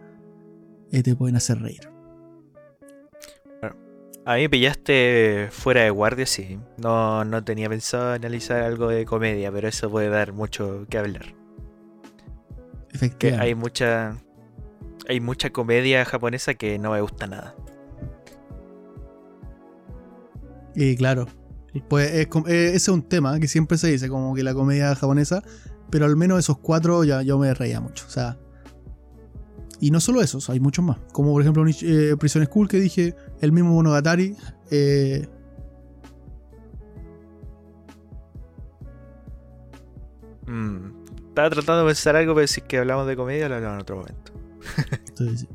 eh, 0.92 1.02
te 1.02 1.14
pueden 1.14 1.36
hacer 1.36 1.60
reír. 1.60 1.88
A 4.24 4.34
mí 4.34 4.42
me 4.42 4.50
pillaste 4.50 5.48
fuera 5.50 5.84
de 5.84 5.90
guardia, 5.90 6.26
sí. 6.26 6.58
No, 6.76 7.24
no 7.24 7.42
tenía 7.42 7.70
pensado 7.70 8.12
analizar 8.12 8.62
algo 8.62 8.88
de 8.88 9.06
comedia, 9.06 9.50
pero 9.50 9.68
eso 9.68 9.90
puede 9.90 10.10
dar 10.10 10.34
mucho 10.34 10.84
que 10.90 10.98
hablar. 10.98 11.34
Que 12.90 12.96
Efectivamente. 12.96 13.46
hay 13.46 13.54
mucha. 13.54 14.18
Hay 15.08 15.20
mucha 15.20 15.48
comedia 15.48 16.04
japonesa 16.04 16.52
que 16.52 16.78
no 16.78 16.90
me 16.90 17.00
gusta 17.00 17.26
nada. 17.26 17.54
Y 20.74 20.94
claro, 20.96 21.26
pues 21.88 22.10
es 22.12 22.26
eh, 22.26 22.66
ese 22.68 22.76
es 22.76 22.88
un 22.88 23.02
tema 23.02 23.40
que 23.40 23.48
siempre 23.48 23.78
se 23.78 23.88
dice, 23.88 24.10
como 24.10 24.34
que 24.34 24.42
la 24.42 24.52
comedia 24.52 24.94
japonesa, 24.94 25.42
pero 25.90 26.04
al 26.04 26.16
menos 26.16 26.38
esos 26.38 26.58
cuatro 26.58 27.02
ya 27.04 27.22
yo 27.22 27.38
me 27.38 27.54
reía 27.54 27.80
mucho. 27.80 28.04
O 28.06 28.10
sea, 28.10 28.36
y 29.80 29.90
no 29.90 30.00
solo 30.00 30.20
esos, 30.22 30.48
hay 30.50 30.60
muchos 30.60 30.84
más. 30.84 30.98
Como 31.12 31.32
por 31.32 31.42
ejemplo 31.42 31.64
eh, 31.66 32.16
Prison 32.18 32.44
School 32.44 32.68
que 32.68 32.78
dije, 32.80 33.14
el 33.40 33.52
mismo 33.52 33.72
Monogatari. 33.74 34.36
eh, 34.70 35.26
Mm, 40.46 41.04
Estaba 41.28 41.50
tratando 41.50 41.82
de 41.82 41.86
pensar 41.88 42.16
algo, 42.16 42.34
pero 42.34 42.46
si 42.46 42.60
es 42.60 42.66
que 42.66 42.78
hablamos 42.78 43.06
de 43.06 43.16
comedia, 43.16 43.48
lo 43.48 43.56
hablamos 43.56 43.76
en 43.76 43.80
otro 43.82 43.96
momento. 43.96 44.32
Entonces, 45.08 45.40
sí. 45.40 45.48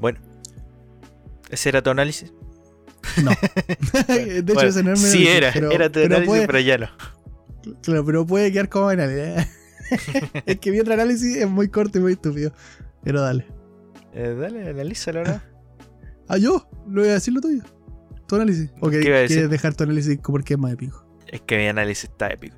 Bueno. 0.00 0.18
¿Ese 1.50 1.68
era 1.68 1.82
tu 1.82 1.90
análisis? 1.90 2.32
No. 3.22 3.30
de 4.08 4.38
hecho, 4.38 4.54
Bueno, 4.54 4.68
ese 4.68 4.82
no 4.84 4.90
mi 4.92 4.96
sí 4.96 5.26
era, 5.26 5.48
era 5.50 5.88
tu 5.88 5.94
pero 6.00 6.06
análisis, 6.16 6.26
puede- 6.26 6.46
pero 6.46 6.60
ya 6.60 6.78
no. 6.78 6.86
Claro, 7.82 8.04
pero 8.06 8.24
puede 8.26 8.50
quedar 8.52 8.70
como 8.70 8.88
análisis. 8.88 9.46
es 10.46 10.58
que 10.58 10.70
mi 10.70 10.80
otro 10.80 10.94
análisis 10.94 11.36
es 11.36 11.48
muy 11.48 11.68
corto 11.68 11.98
y 11.98 12.02
muy 12.02 12.12
estúpido. 12.12 12.52
Pero 13.02 13.20
dale. 13.20 13.46
Eh, 14.12 14.36
dale, 14.38 14.70
analízalo 14.70 15.20
ahora. 15.20 15.44
Ah, 16.28 16.36
yo, 16.36 16.68
lo 16.88 17.02
voy 17.02 17.10
a 17.10 17.14
decir 17.14 17.34
lo 17.34 17.40
tuyo. 17.40 17.62
Tu 18.26 18.36
análisis. 18.36 18.70
O 18.80 18.88
quieres 18.88 19.50
dejar 19.50 19.74
tu 19.74 19.84
análisis 19.84 20.18
porque 20.22 20.54
es 20.54 20.60
más 20.60 20.72
épico. 20.72 21.04
Es 21.26 21.40
que 21.42 21.56
mi 21.56 21.66
análisis 21.66 22.04
está 22.04 22.28
épico. 22.28 22.56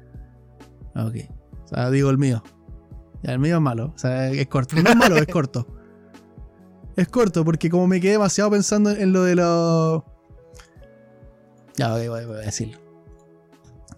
Ah, 0.95 1.07
ok. 1.07 1.16
O 1.64 1.68
sea, 1.68 1.90
digo 1.90 2.11
el 2.11 2.18
mío. 2.18 2.42
Ya, 3.23 3.33
el 3.33 3.38
mío 3.38 3.57
es 3.57 3.62
malo. 3.62 3.92
O 3.95 3.99
sea, 3.99 4.31
es 4.31 4.47
corto. 4.49 4.77
No 4.77 4.90
es 4.90 4.97
malo, 4.97 5.16
es 5.16 5.27
corto. 5.27 5.66
Es 6.95 7.09
corto 7.09 7.42
porque 7.42 7.71
como 7.71 7.87
me 7.87 8.03
quedé 8.03 8.12
demasiado 8.12 8.51
pensando 8.51 8.90
en 8.90 9.14
lo 9.14 9.23
de 9.23 9.35
los... 9.35 10.03
Ya, 11.75 11.95
ok, 11.95 12.07
voy, 12.07 12.27
voy 12.27 12.37
a 12.37 12.40
decirlo. 12.40 12.77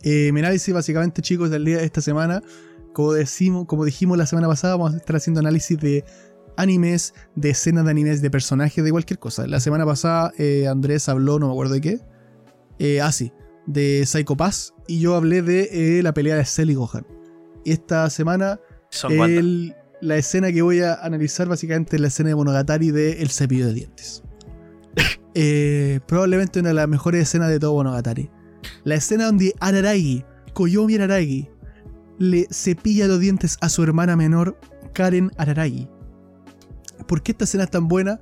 Eh, 0.03 0.31
mi 0.33 0.41
análisis 0.41 0.73
básicamente, 0.73 1.21
chicos, 1.21 1.51
del 1.51 1.65
día 1.65 1.79
de 1.79 1.85
esta 1.87 2.01
semana, 2.01 2.41
como, 2.95 3.13
decimos, 3.13 3.67
como 3.67 3.85
dijimos 3.85 4.17
la 4.17 4.25
semana 4.25 4.49
pasada, 4.49 4.77
vamos 4.77 4.95
a 4.95 4.97
estar 4.97 5.17
haciendo 5.17 5.41
análisis 5.41 5.79
de 5.79 6.05
animes, 6.57 7.13
de 7.35 7.51
escenas 7.51 7.85
de 7.85 7.91
animes, 7.91 8.23
de 8.23 8.31
personajes, 8.31 8.83
de 8.83 8.91
cualquier 8.91 9.19
cosa. 9.19 9.47
La 9.47 9.61
semana 9.61 9.85
pasada 9.85 10.33
eh, 10.39 10.67
Andrés 10.69 11.09
habló, 11.11 11.39
no 11.39 11.49
me 11.49 11.53
acuerdo 11.53 11.75
de 11.75 11.81
qué. 11.83 12.01
Eh, 12.79 13.01
ah, 13.03 13.13
sí, 13.13 13.33
de 13.67 14.05
Psycho 14.07 14.37
Pass. 14.37 14.73
Y 14.87 15.01
yo 15.01 15.15
hablé 15.17 15.43
de 15.43 15.99
eh, 15.99 16.03
la 16.03 16.15
pelea 16.15 16.37
de 16.37 16.45
Cell 16.45 16.71
y 16.71 16.75
Gohan. 16.75 17.07
Y 17.65 17.73
esta 17.73 18.09
semana 18.11 18.61
el- 19.39 19.75
la 20.01 20.17
escena 20.17 20.53
que 20.53 20.61
voy 20.63 20.81
a 20.81 20.95
analizar 20.95 21.49
básicamente 21.49 21.97
es 21.97 22.01
la 22.03 22.09
escena 22.09 22.29
de 22.29 22.35
Monogatari 22.35 22.91
de 22.91 23.23
El 23.23 23.31
cepillo 23.31 23.67
de 23.67 23.75
dientes. 23.75 24.23
Eh, 25.37 25.99
probablemente 26.07 26.61
una 26.61 26.69
de 26.69 26.75
las 26.77 26.87
mejores 26.89 27.23
escenas 27.23 27.49
de 27.49 27.59
todo 27.59 27.75
Monogatari. 27.75 28.31
La 28.85 28.95
escena 28.95 29.25
donde 29.27 29.53
Araragi, 29.59 30.25
Koyomi 30.53 30.95
Araragi, 30.95 31.49
le 32.19 32.47
cepilla 32.51 33.07
los 33.07 33.21
dientes 33.21 33.59
a 33.61 33.69
su 33.69 33.83
hermana 33.83 34.17
menor, 34.17 34.59
Karen 34.93 35.31
Araragi. 35.37 35.89
¿Por 37.07 37.23
qué 37.23 37.33
esta 37.33 37.45
escena 37.45 37.65
es 37.65 37.71
tan 37.71 37.89
buena? 37.89 38.21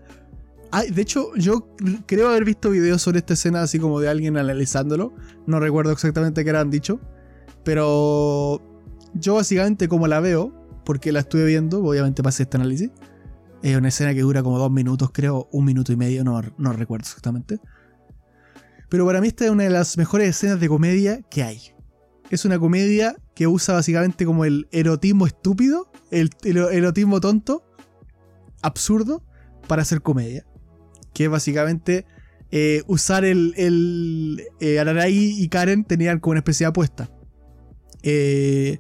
De 0.91 1.03
hecho, 1.03 1.35
yo 1.37 1.69
creo 2.07 2.29
haber 2.29 2.45
visto 2.45 2.71
videos 2.71 3.03
sobre 3.03 3.19
esta 3.19 3.35
escena 3.35 3.63
así 3.63 3.79
como 3.79 4.01
de 4.01 4.09
alguien 4.09 4.39
analizándolo. 4.39 5.13
No 5.47 5.61
recuerdo 5.61 5.93
exactamente 5.93 6.45
qué 6.45 6.51
eran 6.51 6.71
dicho. 6.71 6.99
Pero 7.65 8.61
yo 9.15 9.35
básicamente 9.35 9.89
como 9.89 10.09
la 10.09 10.21
veo, 10.21 10.53
porque 10.85 11.13
la 11.13 11.21
estuve 11.21 11.45
viendo, 11.45 11.85
obviamente 11.85 12.23
pasé 12.23 12.45
este 12.45 12.57
análisis. 12.57 12.91
Es 13.63 13.77
una 13.77 13.89
escena 13.89 14.15
que 14.15 14.23
dura 14.23 14.43
como 14.43 14.59
dos 14.59 14.71
minutos, 14.71 15.11
creo, 15.13 15.49
un 15.53 15.65
minuto 15.65 15.93
y 15.93 15.97
medio, 15.97 16.25
no, 16.25 16.41
no 16.57 16.73
recuerdo 16.73 17.05
exactamente. 17.05 17.61
Pero 18.89 19.07
para 19.07 19.21
mí 19.21 19.29
esta 19.29 19.45
es 19.45 19.51
una 19.51 19.65
de 19.65 19.71
las 19.71 19.97
mejores 19.97 20.29
escenas 20.29 20.59
de 20.59 20.69
comedia 20.69 21.23
que 21.31 21.43
hay. 21.43 21.61
Es 22.31 22.45
una 22.45 22.59
comedia 22.59 23.17
que 23.35 23.47
usa 23.47 23.75
básicamente 23.75 24.25
como 24.27 24.45
el 24.45 24.69
erotismo 24.73 25.27
estúpido, 25.27 25.91
el, 26.11 26.31
erotismo 26.45 27.21
tonto, 27.21 27.65
absurdo, 28.61 29.23
para 29.67 29.83
hacer 29.83 30.03
comedia. 30.03 30.47
Que 31.15 31.29
básicamente 31.29 32.07
eh, 32.51 32.83
usar 32.87 33.25
el... 33.25 33.55
el 33.57 34.43
eh, 34.61 35.11
y 35.11 35.49
Karen 35.49 35.85
tenían 35.85 36.21
como 36.21 36.33
una 36.33 36.41
especie 36.41 36.67
de 36.67 36.69
apuesta. 36.69 37.11
Eh, 38.03 38.79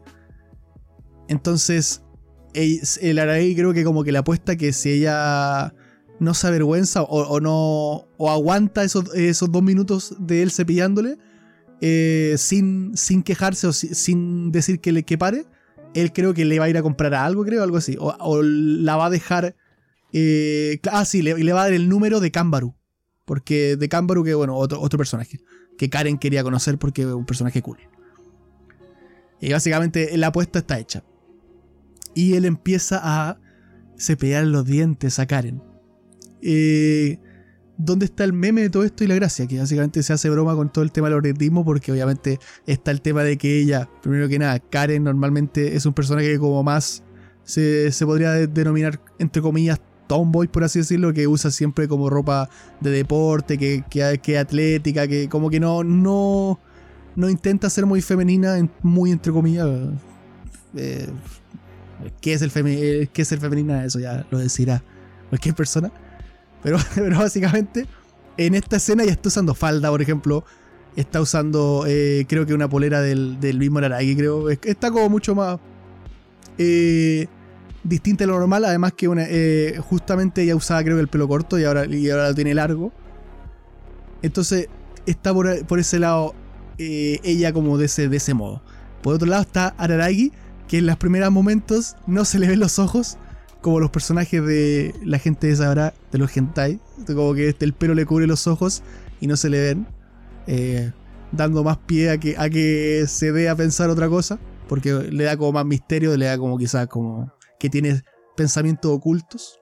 entonces, 1.28 2.02
el, 2.52 3.18
Araragi 3.18 3.54
creo 3.54 3.72
que 3.72 3.84
como 3.84 4.04
que 4.04 4.12
le 4.12 4.18
apuesta 4.18 4.56
que 4.56 4.72
si 4.72 4.90
ella 4.90 5.74
no 6.20 6.34
se 6.34 6.46
avergüenza 6.46 7.02
o, 7.02 7.22
o 7.22 7.40
no 7.40 8.06
o 8.18 8.30
aguanta 8.30 8.84
esos, 8.84 9.12
esos 9.14 9.50
dos 9.50 9.62
minutos 9.62 10.14
de 10.18 10.42
él 10.42 10.50
cepillándole 10.50 11.16
eh, 11.82 12.36
sin, 12.38 12.96
sin 12.96 13.22
quejarse 13.22 13.66
o 13.66 13.72
si- 13.74 13.94
sin 13.94 14.50
decir 14.52 14.80
que 14.80 14.92
le 14.92 15.02
que 15.02 15.18
pare, 15.18 15.44
él 15.94 16.12
creo 16.12 16.32
que 16.32 16.44
le 16.46 16.58
va 16.58 16.64
a 16.66 16.70
ir 16.70 16.78
a 16.78 16.82
comprar 16.82 17.12
algo, 17.12 17.44
creo, 17.44 17.62
algo 17.62 17.76
así. 17.76 17.96
O, 17.98 18.14
o 18.20 18.40
la 18.42 18.96
va 18.96 19.06
a 19.06 19.10
dejar. 19.10 19.54
eh, 20.14 20.78
ah, 20.90 21.04
sí, 21.04 21.20
le, 21.22 21.34
le 21.36 21.52
va 21.52 21.60
a 21.62 21.64
dar 21.64 21.72
el 21.74 21.88
número 21.88 22.20
de 22.20 22.30
Kambaru. 22.30 22.74
Porque 23.24 23.76
de 23.76 23.88
Kambaru, 23.88 24.24
que 24.24 24.34
bueno, 24.34 24.56
otro, 24.56 24.80
otro 24.80 24.96
personaje. 24.96 25.40
Que 25.76 25.90
Karen 25.90 26.18
quería 26.18 26.42
conocer 26.42 26.78
porque 26.78 27.02
es 27.02 27.08
un 27.08 27.26
personaje 27.26 27.60
cool. 27.62 27.78
Y 29.40 29.52
básicamente 29.52 30.16
la 30.16 30.28
apuesta 30.28 30.60
está 30.60 30.78
hecha. 30.78 31.02
Y 32.14 32.34
él 32.34 32.44
empieza 32.44 33.00
a 33.02 33.38
cepillar 33.98 34.44
los 34.44 34.64
dientes 34.66 35.18
a 35.18 35.26
Karen. 35.26 35.62
Eh, 36.42 37.18
¿Dónde 37.84 38.04
está 38.06 38.22
el 38.24 38.32
meme 38.32 38.62
de 38.62 38.70
todo 38.70 38.84
esto 38.84 39.02
y 39.02 39.06
la 39.08 39.14
gracia? 39.16 39.46
Que 39.46 39.58
básicamente 39.58 40.02
se 40.02 40.12
hace 40.12 40.30
broma 40.30 40.54
con 40.54 40.70
todo 40.72 40.84
el 40.84 40.92
tema 40.92 41.08
del 41.08 41.18
erotismo 41.18 41.64
porque 41.64 41.90
obviamente 41.90 42.38
está 42.66 42.90
el 42.92 43.00
tema 43.00 43.24
de 43.24 43.36
que 43.36 43.60
ella, 43.60 43.88
primero 44.02 44.28
que 44.28 44.38
nada, 44.38 44.58
Karen 44.60 45.02
normalmente 45.02 45.74
es 45.74 45.84
un 45.84 45.92
personaje 45.92 46.28
que 46.28 46.38
como 46.38 46.62
más 46.62 47.02
se, 47.44 47.90
se 47.90 48.06
podría 48.06 48.30
de- 48.32 48.46
denominar, 48.46 49.00
entre 49.18 49.42
comillas, 49.42 49.80
tomboy, 50.06 50.46
por 50.46 50.62
así 50.62 50.78
decirlo, 50.78 51.12
que 51.12 51.26
usa 51.26 51.50
siempre 51.50 51.88
como 51.88 52.08
ropa 52.08 52.48
de 52.80 52.90
deporte, 52.90 53.58
que, 53.58 53.82
que, 53.90 54.20
que 54.22 54.38
atlética, 54.38 55.08
que 55.08 55.28
como 55.28 55.50
que 55.50 55.58
no, 55.58 55.82
no, 55.82 56.60
no 57.16 57.28
intenta 57.30 57.68
ser 57.68 57.86
muy 57.86 58.00
femenina, 58.00 58.58
en- 58.58 58.70
muy 58.82 59.10
entre 59.10 59.32
comillas. 59.32 59.68
eh, 60.76 61.08
¿qué, 62.20 62.34
es 62.34 62.42
el 62.42 62.52
eh, 62.66 63.08
¿Qué 63.12 63.22
es 63.22 63.28
ser 63.28 63.40
femenina? 63.40 63.84
Eso 63.84 63.98
ya 63.98 64.26
lo 64.30 64.38
decirá 64.38 64.84
cualquier 65.30 65.54
persona. 65.54 65.90
Pero, 66.94 67.18
básicamente, 67.18 67.86
en 68.36 68.54
esta 68.54 68.76
escena 68.76 69.04
ya 69.04 69.12
está 69.12 69.28
usando 69.28 69.54
falda, 69.54 69.90
por 69.90 70.02
ejemplo. 70.02 70.44
Está 70.94 71.20
usando, 71.22 71.84
eh, 71.86 72.26
creo 72.28 72.44
que 72.44 72.52
una 72.52 72.68
polera 72.68 73.00
del, 73.00 73.40
del 73.40 73.58
mismo 73.58 73.78
Araragi, 73.78 74.14
creo. 74.14 74.50
Es- 74.50 74.58
Está 74.64 74.90
como 74.90 75.08
mucho 75.08 75.34
más 75.34 75.58
eh, 76.58 77.26
distinta 77.82 78.24
a 78.24 78.26
lo 78.26 78.38
normal. 78.38 78.64
Además 78.64 78.92
que 78.92 79.08
eh, 79.10 79.78
justamente 79.88 80.42
ella 80.42 80.54
usaba, 80.54 80.82
creo 80.84 80.96
que 80.96 81.02
el 81.02 81.08
pelo 81.08 81.26
corto 81.28 81.58
y 81.58 81.64
ahora, 81.64 81.86
y 81.86 82.10
ahora 82.10 82.28
lo 82.28 82.34
tiene 82.34 82.54
largo. 82.54 82.92
Entonces, 84.22 84.68
está 85.06 85.32
por, 85.32 85.64
por 85.66 85.78
ese 85.78 85.98
lado 85.98 86.34
ella 86.78 87.52
como 87.52 87.78
de 87.78 87.86
ese, 87.86 88.08
de 88.08 88.16
ese 88.16 88.34
modo. 88.34 88.60
Por 89.02 89.14
otro 89.14 89.28
lado 89.28 89.42
está 89.42 89.68
Araragi, 89.78 90.32
que 90.68 90.78
en 90.78 90.86
los 90.86 90.96
primeros 90.96 91.30
momentos 91.30 91.96
no 92.06 92.24
se 92.24 92.38
le 92.38 92.48
ven 92.48 92.58
los 92.60 92.78
ojos, 92.78 93.18
como 93.62 93.80
los 93.80 93.90
personajes 93.90 94.44
de 94.44 94.94
la 95.04 95.18
gente 95.18 95.46
de 95.46 95.56
sabrá, 95.56 95.94
de 96.10 96.18
los 96.18 96.36
hentai. 96.36 96.80
Como 97.06 97.32
que 97.32 97.48
este, 97.48 97.64
el 97.64 97.72
pelo 97.72 97.94
le 97.94 98.04
cubre 98.04 98.26
los 98.26 98.46
ojos 98.46 98.82
y 99.20 99.26
no 99.28 99.36
se 99.36 99.48
le 99.48 99.60
ven. 99.62 99.86
eh, 100.46 100.92
dando 101.30 101.64
más 101.64 101.78
pie 101.78 102.10
a 102.10 102.18
que, 102.18 102.34
a 102.36 102.50
que 102.50 103.06
se 103.08 103.32
dé 103.32 103.48
a 103.48 103.56
pensar 103.56 103.88
otra 103.88 104.08
cosa. 104.08 104.38
Porque 104.68 104.92
le 104.92 105.24
da 105.24 105.36
como 105.36 105.52
más 105.52 105.64
misterio, 105.64 106.14
le 106.16 106.26
da 106.26 106.36
como 106.36 106.58
quizás 106.58 106.88
como 106.88 107.32
que 107.58 107.70
tiene 107.70 108.02
pensamientos 108.36 108.90
ocultos. 108.90 109.60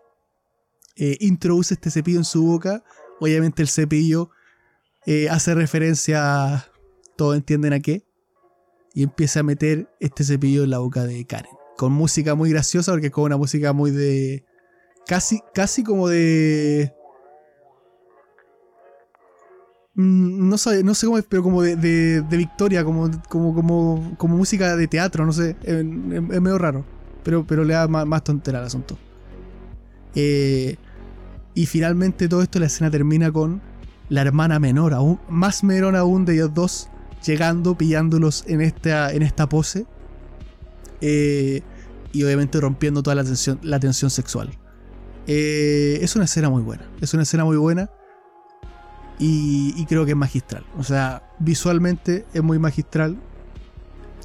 Eh, 0.97 1.17
introduce 1.21 1.75
este 1.75 1.91
cepillo 1.91 2.19
en 2.19 2.25
su 2.25 2.45
boca. 2.45 2.83
Obviamente 3.21 3.63
el 3.63 3.69
cepillo 3.69 4.31
eh, 5.07 5.29
hace 5.29 5.55
referencia 5.55 6.55
a... 6.55 6.67
Todos 7.17 7.37
entienden 7.37 7.75
a 7.75 7.81
qué. 7.81 8.07
Y 8.95 9.03
empieza 9.03 9.41
a 9.41 9.43
meter 9.43 9.89
este 10.01 10.25
cepillo 10.25 10.65
en 10.65 10.71
la 10.71 10.79
boca 10.79 11.05
de 11.05 11.25
Karen. 11.27 11.60
Con 11.81 11.93
música 11.95 12.35
muy 12.35 12.51
graciosa, 12.51 12.93
porque 12.93 13.07
es 13.07 13.13
como 13.13 13.25
una 13.25 13.39
música 13.39 13.73
muy 13.73 13.91
de. 13.91 14.45
Casi, 15.07 15.41
casi 15.55 15.83
como 15.83 16.09
de. 16.09 16.93
Mm, 19.95 20.51
No 20.51 20.59
sé, 20.59 20.85
no 20.85 20.93
sé 20.95 21.07
cómo 21.07 21.17
es, 21.17 21.25
pero 21.27 21.43
como 21.43 21.63
de, 21.63 21.77
de- 21.77 22.37
Victoria, 22.37 22.85
como, 22.85 23.11
como, 23.31 23.55
como, 23.55 24.15
como 24.19 24.37
música 24.37 24.77
de 24.77 24.89
teatro, 24.89 25.25
no 25.25 25.33
sé. 25.33 25.57
Es 25.63 25.83
medio 25.83 26.59
raro. 26.59 26.85
Pero, 27.25 27.47
pero 27.47 27.65
le 27.65 27.73
da 27.73 27.89
más, 27.89 28.05
más 28.07 28.25
tontera 28.25 28.59
al 28.59 28.67
asunto. 28.67 28.99
Eh, 30.15 30.77
y 31.55 31.65
finalmente 31.65 32.29
todo 32.29 32.43
esto, 32.43 32.59
la 32.61 32.67
escena 32.67 32.91
termina 32.91 33.33
con 33.33 33.63
la 34.11 34.21
hermana 34.21 34.59
menor, 34.59 34.93
aún 34.93 35.19
más 35.31 35.65
menor 35.65 35.97
aún 35.97 36.27
de 36.27 36.35
ellos 36.35 36.53
dos, 36.53 36.91
llegando, 37.25 37.75
pillándolos 37.75 38.45
en 38.49 38.61
esta, 38.61 39.13
en 39.15 39.23
esta 39.23 39.49
pose. 39.49 39.87
Eh, 41.01 41.63
y 42.13 42.25
obviamente 42.25 42.61
rompiendo 42.61 43.03
toda 43.03 43.17
la 43.17 43.25
tensión, 43.25 43.59
la 43.63 43.79
tensión 43.79 44.11
sexual. 44.11 44.51
Eh, 45.27 45.99
es 46.03 46.17
una 46.17 46.25
escena 46.25 46.51
muy 46.51 46.63
buena. 46.63 46.89
Es 47.01 47.15
una 47.15 47.23
escena 47.23 47.45
muy 47.45 47.57
buena. 47.57 47.91
Y, 49.19 49.75
y 49.77 49.87
creo 49.87 50.05
que 50.05 50.13
es 50.13 50.17
magistral. 50.17 50.65
O 50.79 50.83
sea, 50.83 51.23
visualmente 51.39 52.25
es 52.33 52.43
muy 52.43 52.59
magistral. 52.59 53.19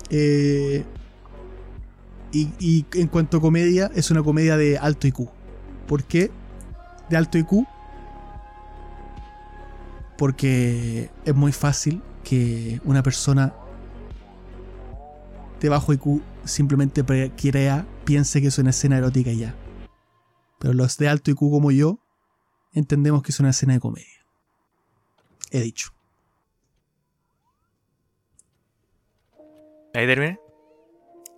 Eh, 0.09 0.83
y, 2.31 2.49
y 2.59 2.86
en 2.93 3.07
cuanto 3.07 3.38
a 3.38 3.41
comedia, 3.41 3.91
es 3.93 4.09
una 4.09 4.23
comedia 4.23 4.57
de 4.57 4.77
alto 4.77 5.07
IQ. 5.07 5.29
¿Por 5.88 6.03
qué? 6.03 6.31
De 7.09 7.17
alto 7.17 7.38
IQ. 7.38 7.65
Porque 10.17 11.09
es 11.25 11.36
muy 11.36 11.51
fácil 11.51 12.01
que 12.23 12.81
una 12.86 13.03
persona 13.03 13.53
de 15.59 15.69
bajo 15.69 15.93
IQ 15.93 16.21
simplemente 16.45 17.03
crea, 17.03 17.87
piense 18.05 18.41
que 18.41 18.47
es 18.47 18.57
una 18.57 18.69
escena 18.69 18.97
erótica 18.97 19.31
y 19.31 19.39
ya. 19.39 19.55
Pero 20.59 20.73
los 20.73 20.97
de 20.97 21.09
alto 21.09 21.31
IQ 21.31 21.39
como 21.39 21.71
yo 21.71 21.99
entendemos 22.73 23.23
que 23.23 23.31
es 23.31 23.39
una 23.39 23.49
escena 23.49 23.73
de 23.73 23.79
comedia. 23.79 24.25
He 25.51 25.61
dicho. 25.61 25.89
Ahí 29.93 30.05
terminé. 30.07 30.39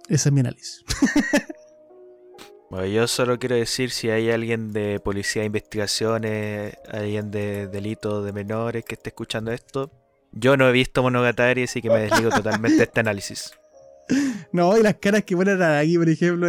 Ese 0.07 0.29
es 0.29 0.33
mi 0.33 0.39
análisis. 0.39 0.83
Bueno, 2.69 2.85
yo 2.87 3.07
solo 3.07 3.39
quiero 3.39 3.55
decir 3.55 3.91
si 3.91 4.09
hay 4.09 4.29
alguien 4.29 4.73
de 4.73 4.99
policía 4.99 5.41
de 5.41 5.45
investigaciones, 5.45 6.77
alguien 6.91 7.31
de 7.31 7.67
delitos 7.67 8.25
de 8.25 8.33
menores 8.33 8.83
que 8.83 8.95
esté 8.95 9.09
escuchando 9.09 9.53
esto. 9.53 9.89
Yo 10.33 10.57
no 10.57 10.67
he 10.67 10.73
visto 10.73 11.01
Monogatari, 11.01 11.63
así 11.63 11.81
que 11.81 11.89
me 11.89 12.01
desligo 12.01 12.29
totalmente 12.29 12.77
de 12.77 12.83
este 12.83 12.99
análisis. 12.99 13.57
No, 14.53 14.77
y 14.77 14.81
las 14.81 14.95
caras 14.95 15.23
que 15.23 15.35
ponen 15.35 15.61
aquí, 15.61 15.97
por 15.97 16.09
ejemplo, 16.09 16.47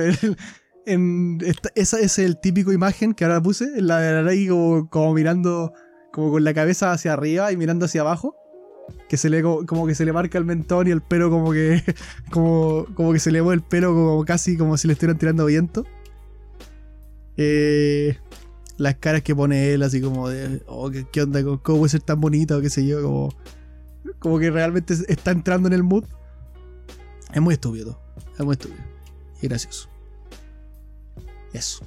en, 0.87 1.39
esa 1.75 2.01
es 2.01 2.19
el 2.19 2.41
típico 2.41 2.73
imagen 2.73 3.13
que 3.13 3.25
ahora 3.25 3.43
puse, 3.43 3.83
la 3.83 4.01
de 4.01 4.09
Araragi 4.09 4.49
como, 4.49 4.89
como 4.89 5.13
mirando, 5.15 5.73
como 6.13 6.31
con 6.33 6.45
la 6.45 6.55
cabeza 6.55 6.93
hacia 6.93 7.13
arriba 7.13 7.53
y 7.53 7.57
mirando 7.57 7.87
hacia 7.87 8.01
abajo. 8.01 8.35
Que 9.07 9.19
se 9.19 9.29
le 9.29 9.43
como, 9.43 9.87
que 9.87 9.95
se 9.95 10.07
le 10.07 10.15
marca 10.15 10.39
el 10.39 10.47
mentón 10.47 10.89
y 10.89 10.91
el 10.91 11.03
pelo 11.03 11.29
como 11.29 11.53
que 11.53 11.83
como, 12.31 12.87
como 12.95 13.13
que 13.13 13.19
se 13.19 13.31
le 13.31 13.43
mueve 13.43 13.57
el 13.57 13.63
pelo 13.63 13.93
como 13.93 14.25
casi 14.25 14.57
como 14.57 14.79
si 14.79 14.87
le 14.87 14.95
estuvieran 14.95 15.19
tirando 15.19 15.45
viento. 15.45 15.85
Eh, 17.37 18.17
las 18.79 18.95
caras 18.95 19.23
que 19.23 19.35
pone 19.35 19.75
él 19.75 19.83
así 19.83 20.01
como 20.01 20.31
de 20.31 20.63
oh, 20.67 20.91
¿qué, 20.91 21.23
onda? 21.23 21.43
¿Cómo 21.43 21.81
puede 21.81 21.91
ser 21.91 22.01
tan 22.01 22.21
bonita? 22.21 22.61
qué 22.63 22.71
sé 22.71 22.87
yo, 22.87 23.29
como 24.19 24.39
que 24.39 24.51
realmente 24.51 24.95
está 25.09 25.33
entrando 25.33 25.69
en 25.69 25.75
el 25.75 25.83
mood. 25.83 26.05
Es 27.33 27.41
muy 27.41 27.55
estúpido. 27.55 28.01
Es 28.39 28.45
muy 28.45 28.53
estúpido. 28.53 28.83
Y 29.41 29.49
gracioso. 29.49 29.89
Eso. 31.53 31.85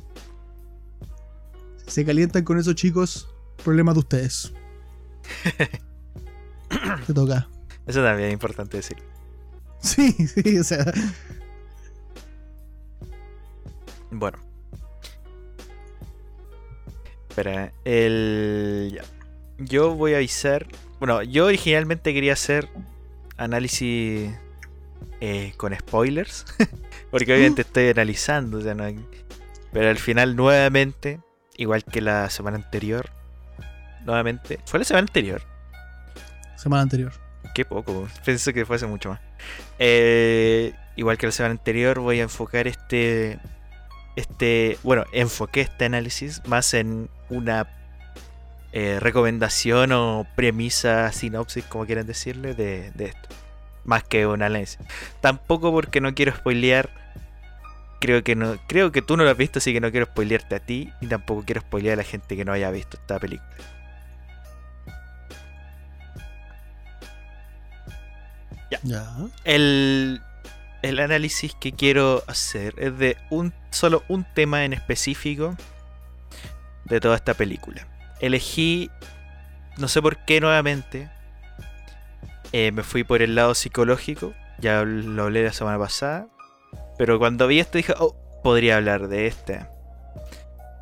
Si 1.86 1.92
se 1.92 2.06
calientan 2.06 2.44
con 2.44 2.58
esos 2.58 2.76
chicos, 2.76 3.28
problema 3.64 3.94
de 3.94 4.00
ustedes. 4.00 4.54
Te 7.08 7.14
toca. 7.14 7.50
Eso 7.86 8.04
también 8.04 8.30
es 8.30 8.34
importante 8.34 8.78
decir. 8.78 8.98
Sí, 9.80 10.12
sí, 10.28 10.60
o 10.60 10.64
sea. 10.64 10.86
Bueno. 14.12 14.38
Espera, 17.30 17.74
el... 17.86 18.92
ya. 18.94 19.04
Yo 19.58 19.96
voy 19.96 20.14
a 20.14 20.18
avisar... 20.18 20.68
Bueno, 21.00 21.24
yo 21.24 21.46
originalmente 21.46 22.14
quería 22.14 22.34
hacer 22.34 22.70
análisis 23.38 24.30
eh, 25.22 25.54
con 25.58 25.74
spoilers. 25.74 26.46
Porque 27.12 27.34
obviamente 27.34 27.62
estoy 27.62 27.90
analizando. 27.90 28.58
o 28.58 28.62
sea, 28.62 28.74
no 28.74 28.84
hay- 28.84 29.00
Pero 29.72 29.90
al 29.90 29.98
final 29.98 30.36
nuevamente, 30.36 31.20
igual 31.56 31.84
que 31.86 32.02
la 32.02 32.30
semana 32.30 32.58
anterior, 32.58 33.10
nuevamente... 34.06 34.60
¿Fue 34.66 34.80
la 34.80 34.86
semana 34.86 35.06
anterior? 35.08 35.42
Semana 36.58 36.82
anterior. 36.84 37.14
Qué 37.56 37.66
poco, 37.66 38.08
pensé 38.24 38.54
que 38.54 38.66
fuese 38.66 38.86
mucho 38.88 39.10
más. 39.10 39.20
Eh, 39.80 40.74
igual 40.96 41.18
que 41.18 41.26
la 41.26 41.32
semana 41.32 41.52
anterior, 41.54 42.00
voy 42.00 42.20
a 42.20 42.24
enfocar 42.24 42.68
este. 42.68 43.40
Este. 44.16 44.78
Bueno, 44.84 45.04
enfoqué 45.12 45.62
este 45.62 45.86
análisis 45.86 46.42
más 46.46 46.74
en 46.76 47.10
una 47.30 47.68
eh, 48.74 49.00
recomendación 49.02 49.92
o 49.92 50.28
premisa, 50.36 51.12
sinopsis, 51.12 51.66
como 51.66 51.86
quieran 51.88 52.06
decirle, 52.06 52.54
de, 52.54 52.92
de 52.92 53.06
esto. 53.06 53.30
Más 53.84 54.04
que 54.04 54.26
un 54.28 54.42
análisis. 54.44 54.80
Tampoco 55.22 55.72
porque 55.72 56.02
no 56.02 56.14
quiero 56.14 56.36
spoilear. 56.36 56.90
Creo 58.00 58.24
que 58.24 58.36
no. 58.36 58.58
Creo 58.68 58.92
que 58.92 59.02
tú 59.02 59.18
no 59.18 59.24
lo 59.24 59.30
has 59.30 59.38
visto, 59.38 59.60
así 59.60 59.74
que 59.74 59.82
no 59.82 59.92
quiero 59.92 60.06
spoilearte 60.08 60.56
a 60.56 60.60
ti. 60.60 60.92
Y 61.02 61.08
tampoco 61.08 61.44
quiero 61.46 61.62
spoilear 61.62 61.94
a 61.94 61.98
la 61.98 62.04
gente 62.04 62.36
que 62.36 62.46
no 62.46 62.54
haya 62.54 62.72
visto 62.72 62.98
esta 62.98 63.20
película. 63.20 63.50
Ya. 68.84 69.06
El, 69.44 70.22
el 70.82 71.00
análisis 71.00 71.54
que 71.60 71.72
quiero 71.74 72.24
hacer 72.28 72.74
es 72.78 72.98
de 72.98 73.18
un 73.30 73.54
solo 73.70 74.04
un 74.08 74.24
tema 74.24 74.66
en 74.66 74.74
específico 74.74 75.56
de 76.86 77.00
toda 77.00 77.16
esta 77.16 77.34
película. 77.34 77.88
Elegí, 78.20 78.90
no 79.78 79.88
sé 79.88 80.02
por 80.02 80.18
qué 80.26 80.42
nuevamente, 80.42 81.10
eh, 82.52 82.72
me 82.72 82.84
fui 82.84 83.04
por 83.04 83.22
el 83.22 83.36
lado 83.36 83.56
psicológico, 83.56 84.34
ya 84.60 84.84
lo 84.84 85.24
hablé 85.24 85.44
la 85.44 85.54
semana 85.54 85.80
pasada, 85.80 86.28
pero 86.98 87.20
cuando 87.20 87.48
vi 87.48 87.60
esto 87.60 87.78
dije, 87.78 87.94
oh, 88.00 88.16
podría 88.44 88.78
hablar 88.78 89.08
de 89.08 89.28
este. 89.28 89.66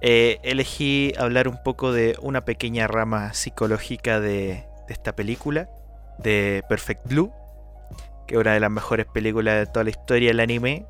Eh, 0.02 0.40
elegí 0.44 1.14
hablar 1.18 1.48
un 1.48 1.62
poco 1.62 1.92
de 1.92 2.18
una 2.22 2.46
pequeña 2.46 2.88
rama 2.88 3.34
psicológica 3.34 4.20
de, 4.20 4.66
esta 4.88 5.16
película, 5.16 5.70
de 6.18 6.64
Perfect 6.70 7.08
Blue 7.08 7.34
que 8.26 8.36
es 8.36 8.42
una 8.42 8.54
de 8.54 8.60
las 8.60 8.70
mejores 8.70 9.08
películas 9.08 9.56
de 9.56 9.66
toda 9.66 9.84
la 9.84 9.90
historia 9.90 10.30
del 10.30 10.40
anime. 10.40 10.86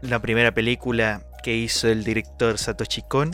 La 0.00 0.18
primera 0.18 0.50
película 0.52 1.22
que 1.42 1.54
hizo 1.54 1.88
el 1.88 2.02
director 2.04 2.58
Satoshi 2.58 3.02
Kon. 3.02 3.30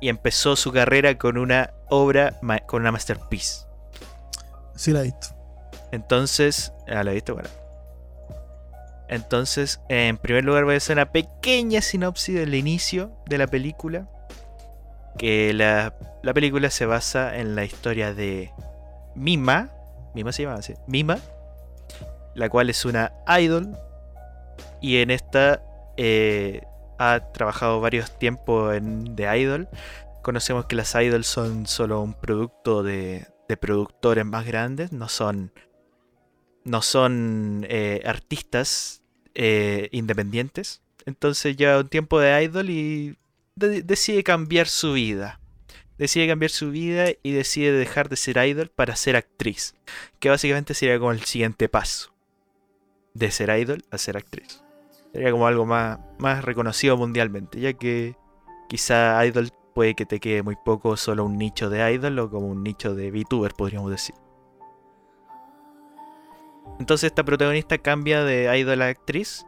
Y 0.00 0.08
empezó 0.08 0.56
su 0.56 0.72
carrera 0.72 1.16
con 1.16 1.38
una 1.38 1.72
obra, 1.92 2.40
con 2.66 2.82
una 2.82 2.90
masterpiece. 2.90 3.66
Sí 4.74 4.92
la 4.92 5.00
he 5.00 5.04
visto. 5.04 5.28
Entonces, 5.92 6.72
ah, 6.88 7.04
¿la 7.04 7.12
viste? 7.12 7.32
Bueno. 7.32 7.50
Entonces, 9.08 9.80
en 9.90 10.16
primer 10.16 10.42
lugar 10.44 10.64
voy 10.64 10.74
a 10.74 10.76
hacer 10.78 10.96
una 10.96 11.12
pequeña 11.12 11.82
sinopsis 11.82 12.34
del 12.34 12.54
inicio 12.54 13.12
de 13.26 13.36
la 13.36 13.46
película. 13.46 14.08
Que 15.18 15.52
la, 15.52 15.94
la 16.22 16.32
película 16.32 16.70
se 16.70 16.86
basa 16.86 17.36
en 17.36 17.54
la 17.54 17.64
historia 17.64 18.14
de 18.14 18.50
Mima. 19.14 19.70
Mima 20.14 20.32
se 20.32 20.44
llama 20.44 20.56
así. 20.56 20.74
Mima. 20.86 21.18
La 22.34 22.48
cual 22.48 22.70
es 22.70 22.86
una 22.86 23.12
idol. 23.38 23.76
Y 24.80 25.02
en 25.02 25.10
esta 25.10 25.62
eh, 25.98 26.62
ha 26.98 27.20
trabajado 27.32 27.82
varios 27.82 28.18
tiempos 28.18 28.74
en 28.74 29.14
de 29.14 29.38
idol. 29.38 29.68
Conocemos 30.22 30.66
que 30.66 30.76
las 30.76 30.94
idols 30.94 31.26
son 31.26 31.66
solo 31.66 32.00
un 32.00 32.14
producto 32.14 32.82
de, 32.82 33.26
de 33.48 33.56
productores 33.56 34.24
más 34.24 34.46
grandes. 34.46 34.92
No 34.92 35.08
son. 35.08 35.52
No 36.64 36.80
son 36.80 37.66
eh, 37.68 38.02
artistas 38.06 39.02
eh, 39.34 39.88
independientes. 39.92 40.80
Entonces 41.06 41.56
lleva 41.56 41.80
un 41.80 41.88
tiempo 41.88 42.20
de 42.20 42.44
idol 42.44 42.70
y 42.70 43.16
de- 43.56 43.82
decide 43.82 44.22
cambiar 44.22 44.68
su 44.68 44.92
vida. 44.92 45.40
Decide 45.98 46.28
cambiar 46.28 46.50
su 46.50 46.70
vida 46.70 47.08
y 47.22 47.32
decide 47.32 47.72
dejar 47.72 48.08
de 48.08 48.16
ser 48.16 48.36
idol 48.38 48.68
para 48.68 48.94
ser 48.96 49.16
actriz. 49.16 49.74
Que 50.20 50.30
básicamente 50.30 50.74
sería 50.74 50.98
como 50.98 51.10
el 51.12 51.22
siguiente 51.24 51.68
paso. 51.68 52.14
De 53.14 53.30
ser 53.32 53.50
idol 53.58 53.84
a 53.90 53.98
ser 53.98 54.16
actriz. 54.16 54.62
Sería 55.12 55.32
como 55.32 55.46
algo 55.48 55.66
más, 55.66 55.98
más 56.18 56.44
reconocido 56.44 56.96
mundialmente. 56.96 57.60
Ya 57.60 57.72
que 57.72 58.14
quizá 58.68 59.24
idol 59.26 59.50
puede 59.74 59.94
que 59.94 60.06
te 60.06 60.20
quede 60.20 60.42
muy 60.42 60.56
poco 60.56 60.96
solo 60.96 61.24
un 61.24 61.38
nicho 61.38 61.70
de 61.70 61.92
idol 61.92 62.18
o 62.18 62.30
como 62.30 62.48
un 62.48 62.62
nicho 62.62 62.94
de 62.94 63.10
VTuber, 63.10 63.52
podríamos 63.54 63.90
decir. 63.90 64.14
Entonces 66.78 67.08
esta 67.08 67.24
protagonista 67.24 67.78
cambia 67.78 68.24
de 68.24 68.58
idol 68.58 68.82
a 68.82 68.88
actriz. 68.88 69.46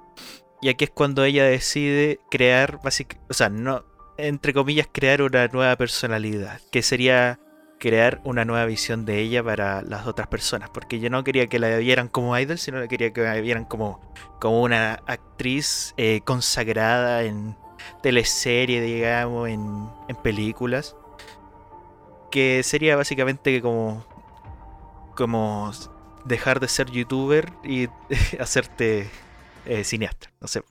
Y 0.61 0.68
aquí 0.68 0.85
es 0.85 0.91
cuando 0.91 1.25
ella 1.25 1.45
decide 1.45 2.20
crear, 2.31 2.81
o 2.85 3.35
sea, 3.35 3.49
no, 3.49 3.85
entre 4.16 4.55
comillas, 4.55 4.89
crear 4.91 5.20
una 5.20 5.47
nueva 5.49 5.77
personalidad. 5.77 6.61
Que 6.70 6.83
sería 6.83 7.39
crear 7.79 8.20
una 8.25 8.45
nueva 8.45 8.64
visión 8.64 9.05
de 9.05 9.20
ella 9.20 9.43
para 9.43 9.83
las 9.83 10.07
otras 10.07 10.29
personas. 10.29 10.70
Porque 10.70 11.01
yo 11.01 11.11
no 11.11 11.25
quería 11.25 11.49
que 11.49 11.59
la 11.59 11.77
vieran 11.77 12.09
como 12.09 12.39
idol, 12.39 12.59
sino 12.59 12.81
que 12.81 12.89
quería 12.89 13.12
que 13.12 13.22
la 13.22 13.35
vieran 13.41 13.64
como, 13.64 14.01
como 14.41 14.62
una 14.62 14.95
actriz 15.07 15.93
eh, 15.97 16.20
consagrada 16.25 17.25
en 17.25 17.57
teleserie, 18.03 18.80
digamos, 18.80 19.49
en, 19.49 19.89
en 20.09 20.16
películas. 20.16 20.97
Que 22.30 22.62
sería 22.62 22.97
básicamente 22.97 23.62
como, 23.62 24.05
como 25.16 25.70
dejar 26.24 26.61
de 26.61 26.68
ser 26.68 26.91
youtuber 26.91 27.53
y 27.62 27.89
hacerte 28.41 29.09
eh, 29.66 29.85
cineasta, 29.85 30.30
no 30.41 30.49
sé. 30.49 30.62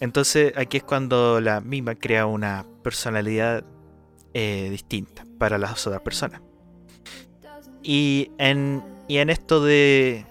Entonces 0.00 0.52
aquí 0.56 0.78
es 0.78 0.82
cuando 0.82 1.40
la 1.40 1.60
misma 1.60 1.94
crea 1.94 2.26
una 2.26 2.66
personalidad 2.82 3.64
eh, 4.34 4.68
distinta 4.70 5.24
para 5.38 5.58
las 5.58 5.86
otras 5.86 6.02
personas. 6.02 6.42
Y 7.82 8.32
en, 8.38 8.82
y 9.08 9.18
en 9.18 9.30
esto 9.30 9.62
de, 9.62 10.26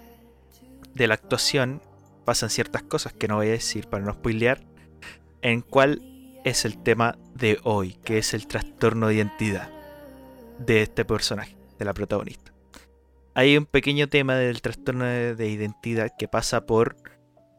de 0.93 1.07
la 1.07 1.13
actuación 1.13 1.81
pasan 2.25 2.49
ciertas 2.49 2.83
cosas 2.83 3.13
que 3.13 3.27
no 3.27 3.35
voy 3.35 3.47
a 3.47 3.51
decir 3.51 3.87
para 3.87 4.03
no 4.03 4.13
spoilear. 4.13 4.63
En 5.43 5.59
cuál 5.61 6.01
es 6.45 6.63
el 6.63 6.81
tema 6.81 7.17
de 7.35 7.59
hoy, 7.63 7.97
que 8.05 8.17
es 8.17 8.33
el 8.33 8.47
trastorno 8.47 9.09
de 9.09 9.15
identidad 9.15 9.69
de 10.57 10.81
este 10.81 11.03
personaje, 11.03 11.57
de 11.77 11.85
la 11.85 11.93
protagonista. 11.93 12.53
hay 13.33 13.57
un 13.57 13.65
pequeño 13.65 14.07
tema 14.07 14.35
del 14.35 14.61
trastorno 14.61 15.03
de, 15.03 15.35
de 15.35 15.49
identidad 15.49 16.11
que 16.17 16.29
pasa 16.29 16.65
por, 16.65 16.95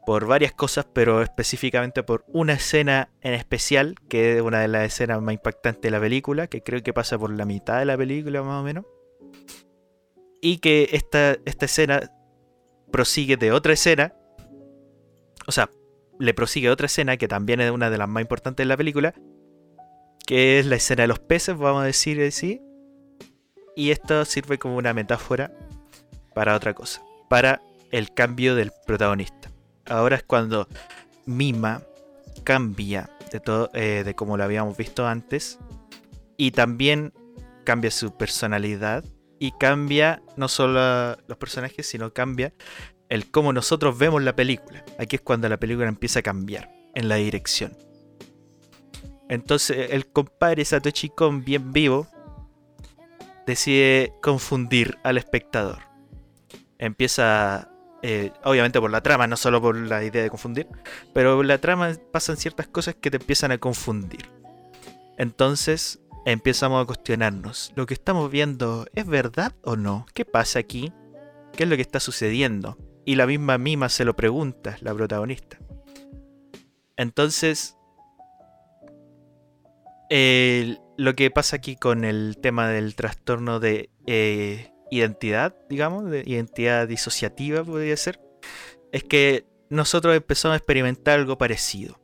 por 0.03 0.25
varias 0.25 0.51
cosas, 0.51 0.87
pero 0.93 1.21
específicamente 1.21 2.01
por 2.01 2.25
una 2.27 2.53
escena 2.53 3.09
en 3.21 3.35
especial, 3.35 3.95
que 4.09 4.37
es 4.37 4.41
una 4.41 4.61
de 4.61 4.67
las 4.67 4.85
escenas 4.85 5.21
más 5.21 5.33
impactantes 5.33 5.83
de 5.83 5.91
la 5.91 5.99
película, 5.99 6.47
que 6.47 6.63
creo 6.63 6.81
que 6.81 6.91
pasa 6.91 7.19
por 7.19 7.31
la 7.31 7.45
mitad 7.45 7.77
de 7.77 7.85
la 7.85 7.97
película 7.97 8.41
más 8.41 8.61
o 8.61 8.63
menos. 8.63 8.85
Y 10.41 10.57
que 10.57 10.89
esta, 10.91 11.37
esta 11.45 11.65
escena 11.65 12.11
prosigue 12.91 13.37
de 13.37 13.51
otra 13.51 13.73
escena. 13.73 14.15
O 15.45 15.51
sea, 15.51 15.69
le 16.19 16.33
prosigue 16.33 16.69
otra 16.69 16.85
escena 16.85 17.17
que 17.17 17.27
también 17.27 17.61
es 17.61 17.71
una 17.71 17.89
de 17.89 17.97
las 17.97 18.07
más 18.07 18.21
importantes 18.21 18.63
de 18.63 18.67
la 18.67 18.77
película. 18.77 19.13
Que 20.25 20.59
es 20.59 20.65
la 20.65 20.75
escena 20.75 21.03
de 21.03 21.07
los 21.07 21.19
peces, 21.19 21.57
vamos 21.57 21.83
a 21.83 21.85
decir 21.85 22.21
así. 22.21 22.61
Y 23.75 23.91
esto 23.91 24.25
sirve 24.25 24.57
como 24.57 24.77
una 24.77 24.93
metáfora 24.93 25.51
para 26.33 26.55
otra 26.55 26.73
cosa. 26.73 27.03
Para 27.29 27.61
el 27.91 28.13
cambio 28.13 28.55
del 28.55 28.71
protagonista. 28.85 29.51
Ahora 29.87 30.15
es 30.15 30.23
cuando 30.23 30.67
Mima 31.25 31.81
cambia 32.43 33.09
de 33.31 33.39
todo, 33.39 33.69
eh, 33.73 34.03
de 34.03 34.15
como 34.15 34.37
lo 34.37 34.43
habíamos 34.43 34.77
visto 34.77 35.05
antes. 35.07 35.59
Y 36.37 36.51
también 36.51 37.13
cambia 37.63 37.91
su 37.91 38.15
personalidad. 38.15 39.03
Y 39.37 39.51
cambia 39.51 40.23
no 40.37 40.47
solo 40.47 41.17
los 41.27 41.37
personajes, 41.37 41.85
sino 41.85 42.13
cambia 42.13 42.53
el 43.09 43.29
cómo 43.31 43.53
nosotros 43.53 43.97
vemos 43.97 44.23
la 44.23 44.35
película. 44.35 44.83
Aquí 44.99 45.17
es 45.17 45.21
cuando 45.21 45.49
la 45.49 45.57
película 45.57 45.87
empieza 45.87 46.19
a 46.19 46.23
cambiar 46.23 46.71
en 46.93 47.09
la 47.09 47.15
dirección. 47.15 47.77
Entonces 49.29 49.91
el 49.91 50.07
compadre 50.07 50.65
Satoshi 50.65 51.09
Kon 51.09 51.43
bien 51.43 51.71
vivo 51.73 52.07
decide 53.45 54.13
confundir 54.21 54.97
al 55.03 55.17
espectador. 55.17 55.79
Empieza, 56.77 57.69
eh, 58.01 58.31
obviamente 58.43 58.79
por 58.79 58.91
la 58.91 59.01
trama, 59.01 59.27
no 59.27 59.37
solo 59.37 59.61
por 59.61 59.75
la 59.75 60.03
idea 60.03 60.23
de 60.23 60.29
confundir, 60.29 60.67
pero 61.13 61.35
por 61.35 61.45
la 61.45 61.59
trama 61.59 61.93
pasan 62.11 62.37
ciertas 62.37 62.67
cosas 62.67 62.95
que 62.95 63.11
te 63.11 63.17
empiezan 63.17 63.51
a 63.51 63.57
confundir. 63.57 64.29
Entonces 65.17 65.99
empezamos 66.25 66.83
a 66.83 66.85
cuestionarnos, 66.85 67.71
¿lo 67.75 67.85
que 67.85 67.93
estamos 67.93 68.29
viendo 68.31 68.87
es 68.93 69.05
verdad 69.05 69.53
o 69.63 69.75
no? 69.75 70.05
¿Qué 70.13 70.25
pasa 70.25 70.59
aquí? 70.59 70.91
¿Qué 71.55 71.63
es 71.63 71.69
lo 71.69 71.75
que 71.75 71.83
está 71.83 71.99
sucediendo? 71.99 72.77
Y 73.05 73.15
la 73.15 73.27
misma 73.27 73.57
Mima 73.57 73.89
se 73.89 74.03
lo 74.03 74.15
pregunta, 74.15 74.77
la 74.81 74.93
protagonista. 74.93 75.59
Entonces, 76.97 77.77
lo 80.09 81.15
que 81.15 81.31
pasa 81.31 81.57
aquí 81.57 81.75
con 81.75 82.03
el 82.03 82.37
tema 82.41 82.67
del 82.69 82.95
trastorno 82.95 83.59
de 83.59 83.89
eh, 84.07 84.71
identidad, 84.91 85.55
digamos, 85.69 86.09
de 86.09 86.23
identidad 86.25 86.87
disociativa 86.87 87.63
podría 87.63 87.97
ser, 87.97 88.19
es 88.91 89.03
que 89.03 89.45
nosotros 89.69 90.15
empezamos 90.15 90.53
a 90.53 90.57
experimentar 90.57 91.19
algo 91.19 91.37
parecido. 91.37 91.99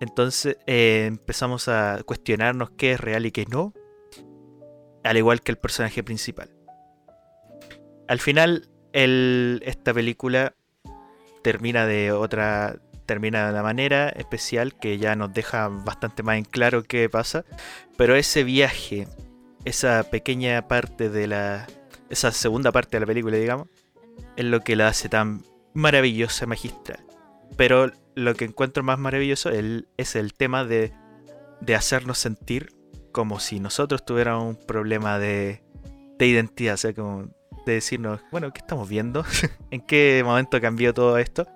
Entonces 0.00 0.58
eh, 0.66 1.04
empezamos 1.06 1.68
a 1.68 2.02
cuestionarnos 2.04 2.70
qué 2.70 2.92
es 2.92 3.00
real 3.00 3.26
y 3.26 3.32
qué 3.32 3.46
no, 3.46 3.72
al 5.02 5.16
igual 5.16 5.40
que 5.40 5.52
el 5.52 5.58
personaje 5.58 6.02
principal. 6.02 6.50
Al 8.08 8.20
final, 8.20 8.68
esta 8.96 9.92
película 9.92 10.54
termina 11.42 11.86
de 11.86 12.12
otra 12.12 12.80
termina 13.04 13.44
de 13.46 13.52
una 13.52 13.62
manera 13.62 14.08
especial 14.08 14.74
que 14.74 14.98
ya 14.98 15.14
nos 15.14 15.32
deja 15.32 15.68
bastante 15.68 16.22
más 16.22 16.38
en 16.38 16.44
claro 16.44 16.82
qué 16.82 17.08
pasa. 17.08 17.44
Pero 17.96 18.16
ese 18.16 18.42
viaje, 18.42 19.06
esa 19.64 20.02
pequeña 20.04 20.66
parte 20.66 21.08
de 21.08 21.26
la. 21.28 21.66
esa 22.10 22.32
segunda 22.32 22.72
parte 22.72 22.96
de 22.96 23.00
la 23.00 23.06
película, 23.06 23.36
digamos, 23.36 23.68
es 24.36 24.44
lo 24.44 24.60
que 24.60 24.76
la 24.76 24.88
hace 24.88 25.08
tan 25.08 25.42
maravillosa, 25.72 26.46
magistral. 26.46 27.04
Pero 27.56 27.92
lo 28.14 28.34
que 28.34 28.46
encuentro 28.46 28.82
más 28.82 28.98
maravilloso 28.98 29.50
es 29.50 30.16
el 30.16 30.34
tema 30.34 30.64
de, 30.64 30.92
de 31.60 31.74
hacernos 31.74 32.18
sentir 32.18 32.72
como 33.12 33.40
si 33.40 33.60
nosotros 33.60 34.04
tuviéramos 34.04 34.56
un 34.56 34.66
problema 34.66 35.18
de, 35.18 35.62
de 36.18 36.26
identidad. 36.26 36.74
O 36.74 36.78
sea, 36.78 36.92
como 36.92 37.28
de 37.66 37.74
decirnos, 37.74 38.20
bueno, 38.30 38.52
¿qué 38.52 38.60
estamos 38.60 38.88
viendo? 38.88 39.24
¿En 39.70 39.80
qué 39.80 40.22
momento 40.24 40.60
cambió 40.60 40.94
todo 40.94 41.18
esto? 41.18 41.46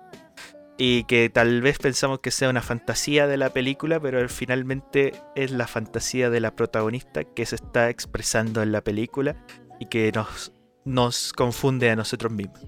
y 0.83 1.03
que 1.03 1.29
tal 1.29 1.61
vez 1.61 1.77
pensamos 1.77 2.21
que 2.21 2.31
sea 2.31 2.49
una 2.49 2.63
fantasía 2.63 3.27
de 3.27 3.37
la 3.37 3.51
película, 3.51 3.99
pero 3.99 4.27
finalmente 4.29 5.13
es 5.35 5.51
la 5.51 5.67
fantasía 5.67 6.31
de 6.31 6.39
la 6.39 6.55
protagonista 6.55 7.23
que 7.23 7.45
se 7.45 7.57
está 7.57 7.91
expresando 7.91 8.63
en 8.63 8.71
la 8.71 8.83
película 8.83 9.35
y 9.79 9.85
que 9.85 10.11
nos, 10.11 10.53
nos 10.83 11.33
confunde 11.33 11.91
a 11.91 11.95
nosotros 11.95 12.33
mismos. 12.33 12.65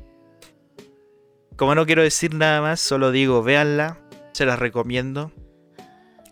Como 1.55 1.73
no 1.73 1.87
quiero 1.87 2.03
decir 2.03 2.35
nada 2.35 2.61
más, 2.61 2.79
solo 2.79 3.09
digo, 3.09 3.41
véanla, 3.41 3.97
se 4.33 4.45
las 4.45 4.59
recomiendo. 4.59 5.31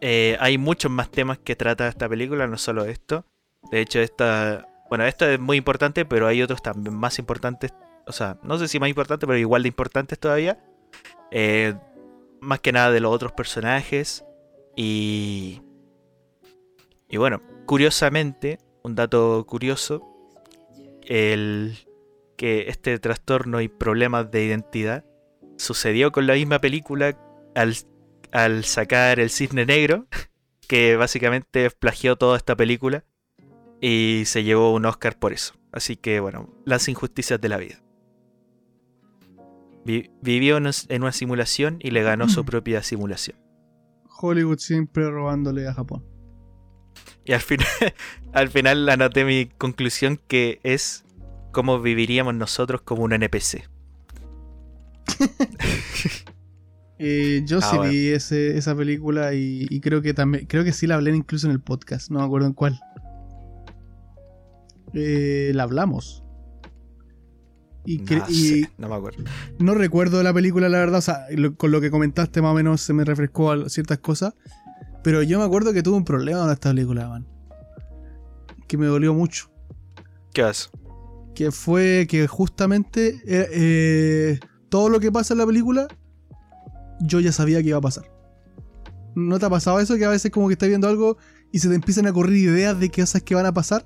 Eh, 0.01 0.37
hay 0.39 0.59
muchos 0.59 0.91
más 0.91 1.09
temas 1.09 1.39
que 1.39 1.55
trata 1.55 1.87
esta 1.87 2.07
película, 2.07 2.45
no 2.45 2.59
solo 2.59 2.85
esto. 2.85 3.25
De 3.71 3.81
hecho, 3.81 3.99
esta, 3.99 4.67
bueno, 4.91 5.05
esto 5.05 5.25
es 5.25 5.39
muy 5.39 5.55
importante, 5.55 6.03
pero 6.03 6.27
hay 6.27 6.41
otros 6.41 6.61
también 6.61 6.93
más 6.93 7.17
importantes. 7.17 7.73
O 8.07 8.11
sea, 8.11 8.37
no 8.43 8.57
sé 8.57 8.67
si 8.67 8.77
más 8.77 8.89
importantes, 8.89 9.25
pero 9.25 9.39
igual 9.39 9.63
de 9.63 9.69
importantes 9.69 10.19
todavía. 10.19 10.61
Eh, 11.31 11.75
más 12.41 12.59
que 12.59 12.73
nada 12.73 12.91
de 12.91 12.99
los 12.99 13.15
otros 13.15 13.31
personajes. 13.31 14.25
Y. 14.75 15.61
Y 17.07 17.15
bueno, 17.15 17.41
curiosamente, 17.65 18.57
un 18.83 18.95
dato 18.95 19.45
curioso. 19.47 20.05
El 21.03 21.77
que 22.35 22.65
este 22.67 22.99
trastorno 22.99 23.61
y 23.61 23.69
problemas 23.69 24.29
de 24.29 24.43
identidad 24.43 25.05
sucedió 25.55 26.11
con 26.11 26.27
la 26.27 26.33
misma 26.33 26.59
película 26.59 27.17
al, 27.55 27.77
al 28.33 28.65
sacar 28.65 29.21
El 29.21 29.29
Cisne 29.29 29.65
Negro, 29.65 30.07
que 30.67 30.97
básicamente 30.97 31.69
plagió 31.71 32.17
toda 32.17 32.35
esta 32.35 32.57
película 32.57 33.05
y 33.81 34.23
se 34.25 34.43
llevó 34.43 34.73
un 34.73 34.85
Oscar 34.85 35.17
por 35.17 35.33
eso. 35.33 35.55
Así 35.73 35.95
que 35.97 36.19
bueno, 36.19 36.49
las 36.65 36.87
injusticias 36.87 37.41
de 37.41 37.49
la 37.49 37.57
vida. 37.57 37.81
Vi- 39.83 40.11
vivió 40.21 40.57
en 40.57 41.01
una 41.01 41.11
simulación 41.11 41.77
y 41.81 41.89
le 41.91 42.03
ganó 42.03 42.29
su 42.29 42.45
propia 42.45 42.83
simulación. 42.83 43.37
Hollywood 44.21 44.59
siempre 44.59 45.09
robándole 45.09 45.67
a 45.67 45.73
Japón. 45.73 46.05
Y 47.25 47.33
al 47.33 47.41
final, 47.41 47.67
al 48.33 48.49
final 48.49 48.87
anoté 48.89 49.25
mi 49.25 49.47
conclusión 49.57 50.19
que 50.27 50.59
es 50.63 51.03
cómo 51.51 51.81
viviríamos 51.81 52.35
nosotros 52.35 52.81
como 52.81 53.03
un 53.03 53.13
NPC. 53.13 53.67
Eh, 57.03 57.41
yo 57.47 57.57
Ah, 57.57 57.61
sí 57.63 57.77
bueno. 57.77 57.91
vi 57.91 58.09
ese- 58.09 58.55
esa 58.59 58.75
película 58.75 59.33
y, 59.33 59.65
y 59.71 59.79
creo 59.81 60.03
que 60.03 60.13
también, 60.13 60.45
creo 60.45 60.63
que 60.63 60.71
sí 60.71 60.85
la 60.85 60.93
hablé 60.95 61.09
incluso 61.15 61.47
en 61.47 61.53
el 61.53 61.59
podcast, 61.59 62.11
no 62.11 62.19
me 62.19 62.25
acuerdo 62.25 62.45
en 62.45 62.53
cuál. 62.53 62.79
Eh, 64.93 65.51
la 65.53 65.63
hablamos. 65.63 66.23
Y, 67.85 67.97
No, 67.99 68.25
y 68.29 68.33
sé, 68.63 68.71
no 68.77 68.89
me 68.89 68.95
acuerdo. 68.95 69.23
no 69.57 69.73
recuerdo 69.73 70.21
la 70.21 70.33
película, 70.33 70.69
la 70.69 70.77
verdad, 70.79 70.99
o 70.99 71.01
sea, 71.01 71.25
lo- 71.31 71.55
con 71.55 71.71
lo 71.71 71.81
que 71.81 71.89
comentaste 71.89 72.41
más 72.41 72.51
o 72.51 72.53
menos 72.55 72.81
se 72.81 72.93
me 72.93 73.03
refrescó 73.03 73.51
a 73.51 73.69
ciertas 73.69 73.97
cosas. 73.99 74.33
Pero 75.03 75.23
yo 75.23 75.39
me 75.39 75.45
acuerdo 75.45 75.73
que 75.73 75.81
tuve 75.81 75.97
un 75.97 76.05
problema 76.05 76.41
con 76.41 76.51
esta 76.51 76.69
película, 76.69 77.07
man. 77.09 77.27
Que 78.67 78.77
me 78.77 78.85
dolió 78.85 79.13
mucho. 79.13 79.49
¿Qué 80.33 80.43
vas? 80.43 80.69
que 81.33 81.49
fue 81.49 82.07
que 82.09 82.27
justamente 82.27 83.21
eh, 83.25 83.47
eh, 83.53 84.39
todo 84.67 84.89
lo 84.89 84.99
que 84.99 85.11
pasa 85.13 85.33
en 85.33 85.37
la 85.37 85.45
película 85.45 85.87
yo 86.99 87.21
ya 87.21 87.31
sabía 87.31 87.61
que 87.63 87.69
iba 87.69 87.77
a 87.77 87.81
pasar. 87.81 88.03
¿No 89.15 89.39
te 89.39 89.45
ha 89.45 89.49
pasado 89.49 89.79
eso? 89.79 89.95
Que 89.95 90.03
a 90.05 90.09
veces 90.09 90.29
como 90.29 90.47
que 90.49 90.53
estás 90.53 90.67
viendo 90.67 90.89
algo 90.89 91.17
y 91.51 91.59
se 91.59 91.69
te 91.69 91.75
empiezan 91.75 92.05
a 92.05 92.13
correr 92.13 92.35
ideas 92.35 92.77
de 92.79 92.91
cosas 92.91 93.23
que 93.23 93.33
van 93.33 93.45
a 93.45 93.53
pasar. 93.53 93.85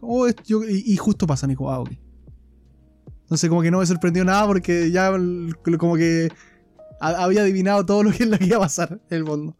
Oh, 0.00 0.26
y, 0.28 0.96
justo 0.96 1.26
pasan 1.26 1.50
y 1.50 1.56
como, 1.56 1.70
ah, 1.70 1.80
ok. 1.80 1.90
Entonces 3.22 3.48
como 3.48 3.62
que 3.62 3.70
no 3.70 3.78
me 3.78 3.86
sorprendió 3.86 4.24
nada 4.24 4.46
porque 4.46 4.90
ya 4.90 5.12
como 5.78 5.96
que 5.96 6.30
ha- 7.00 7.24
había 7.24 7.42
adivinado 7.42 7.84
todo 7.86 8.02
lo 8.02 8.10
que, 8.10 8.28
que 8.38 8.46
iba 8.46 8.56
a 8.56 8.60
pasar 8.60 9.00
en 9.10 9.16
el 9.16 9.24
mundo. 9.24 9.56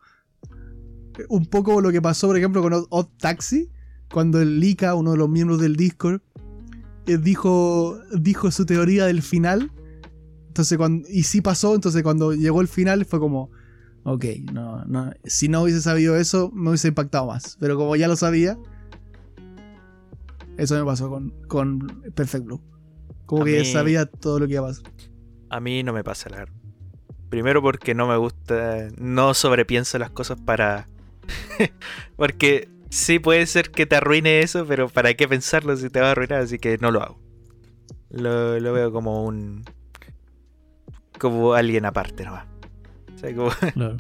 Un 1.29 1.47
poco 1.47 1.81
lo 1.81 1.93
que 1.93 2.01
pasó, 2.01 2.27
por 2.29 2.37
ejemplo, 2.37 2.63
con 2.63 2.73
Odd, 2.73 2.87
Odd 2.91 3.09
Taxi, 3.19 3.71
cuando 4.13 4.41
el 4.41 4.59
Lika, 4.59 4.95
uno 4.95 5.13
de 5.13 5.19
los 5.19 5.29
miembros 5.29 5.61
del 5.61 5.77
Discord, 5.77 6.21
eh, 7.07 7.19
dijo, 7.19 7.99
dijo 8.19 8.51
su 8.51 8.65
teoría 8.65 9.07
del 9.07 9.23
final. 9.23 9.71
Entonces, 10.49 10.77
cuando, 10.79 11.09
y 11.09 11.23
sí 11.25 11.41
pasó, 11.41 11.75
entonces 11.75 12.03
cuando 12.03 12.33
llegó 12.33 12.61
el 12.61 12.69
final 12.69 13.05
fue 13.05 13.21
como, 13.21 13.51
ok, 14.05 14.25
no, 14.53 14.85
no, 14.87 15.13
si 15.25 15.49
no 15.49 15.63
hubiese 15.63 15.81
sabido 15.81 16.17
eso, 16.17 16.51
me 16.53 16.71
hubiese 16.71 16.89
impactado 16.89 17.27
más. 17.27 17.57
Pero 17.61 17.77
como 17.77 17.95
ya 17.97 18.09
lo 18.09 18.17
sabía, 18.17 18.59
eso 20.61 20.77
me 20.79 20.85
pasó 20.85 21.09
con, 21.11 21.31
con 21.49 22.03
Perfect 22.15 22.45
Blue. 22.45 22.61
Como 23.27 23.43
A 23.43 23.45
que 23.47 23.61
mí- 23.61 23.65
sabía 23.65 24.07
todo 24.07 24.39
lo 24.41 24.47
que 24.47 24.55
iba 24.55 24.63
a 24.65 24.69
pasar. 24.69 24.85
A 25.51 25.61
mí 25.61 25.83
no 25.83 25.93
me 25.93 26.05
pasa 26.05 26.29
la 26.31 26.39
verdad. 26.39 26.55
Primero 27.29 27.63
porque 27.63 27.95
no 27.95 28.07
me 28.09 28.17
gusta, 28.17 28.89
no 28.99 29.35
sobrepienso 29.35 29.99
las 29.99 30.11
cosas 30.11 30.41
para... 30.41 30.89
porque 32.17 32.69
sí 32.91 33.19
puede 33.21 33.47
ser 33.47 33.71
que 33.71 33.87
te 33.87 33.97
arruine 33.97 34.41
eso, 34.41 34.67
pero 34.67 34.89
¿para 34.89 35.15
qué 35.15 35.29
pensarlo 35.29 35.77
si 35.77 35.91
te 35.91 36.01
va 36.01 36.09
a 36.09 36.11
arruinar? 36.13 36.41
Así 36.43 36.59
que 36.59 36.77
no 36.79 36.91
lo 36.91 37.03
hago. 37.03 37.21
Lo, 38.11 38.59
lo 38.59 38.73
veo 38.73 38.91
como 38.93 39.25
un. 39.25 39.63
como 41.19 41.55
alguien 41.55 41.85
aparte 41.85 42.25
nomás. 42.25 42.47
O 43.15 43.19
sea, 43.19 43.35
como- 43.35 43.53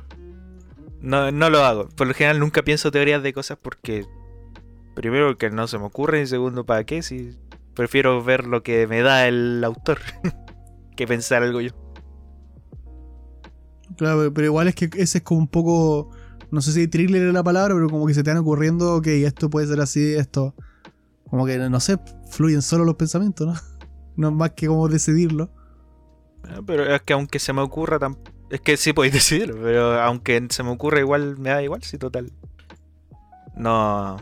no, 1.00 1.30
no 1.30 1.50
lo 1.50 1.64
hago. 1.64 1.88
Por 1.90 2.06
lo 2.08 2.14
general 2.14 2.40
nunca 2.40 2.62
pienso 2.62 2.90
teorías 2.90 3.22
de 3.22 3.32
cosas 3.32 3.58
porque. 3.60 4.06
Primero, 4.94 5.28
porque 5.28 5.50
no 5.50 5.66
se 5.66 5.78
me 5.78 5.84
ocurre. 5.84 6.22
Y 6.22 6.26
segundo, 6.26 6.64
¿para 6.64 6.84
qué? 6.84 7.02
Si 7.02 7.38
prefiero 7.74 8.22
ver 8.22 8.46
lo 8.46 8.62
que 8.62 8.86
me 8.86 9.00
da 9.00 9.26
el 9.26 9.62
autor 9.64 9.98
que 10.96 11.06
pensar 11.06 11.42
algo 11.42 11.60
yo. 11.60 11.70
Claro, 13.96 14.32
pero 14.32 14.46
igual 14.46 14.68
es 14.68 14.74
que 14.74 14.90
ese 14.94 15.18
es 15.18 15.24
como 15.24 15.40
un 15.40 15.48
poco. 15.48 16.10
No 16.50 16.60
sé 16.62 16.72
si 16.72 16.88
thriller 16.88 17.28
es 17.28 17.32
la 17.32 17.42
palabra, 17.42 17.74
pero 17.74 17.88
como 17.88 18.06
que 18.06 18.14
se 18.14 18.22
te 18.22 18.30
van 18.30 18.38
ocurriendo 18.38 19.00
que 19.02 19.24
esto 19.24 19.50
puede 19.50 19.66
ser 19.66 19.80
así, 19.80 20.14
esto. 20.14 20.54
Como 21.28 21.46
que, 21.46 21.58
no 21.58 21.80
sé, 21.80 21.98
fluyen 22.30 22.62
solo 22.62 22.84
los 22.84 22.96
pensamientos, 22.96 23.46
¿no? 23.46 23.54
No 24.16 24.28
es 24.28 24.34
más 24.34 24.50
que 24.50 24.66
como 24.66 24.88
decidirlo. 24.88 25.50
Ah, 26.44 26.60
Pero 26.66 26.84
es 26.84 27.00
que 27.02 27.12
aunque 27.12 27.38
se 27.38 27.52
me 27.52 27.62
ocurra, 27.62 27.98
es 28.50 28.60
que 28.60 28.76
sí 28.76 28.92
podéis 28.92 29.14
decidirlo, 29.14 29.56
pero 29.62 30.00
aunque 30.00 30.44
se 30.50 30.62
me 30.62 30.70
ocurra 30.70 31.00
igual, 31.00 31.38
me 31.38 31.50
da 31.50 31.62
igual, 31.62 31.82
sí, 31.82 31.96
total. 31.96 32.32
No. 33.56 34.16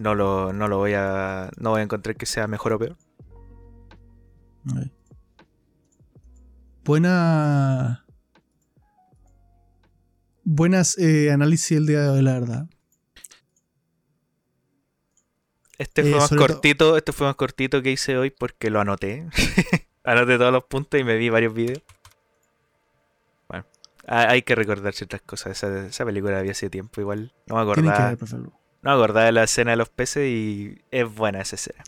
No 0.00 0.14
lo, 0.14 0.52
no 0.54 0.66
lo 0.66 0.78
voy 0.78 0.94
a. 0.94 1.50
No 1.58 1.70
voy 1.70 1.80
a 1.80 1.84
encontrar 1.84 2.16
que 2.16 2.24
sea 2.24 2.46
mejor 2.46 2.72
o 2.72 2.78
peor. 2.78 2.96
Buena. 6.84 8.04
Buenas 10.44 10.98
eh, 10.98 11.30
análisis 11.30 11.76
el 11.76 11.86
día 11.86 12.00
de 12.02 12.08
hoy, 12.08 12.22
la 12.22 12.32
verdad. 12.32 12.66
Este 15.78 16.02
Eh, 16.02 16.04
fue 16.10 16.18
más 16.18 16.28
sobre 16.28 16.46
to- 16.46 16.52
cortito, 16.54 16.96
este 16.96 17.12
fue 17.12 17.26
más 17.26 17.36
cortito 17.36 17.82
que 17.82 17.90
hice 17.92 18.16
hoy 18.16 18.30
porque 18.30 18.70
lo 18.70 18.80
anoté. 18.80 19.26
anoté 20.04 20.38
todos 20.38 20.52
los 20.52 20.64
puntos 20.64 20.98
y 21.00 21.04
me 21.04 21.16
vi 21.16 21.28
varios 21.28 21.54
videos. 21.54 21.82
Bueno, 23.48 23.66
ha- 24.06 24.30
hay 24.30 24.42
que 24.42 24.54
recordar 24.54 24.92
ciertas 24.94 25.22
cosas. 25.22 25.52
Esa, 25.52 25.86
esa 25.86 26.04
película 26.04 26.32
la 26.36 26.42
vi 26.42 26.50
hace 26.50 26.68
tiempo, 26.70 27.00
igual. 27.00 27.32
No 27.46 27.56
me 27.56 27.60
que 27.64 27.70
acordaba. 27.80 28.08
ver. 28.14 28.18
No 28.82 28.92
acordaba 28.92 29.26
de 29.26 29.32
la 29.32 29.44
escena 29.44 29.72
de 29.72 29.76
los 29.76 29.90
peces 29.90 30.28
y 30.28 30.78
es 30.90 31.14
buena 31.14 31.40
esa 31.40 31.56
escena. 31.56 31.84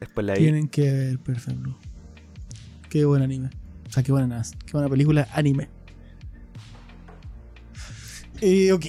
Después 0.00 0.26
la 0.26 0.34
vi. 0.34 0.40
Tienen 0.40 0.68
que 0.68 0.90
ver 0.90 1.18
Perfect 1.18 1.58
Blue. 1.58 1.76
Qué 2.88 3.04
buen 3.04 3.22
anime. 3.22 3.50
O 3.88 3.92
sea, 3.92 4.02
qué 4.02 4.12
buena, 4.12 4.42
qué 4.64 4.72
buena 4.72 4.88
película 4.88 5.28
anime. 5.32 5.68
Eh, 8.40 8.72
ok. 8.72 8.86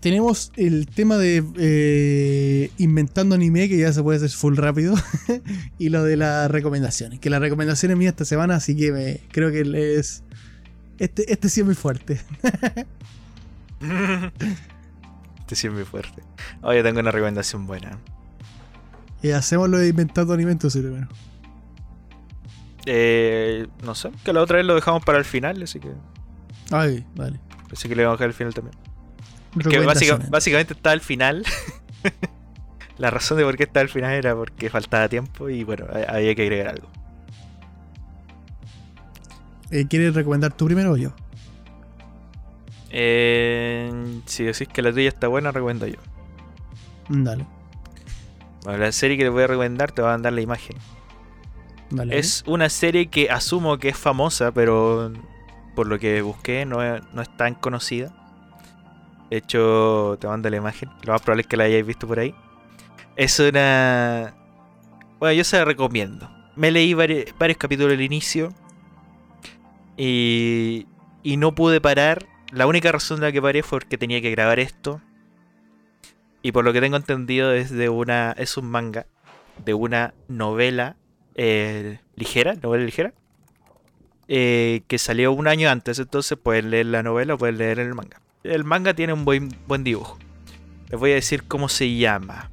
Tenemos 0.00 0.52
el 0.56 0.86
tema 0.86 1.18
de 1.18 1.44
eh, 1.58 2.70
inventando 2.78 3.34
anime, 3.34 3.68
que 3.68 3.78
ya 3.78 3.92
se 3.92 4.02
puede 4.02 4.18
hacer 4.18 4.30
full 4.30 4.56
rápido. 4.56 4.94
y 5.78 5.88
lo 5.88 6.04
de 6.04 6.16
las 6.16 6.50
recomendaciones. 6.50 7.20
Que 7.20 7.30
las 7.30 7.40
recomendaciones 7.40 7.96
mías 7.96 8.12
esta 8.12 8.24
semana, 8.24 8.56
así 8.56 8.76
que 8.76 8.92
me, 8.92 9.20
creo 9.32 9.50
que 9.50 9.98
es. 9.98 10.22
Este, 10.98 11.32
este 11.32 11.48
sí 11.48 11.60
es 11.60 11.66
muy 11.66 11.74
fuerte. 11.74 12.20
Este 15.50 15.68
sí 15.68 15.74
es 15.80 15.88
fuerte. 15.88 16.22
Oh, 16.62 16.72
yo 16.72 16.80
tengo 16.84 17.00
una 17.00 17.10
recomendación 17.10 17.66
buena. 17.66 17.98
Y 19.20 19.32
hacemos 19.32 19.68
lo 19.68 19.78
de 19.78 19.88
inventando 19.88 20.32
anime 20.32 20.52
entonces 20.52 20.80
primero. 20.80 21.08
Eh, 22.86 23.66
no 23.82 23.96
sé, 23.96 24.10
que 24.24 24.32
la 24.32 24.42
otra 24.42 24.58
vez 24.58 24.66
lo 24.66 24.76
dejamos 24.76 25.04
para 25.04 25.18
el 25.18 25.24
final, 25.24 25.60
así 25.62 25.80
que. 25.80 25.92
Ay, 26.70 27.04
vale. 27.16 27.40
Así 27.72 27.88
que 27.88 27.96
le 27.96 28.04
vamos 28.04 28.20
a 28.20 28.24
dejar 28.24 28.28
al 28.28 28.34
final 28.34 28.54
también. 28.54 28.76
Que 28.78 29.58
básica- 29.58 29.70
Recomendaciones. 29.70 30.30
básicamente 30.30 30.72
está 30.74 30.92
al 30.92 31.00
final. 31.00 31.44
la 32.98 33.10
razón 33.10 33.36
de 33.38 33.44
por 33.44 33.56
qué 33.56 33.64
está 33.64 33.80
al 33.80 33.88
final 33.88 34.12
era 34.12 34.36
porque 34.36 34.70
faltaba 34.70 35.08
tiempo 35.08 35.48
y 35.50 35.64
bueno, 35.64 35.86
ha- 35.92 36.14
había 36.14 36.32
que 36.36 36.42
agregar 36.42 36.68
algo. 36.68 36.88
Eh, 39.72 39.86
¿Quieres 39.88 40.14
recomendar 40.14 40.52
tú 40.52 40.66
primero 40.66 40.92
o 40.92 40.96
yo? 40.96 41.12
Eh, 42.90 44.20
si 44.26 44.44
decís 44.44 44.68
que 44.68 44.82
la 44.82 44.92
tuya 44.92 45.08
está 45.08 45.28
buena, 45.28 45.52
recomiendo 45.52 45.86
yo. 45.86 45.98
Dale. 47.08 47.46
Bueno, 48.64 48.78
la 48.78 48.92
serie 48.92 49.16
que 49.16 49.24
les 49.24 49.32
voy 49.32 49.44
a 49.44 49.46
recomendar 49.46 49.92
te 49.92 50.02
va 50.02 50.10
a 50.10 50.12
mandar 50.12 50.32
la 50.32 50.40
imagen. 50.40 50.76
Dale. 51.90 52.18
Es 52.18 52.44
una 52.46 52.68
serie 52.68 53.06
que 53.06 53.30
asumo 53.30 53.78
que 53.78 53.88
es 53.88 53.96
famosa, 53.96 54.52
pero 54.52 55.12
por 55.74 55.86
lo 55.86 55.98
que 55.98 56.20
busqué 56.22 56.66
no 56.66 56.82
es, 56.82 57.02
no 57.12 57.22
es 57.22 57.36
tan 57.36 57.54
conocida. 57.54 58.14
De 59.30 59.36
hecho, 59.38 60.18
te 60.20 60.26
mando 60.26 60.50
la 60.50 60.56
imagen. 60.56 60.90
Lo 61.02 61.12
más 61.12 61.22
probable 61.22 61.42
es 61.42 61.46
que 61.46 61.56
la 61.56 61.64
hayáis 61.64 61.86
visto 61.86 62.06
por 62.06 62.18
ahí. 62.18 62.34
Es 63.16 63.38
una... 63.38 64.34
Bueno, 65.18 65.32
yo 65.34 65.44
se 65.44 65.56
la 65.58 65.64
recomiendo. 65.64 66.28
Me 66.56 66.70
leí 66.70 66.94
vari- 66.94 67.32
varios 67.38 67.58
capítulos 67.58 67.92
al 67.92 68.00
inicio. 68.00 68.52
Y, 69.96 70.86
y 71.22 71.36
no 71.36 71.54
pude 71.54 71.80
parar. 71.80 72.26
La 72.52 72.66
única 72.66 72.90
razón 72.92 73.20
de 73.20 73.26
la 73.26 73.32
que 73.32 73.40
paré 73.40 73.62
fue 73.62 73.80
porque 73.80 73.98
tenía 73.98 74.20
que 74.20 74.30
grabar 74.30 74.58
esto. 74.58 75.00
Y 76.42 76.52
por 76.52 76.64
lo 76.64 76.72
que 76.72 76.80
tengo 76.80 76.96
entendido 76.96 77.52
es 77.52 77.70
de 77.70 77.88
una... 77.88 78.32
Es 78.32 78.56
un 78.56 78.70
manga. 78.70 79.06
De 79.64 79.74
una 79.74 80.14
novela 80.28 80.96
eh, 81.34 82.00
ligera, 82.16 82.54
novela 82.54 82.84
ligera, 82.84 83.14
eh, 84.28 84.82
que 84.88 84.98
salió 84.98 85.32
un 85.32 85.48
año 85.48 85.70
antes, 85.70 85.98
entonces 85.98 86.38
pueden 86.38 86.70
leer 86.70 86.86
la 86.86 87.02
novela 87.02 87.34
o 87.34 87.38
pueden 87.38 87.58
leer 87.58 87.78
el 87.78 87.94
manga. 87.94 88.20
El 88.42 88.64
manga 88.64 88.94
tiene 88.94 89.12
un 89.12 89.24
buen, 89.24 89.48
buen 89.66 89.84
dibujo. 89.84 90.18
Les 90.88 90.98
voy 90.98 91.12
a 91.12 91.14
decir 91.14 91.44
cómo 91.44 91.68
se 91.68 91.96
llama. 91.96 92.50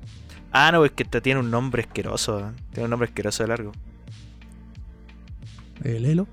Ah, 0.51 0.71
no, 0.71 0.85
es 0.85 0.91
que 0.91 1.03
esta 1.03 1.21
tiene 1.21 1.39
un 1.39 1.51
nombre 1.51 1.83
asqueroso. 1.83 2.39
¿eh? 2.39 2.51
Tiene 2.71 2.85
un 2.85 2.91
nombre 2.91 3.07
asqueroso 3.07 3.43
de 3.43 3.49
largo. 3.49 3.71
Eh, 5.83 5.99
léelo. 5.99 6.27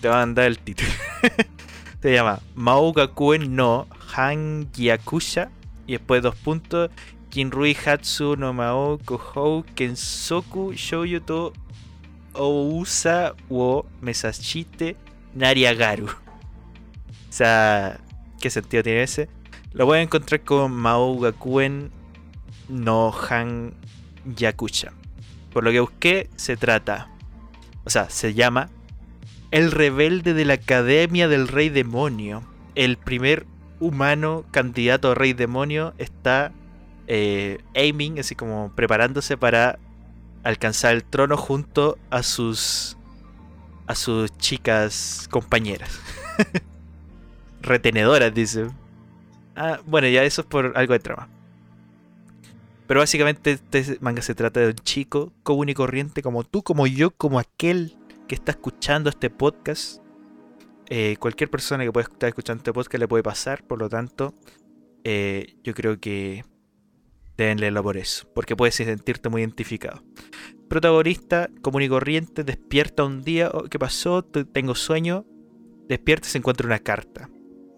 Te 0.00 0.08
va 0.08 0.22
a 0.22 0.26
mandar 0.26 0.46
el 0.46 0.58
título. 0.58 0.88
se 2.06 2.12
llama 2.12 2.38
Maugakuen 2.54 3.56
no 3.56 3.88
Hangyakusha. 4.14 5.50
Y 5.88 5.94
después 5.94 6.22
dos 6.22 6.36
puntos. 6.36 6.88
Kinrui 7.30 7.76
Hatsu 7.84 8.36
no 8.36 8.52
Mao 8.52 9.00
Kohou 9.04 9.64
Kensoku 9.74 10.72
Shouyu 10.72 11.20
to 11.20 11.52
Ousa 12.32 13.34
wo 13.48 13.86
Mesashite 14.00 14.96
Nariagaru. 15.34 16.06
O 16.06 16.12
sea, 17.28 17.98
¿qué 18.40 18.50
sentido 18.50 18.84
tiene 18.84 19.02
ese? 19.02 19.28
Lo 19.72 19.84
voy 19.84 19.98
a 19.98 20.02
encontrar 20.02 20.42
con 20.42 20.70
Maugakuen 20.70 21.90
no 22.68 23.12
Han 23.28 23.74
Yakusha. 24.36 24.92
Por 25.52 25.64
lo 25.64 25.72
que 25.72 25.80
busqué, 25.80 26.30
se 26.36 26.56
trata. 26.56 27.10
O 27.84 27.90
sea, 27.90 28.08
se 28.10 28.32
llama 28.32 28.70
El 29.50 29.70
rebelde 29.70 30.34
de 30.34 30.44
la 30.44 30.54
Academia 30.54 31.28
del 31.28 31.48
Rey 31.48 31.68
Demonio. 31.68 32.42
El 32.74 32.96
primer 32.96 33.46
humano 33.80 34.44
candidato 34.50 35.12
a 35.12 35.14
Rey 35.14 35.32
Demonio 35.32 35.94
está 35.98 36.52
eh, 37.06 37.58
aiming, 37.74 38.18
así 38.18 38.34
como 38.34 38.72
preparándose 38.74 39.36
para 39.36 39.78
alcanzar 40.42 40.94
el 40.94 41.04
trono 41.04 41.36
junto 41.36 41.98
a 42.10 42.22
sus 42.22 42.96
a 43.86 43.94
sus 43.94 44.36
chicas 44.38 45.28
compañeras. 45.30 46.00
Retenedoras, 47.62 48.34
dice. 48.34 48.68
Ah, 49.54 49.78
bueno, 49.86 50.08
ya 50.08 50.24
eso 50.24 50.42
es 50.42 50.46
por 50.46 50.72
algo 50.76 50.92
de 50.92 50.98
trama. 50.98 51.28
Pero 52.86 53.00
básicamente 53.00 53.52
este 53.52 53.98
manga 54.00 54.22
se 54.22 54.34
trata 54.34 54.60
de 54.60 54.68
un 54.68 54.74
chico 54.74 55.32
común 55.42 55.68
y 55.68 55.74
corriente 55.74 56.22
como 56.22 56.44
tú, 56.44 56.62
como 56.62 56.86
yo, 56.86 57.10
como 57.10 57.38
aquel 57.38 57.95
que 58.26 58.34
está 58.34 58.52
escuchando 58.52 59.10
este 59.10 59.30
podcast. 59.30 60.02
Eh, 60.88 61.16
cualquier 61.18 61.50
persona 61.50 61.84
que 61.84 61.92
pueda 61.92 62.06
estar 62.10 62.28
escuchando 62.28 62.60
este 62.60 62.72
podcast 62.72 63.00
le 63.00 63.08
puede 63.08 63.22
pasar, 63.22 63.64
por 63.66 63.78
lo 63.78 63.88
tanto, 63.88 64.34
eh, 65.04 65.56
yo 65.64 65.74
creo 65.74 65.98
que 65.98 66.44
deben 67.36 67.58
leerlo 67.60 67.82
por 67.82 67.96
eso, 67.96 68.28
porque 68.34 68.56
puedes 68.56 68.76
sentirte 68.76 69.28
muy 69.28 69.42
identificado. 69.42 70.02
Protagonista 70.68 71.50
común 71.62 71.82
y 71.82 71.88
corriente 71.88 72.44
despierta 72.44 73.04
un 73.04 73.22
día, 73.22 73.50
oh, 73.52 73.64
¿qué 73.64 73.78
pasó? 73.78 74.22
Te- 74.24 74.44
Tengo 74.44 74.74
sueño. 74.74 75.24
Despierta 75.88 76.26
y 76.26 76.30
se 76.30 76.38
encuentra 76.38 76.66
una 76.66 76.80
carta. 76.80 77.30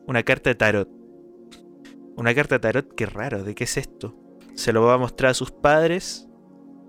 Una 0.06 0.22
carta 0.22 0.48
de 0.50 0.54
tarot. 0.54 0.88
Una 2.16 2.34
carta 2.34 2.54
de 2.56 2.60
tarot, 2.60 2.94
qué 2.94 3.04
raro, 3.06 3.44
¿de 3.44 3.54
qué 3.54 3.64
es 3.64 3.76
esto? 3.76 4.16
Se 4.54 4.72
lo 4.72 4.82
va 4.82 4.94
a 4.94 4.98
mostrar 4.98 5.30
a 5.32 5.34
sus 5.34 5.50
padres. 5.50 6.28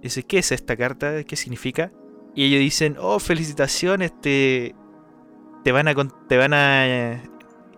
Dice, 0.02 0.24
¿qué 0.24 0.40
es 0.40 0.52
esta 0.54 0.78
carta? 0.78 1.24
¿Qué 1.26 1.36
significa? 1.36 1.92
Y 2.36 2.46
ellos 2.46 2.60
dicen, 2.60 2.96
oh, 3.00 3.20
felicitaciones, 3.20 4.20
te, 4.22 4.76
te 5.64 5.72
van 5.72 5.88
a, 5.88 5.96
te 6.28 6.38
van 6.38 6.54
a 6.54 7.22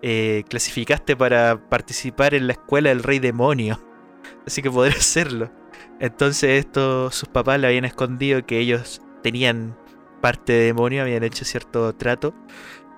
eh, 0.02 0.44
clasificaste 0.48 1.16
para 1.16 1.68
participar 1.68 2.34
en 2.34 2.46
la 2.48 2.54
escuela 2.54 2.90
del 2.90 3.02
rey 3.02 3.18
demonio. 3.18 3.80
Así 4.46 4.62
que 4.62 4.70
podrás 4.70 4.96
hacerlo. 4.96 5.50
Entonces 6.00 6.64
esto, 6.64 7.10
sus 7.10 7.28
papás 7.28 7.60
le 7.60 7.68
habían 7.68 7.84
escondido 7.84 8.44
que 8.44 8.58
ellos 8.58 9.00
tenían 9.22 9.76
parte 10.20 10.52
de 10.52 10.64
demonio, 10.64 11.02
habían 11.02 11.22
hecho 11.22 11.44
cierto 11.44 11.94
trato 11.94 12.34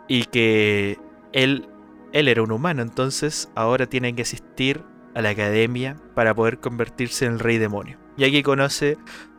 y 0.09 0.25
que 0.25 0.99
él, 1.33 1.69
él 2.13 2.29
era 2.29 2.43
un 2.43 2.53
humano, 2.53 2.83
entonces 2.83 3.51
ahora 3.55 3.87
tienen 3.87 4.17
que 4.17 4.23
asistir 4.23 4.83
a 5.15 5.23
la 5.23 5.31
academia 5.31 5.97
para 6.15 6.35
poder 6.35 6.61
convertirse 6.61 7.27
en 7.27 7.35
el 7.35 7.39
rey 7.41 7.59
demonio. 7.59 7.99
Y 8.17 8.25
aquí 8.25 8.43
conoce 8.43 8.97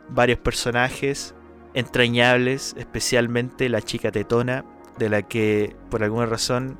varios 0.08 0.38
personajes 0.38 1.34
entrañables, 1.76 2.74
especialmente 2.78 3.68
la 3.68 3.82
chica 3.82 4.10
tetona, 4.10 4.64
de 4.98 5.10
la 5.10 5.22
que 5.22 5.76
por 5.90 6.02
alguna 6.02 6.24
razón 6.24 6.78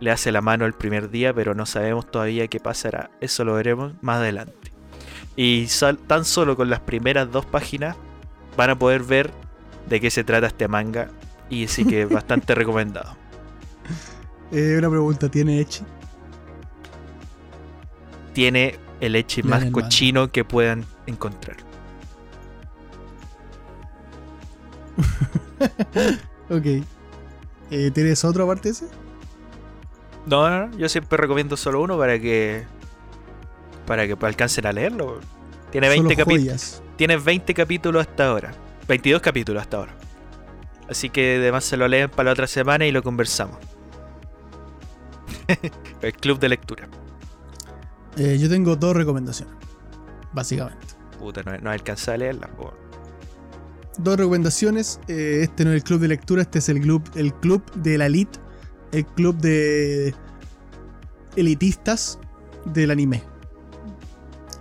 le 0.00 0.10
hace 0.10 0.32
la 0.32 0.40
mano 0.40 0.64
el 0.64 0.72
primer 0.72 1.10
día, 1.10 1.34
pero 1.34 1.54
no 1.54 1.66
sabemos 1.66 2.10
todavía 2.10 2.48
qué 2.48 2.58
pasará. 2.58 3.10
Eso 3.20 3.44
lo 3.44 3.52
veremos 3.54 3.92
más 4.00 4.16
adelante. 4.16 4.72
Y 5.36 5.66
tan 6.06 6.24
solo 6.24 6.56
con 6.56 6.70
las 6.70 6.80
primeras 6.80 7.30
dos 7.30 7.44
páginas 7.44 7.96
van 8.56 8.70
a 8.70 8.78
poder 8.78 9.02
ver 9.02 9.30
de 9.88 10.00
qué 10.00 10.10
se 10.10 10.24
trata 10.24 10.46
este 10.46 10.68
manga. 10.68 11.10
Y 11.50 11.68
sí 11.68 11.84
que 11.84 12.02
es 12.02 12.08
bastante 12.10 12.54
recomendado. 12.54 13.14
Eh, 14.50 14.76
una 14.78 14.88
pregunta, 14.88 15.28
¿tiene 15.28 15.60
Echi? 15.60 15.84
Tiene 18.32 18.76
el 19.00 19.16
Echi 19.16 19.42
más 19.42 19.66
cochino 19.66 20.32
que 20.32 20.44
puedan 20.44 20.86
encontrar. 21.06 21.67
ok. 26.50 26.66
Eh, 27.70 27.90
¿Tienes 27.92 28.24
otro 28.24 28.44
aparte 28.44 28.70
ese? 28.70 28.86
No, 30.26 30.48
no, 30.48 30.66
no, 30.66 30.78
yo 30.78 30.88
siempre 30.88 31.16
recomiendo 31.16 31.56
solo 31.56 31.82
uno 31.82 31.98
para 31.98 32.18
que 32.18 32.64
para 33.86 34.06
que 34.06 34.16
alcancen 34.20 34.66
a 34.66 34.72
leerlo. 34.72 35.20
Tiene 35.70 35.88
20 35.88 36.16
capítulos. 36.16 36.82
Tiene 36.96 37.16
20 37.16 37.54
capítulos 37.54 38.06
hasta 38.06 38.28
ahora. 38.28 38.52
22 38.86 39.22
capítulos 39.22 39.62
hasta 39.62 39.78
ahora. 39.78 39.94
Así 40.88 41.10
que 41.10 41.36
además 41.36 41.64
se 41.64 41.76
lo 41.76 41.88
leen 41.88 42.10
para 42.10 42.24
la 42.26 42.32
otra 42.32 42.46
semana 42.46 42.86
y 42.86 42.92
lo 42.92 43.02
conversamos. 43.02 43.56
El 46.02 46.12
club 46.14 46.38
de 46.38 46.48
lectura. 46.50 46.88
Eh, 48.16 48.38
yo 48.38 48.48
tengo 48.48 48.76
dos 48.76 48.94
recomendaciones. 48.94 49.54
Básicamente. 50.32 50.86
Puta, 51.18 51.42
no, 51.42 51.56
no 51.58 51.70
alcanza 51.70 52.12
a 52.12 52.16
leerlas. 52.16 52.50
Dos 53.98 54.16
recomendaciones. 54.16 55.00
Eh, 55.08 55.40
este 55.42 55.64
no 55.64 55.70
es 55.70 55.76
el 55.76 55.82
club 55.82 56.00
de 56.00 56.08
lectura, 56.08 56.42
este 56.42 56.58
es 56.60 56.68
el 56.68 56.80
club, 56.80 57.02
el 57.14 57.34
club 57.34 57.62
de 57.74 57.98
la 57.98 58.06
elite 58.06 58.38
el 58.92 59.06
club 59.06 59.36
de 59.36 60.14
elitistas 61.36 62.18
del 62.64 62.90
anime. 62.90 63.22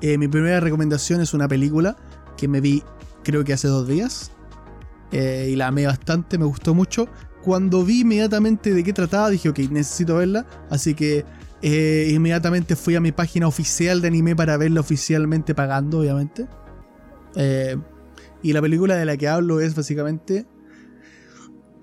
Eh, 0.02 0.18
mi 0.18 0.28
primera 0.28 0.60
recomendación 0.60 1.22
es 1.22 1.34
una 1.34 1.48
película 1.48 1.96
que 2.36 2.48
me 2.48 2.62
vi 2.62 2.84
creo 3.24 3.44
que 3.44 3.54
hace 3.54 3.68
dos 3.68 3.88
días. 3.88 4.32
Eh, 5.12 5.50
y 5.52 5.56
la 5.56 5.68
amé 5.68 5.86
bastante, 5.86 6.38
me 6.38 6.46
gustó 6.46 6.74
mucho. 6.74 7.08
Cuando 7.44 7.84
vi 7.84 8.02
inmediatamente 8.02 8.74
de 8.74 8.84
qué 8.84 8.92
trataba, 8.92 9.30
dije, 9.30 9.50
ok, 9.50 9.60
necesito 9.72 10.18
verla. 10.18 10.46
Así 10.70 10.94
que 10.94 11.26
eh, 11.62 12.12
inmediatamente 12.14 12.76
fui 12.76 12.96
a 12.96 13.00
mi 13.00 13.12
página 13.12 13.48
oficial 13.48 14.02
de 14.02 14.10
anime 14.10 14.36
para 14.36 14.58
verla 14.58 14.82
oficialmente 14.82 15.56
pagando, 15.56 16.00
obviamente. 16.00 16.48
Y 18.44 18.54
la 18.54 18.62
película 18.62 18.96
de 18.96 19.06
la 19.06 19.18
que 19.18 19.28
hablo 19.28 19.60
es 19.60 19.76
básicamente 19.76 20.46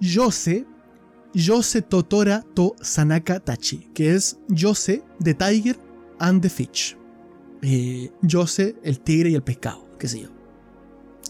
Yose 0.01 0.67
Yose 1.35 1.83
Totora 1.83 2.45
to 2.55 2.77
Sanaka 2.81 3.41
Tachi, 3.41 3.91
que 3.93 4.15
es 4.15 4.39
Yose 4.49 5.03
the 5.23 5.35
Tiger 5.35 5.77
and 6.21 6.41
the 6.41 6.49
Fish. 6.49 6.97
Eh, 7.63 8.13
Yose, 8.23 8.77
el 8.85 9.01
tigre 9.01 9.31
y 9.31 9.35
el 9.35 9.43
pescado, 9.43 9.89
qué 9.99 10.07
sé 10.07 10.21
yo. 10.21 10.29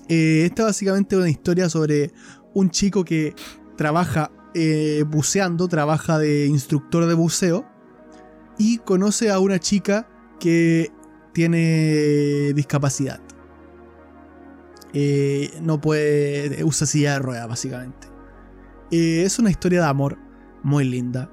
Eh, 0.09 0.45
esta 0.45 0.65
básicamente 0.65 1.17
es 1.17 1.21
una 1.21 1.31
historia 1.31 1.71
sobre 1.71 2.11
un 2.53 2.71
chico 2.71 3.05
que 3.05 3.35
trabaja 3.77 4.31
eh, 4.53 5.05
buceando, 5.09 5.69
trabaja 5.69 6.19
de 6.19 6.47
instructor 6.47 7.07
de 7.07 7.15
buceo 7.15 7.65
y 8.59 8.79
conoce 8.79 9.31
a 9.31 9.39
una 9.39 9.59
chica 9.59 10.07
que 10.39 10.93
tiene 11.33 12.53
discapacidad. 12.55 13.24
No 15.63 15.81
puede, 15.81 16.63
usa 16.65 16.87
silla 16.87 17.15
de 17.15 17.19
ruedas 17.19 17.49
básicamente. 17.49 18.15
Eh, 18.91 19.25
es 19.25 19.39
una 19.41 19.51
historia 19.51 19.81
de 19.81 19.87
amor 19.87 20.17
muy 20.63 20.85
linda, 20.85 21.29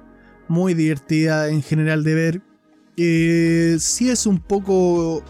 muy 0.48 0.74
divertida 0.74 1.48
en 1.48 1.62
general 1.62 2.02
de 2.02 2.14
ver. 2.14 2.42
Eh, 2.96 3.76
sí 3.78 4.10
es 4.10 4.26
un 4.26 4.38
poco... 4.38 5.22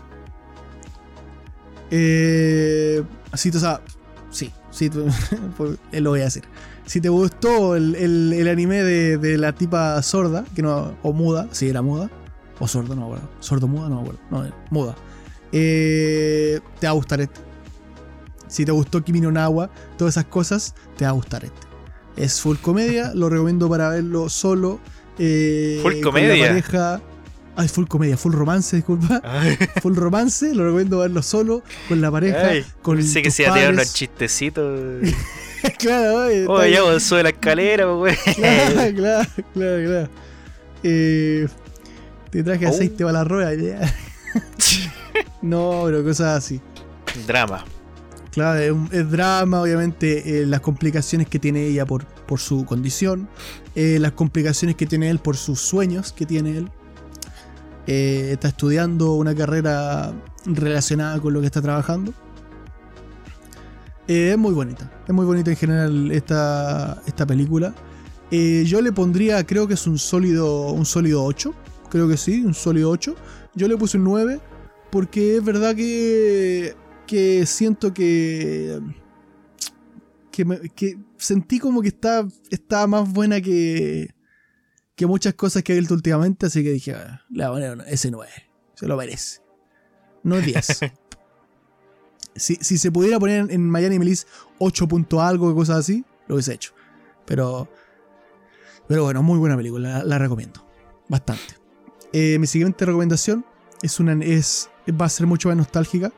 Eh, 1.91 3.03
así, 3.33 3.51
o 3.51 3.59
sea, 3.59 3.83
sí, 4.31 4.51
sí, 4.71 4.91
pues, 5.59 5.79
lo 5.93 6.11
voy 6.11 6.21
a 6.21 6.25
decir. 6.25 6.45
Si 6.87 7.03
te 7.03 7.11
gustó 7.11 7.77
el, 7.77 8.49
anime 8.49 8.83
de, 8.83 9.39
la 9.39 9.53
tipa 9.53 10.01
sorda, 10.03 10.45
que 10.55 10.63
no, 10.63 10.97
o 11.03 11.13
muda, 11.13 11.49
si 11.51 11.69
era 11.69 11.83
muda, 11.83 12.11
o 12.59 12.67
sordo, 12.67 12.97
no 12.97 13.09
bueno, 13.09 13.29
sordo 13.41 13.69
muda, 13.69 13.91
no 13.91 14.01
bueno, 14.01 14.19
no, 14.31 14.45
muda. 14.71 14.97
te 15.51 16.61
va 16.83 16.89
a 16.89 16.93
gustar 16.93 17.21
este. 17.21 17.52
Si 18.53 18.67
te 18.67 18.73
gustó 18.73 19.03
Kimi 19.03 19.23
no 19.23 19.33
Nawa, 19.33 19.71
todas 19.97 20.13
esas 20.13 20.27
cosas, 20.27 20.75
te 20.99 21.07
va 21.07 21.11
a 21.11 21.15
gustar 21.15 21.43
este. 21.43 21.67
Es 22.19 22.39
full 22.43 22.59
comedia, 22.59 23.11
lo 23.15 23.31
recomiendo 23.31 23.67
para 23.71 23.89
verlo 23.89 24.29
solo. 24.29 24.79
Eh, 25.19 25.79
full 25.81 26.01
comedia. 26.03 26.49
pareja. 26.49 27.01
Ay, 27.57 27.69
full 27.69 27.87
comedia, 27.87 28.19
full 28.19 28.35
romance, 28.35 28.77
disculpa. 28.77 29.23
Full 29.83 29.95
romance, 29.95 30.55
lo 30.55 30.65
recomiendo 30.65 30.99
verlo 30.99 31.23
solo, 31.23 31.63
con 31.87 32.01
la 32.01 32.11
pareja. 32.11 32.49
Ay, 32.49 32.65
con 32.81 32.97
pensé 32.97 33.23
que 33.23 33.31
se 33.31 33.43
iba 33.43 33.53
a 33.53 33.55
tirar 33.55 33.73
unos 33.75 33.93
chistecitos. 33.93 34.81
claro, 35.79 36.27
oye. 36.27 36.47
Oye, 36.47 36.73
ya 36.73 37.01
sube 37.01 37.23
la 37.23 37.29
escalera, 37.31 37.85
güey. 37.87 38.17
claro, 38.37 38.95
claro, 38.95 39.29
claro, 39.53 39.85
claro. 39.85 40.09
Eh, 40.83 41.47
te 42.31 42.43
traje 42.43 42.67
aceite 42.67 43.05
oh. 43.05 43.07
para 43.07 43.19
la 43.19 43.25
rueda. 43.25 43.95
No, 45.43 45.83
pero 45.85 46.03
cosas 46.03 46.39
así. 46.39 46.61
Drama. 47.27 47.65
Claro, 48.33 48.89
es, 48.91 49.11
drama, 49.11 49.61
obviamente, 49.61 50.41
eh, 50.41 50.47
las 50.47 50.61
complicaciones 50.61 51.29
que 51.29 51.39
tiene 51.39 51.67
ella 51.67 51.85
por, 51.85 52.07
por 52.07 52.41
su 52.41 52.65
condición, 52.65 53.29
eh, 53.75 53.99
las 54.01 54.13
complicaciones 54.13 54.75
que 54.75 54.87
tiene 54.87 55.11
él 55.11 55.19
por 55.19 55.37
sus 55.37 55.61
sueños 55.61 56.15
que 56.15 56.25
tiene 56.25 56.57
él. 56.57 56.71
Eh, 57.87 58.31
está 58.33 58.49
estudiando 58.49 59.13
una 59.15 59.35
carrera 59.35 60.15
relacionada 60.47 61.21
con 61.21 61.35
lo 61.35 61.41
que 61.41 61.47
está 61.47 61.61
trabajando. 61.61 62.15
es 64.09 64.39
muy 64.39 64.55
bonita, 64.55 64.91
es 65.07 65.13
muy 65.13 65.27
bonita 65.27 65.51
en 65.51 65.57
general 65.59 66.11
esta, 66.11 67.03
esta 67.07 67.27
película. 67.27 67.75
yo 68.31 68.81
le 68.81 68.93
pondría, 68.93 69.45
creo 69.45 69.69
que 69.69 69.75
es 69.75 69.87
un 69.87 69.99
sólido, 69.99 70.73
un 70.73 70.87
sólido 70.87 71.23
8, 71.23 71.53
creo 71.91 72.09
que 72.09 72.17
sí, 72.17 72.43
un 72.47 72.55
sólido 72.55 72.89
8. 72.89 73.15
Yo 73.55 73.69
le 73.69 73.77
puse 73.77 73.99
un 73.99 74.05
9 74.05 74.41
porque 74.91 75.37
es 75.37 75.45
verdad 75.45 75.77
que 75.77 76.75
que 77.07 77.47
siento 77.47 77.93
que. 77.93 78.81
que, 80.31 80.99
sentí 81.17 81.59
como 81.59 81.83
que 81.83 81.89
está, 81.89 82.27
está 82.51 82.87
más 82.87 83.11
buena 83.13 83.41
que. 83.41 84.15
que 84.95 85.07
muchas 85.07 85.35
cosas 85.35 85.63
que 85.63 85.75
he 85.75 85.79
visto 85.79 85.95
últimamente, 85.95 86.47
así 86.47 86.63
que 86.63 86.71
dije, 86.71 86.95
ah, 86.95 87.23
la 87.31 87.51
bueno, 87.51 87.83
ese 87.85 88.11
no 88.11 88.25
es, 88.25 88.31
se 88.75 88.87
lo 88.87 88.97
merece. 88.97 89.41
No 90.23 90.37
es 90.37 90.47
10. 90.47 90.81
si, 92.37 92.57
se 92.57 92.93
pudiera 92.93 93.19
poner 93.19 93.51
en 93.51 93.69
Miami 93.69 93.99
Melis 93.99 94.27
8 94.59 94.89
punto 94.89 95.21
algo, 95.21 95.55
cosas 95.55 95.79
así, 95.79 96.05
lo 96.29 96.37
hubiese 96.37 96.55
hecho. 96.55 96.73
Pero. 97.27 97.69
Pero 98.89 99.05
bueno, 99.05 99.23
muy 99.23 99.39
buena 99.39 99.57
película, 99.57 100.03
la, 100.05 100.19
recomiendo. 100.19 100.67
Bastante. 101.09 101.57
Eh, 102.13 102.39
mi 102.39 102.47
siguiente 102.47 102.85
recomendación 102.85 103.45
es 103.83 104.01
una. 104.01 104.13
es. 104.25 104.71
va 105.01 105.07
a 105.07 105.09
ser 105.09 105.27
mucho 105.27 105.49
más 105.49 105.57
nostálgica 105.57 106.13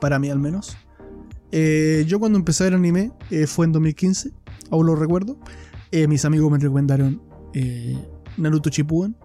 para 0.00 0.18
mí 0.18 0.30
al 0.30 0.38
menos. 0.38 0.76
Eh, 1.52 2.04
yo 2.06 2.18
cuando 2.18 2.38
empecé 2.38 2.64
a 2.64 2.66
ver 2.66 2.74
anime 2.74 3.12
eh, 3.30 3.46
fue 3.46 3.66
en 3.66 3.72
2015, 3.72 4.30
aún 4.70 4.86
lo 4.86 4.96
recuerdo. 4.96 5.38
Eh, 5.92 6.08
mis 6.08 6.24
amigos 6.24 6.50
me 6.50 6.58
recomendaron 6.58 7.22
Naruto 8.36 8.68
Shippuden, 8.68 9.16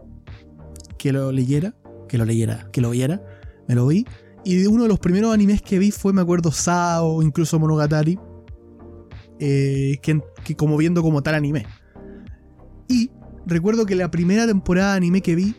que 0.97 1.11
lo 1.11 1.31
leyera, 1.31 1.75
que 2.07 2.17
lo 2.17 2.25
leyera, 2.25 2.69
que 2.71 2.79
lo 2.79 2.91
viera, 2.91 3.21
me 3.67 3.75
lo 3.75 3.87
vi. 3.87 4.05
Y 4.45 4.65
uno 4.67 4.83
de 4.83 4.89
los 4.89 4.99
primeros 4.99 5.33
animes 5.33 5.61
que 5.61 5.79
vi 5.79 5.91
fue, 5.91 6.13
me 6.13 6.21
acuerdo, 6.21 6.51
Sao, 6.51 7.21
incluso 7.21 7.59
Monogatari, 7.59 8.17
que, 9.37 10.21
que 10.43 10.55
como 10.55 10.77
viendo 10.77 11.01
como 11.01 11.21
tal 11.21 11.35
anime. 11.35 11.65
Y 12.87 13.11
recuerdo 13.45 13.85
que 13.85 13.95
la 13.95 14.09
primera 14.09 14.47
temporada 14.47 14.91
de 14.91 14.97
anime 14.97 15.21
que 15.21 15.35
vi, 15.35 15.55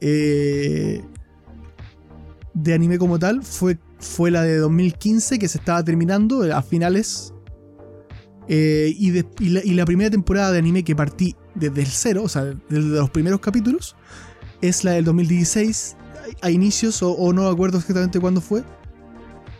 de 0.00 1.02
anime 2.72 2.98
como 2.98 3.18
tal, 3.18 3.42
fue 3.42 3.78
fue 4.04 4.30
la 4.30 4.42
de 4.42 4.58
2015 4.58 5.38
que 5.38 5.48
se 5.48 5.58
estaba 5.58 5.82
terminando 5.82 6.44
eh, 6.44 6.52
a 6.52 6.62
finales. 6.62 7.32
Eh, 8.46 8.94
y, 8.96 9.72
la, 9.72 9.86
primera 9.86 10.10
temporada 10.10 10.52
de 10.52 10.58
anime 10.58 10.84
que 10.84 10.94
partí 10.94 11.34
desde 11.54 11.80
el 11.80 11.86
cero, 11.86 12.22
o 12.24 12.28
sea, 12.28 12.44
desde 12.44 12.88
los 12.90 13.10
primeros 13.10 13.40
capítulos, 13.40 13.96
es 14.60 14.84
la 14.84 14.92
del 14.92 15.04
2016, 15.06 15.96
a 16.42 16.50
inicios, 16.50 17.02
o, 17.02 17.32
no 17.32 17.44
me 17.44 17.48
acuerdo 17.48 17.78
exactamente 17.78 18.20
cuándo 18.20 18.40
fue. 18.40 18.62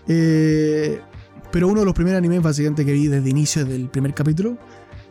Eh, 0.07 1.01
pero 1.51 1.68
uno 1.68 1.80
de 1.80 1.86
los 1.86 1.95
primeros 1.95 2.18
animes 2.18 2.42
básicamente 2.42 2.84
que 2.84 2.92
vi 2.92 3.07
desde 3.07 3.30
inicio 3.30 3.64
del 3.64 3.88
primer 3.88 4.12
capítulo 4.12 4.59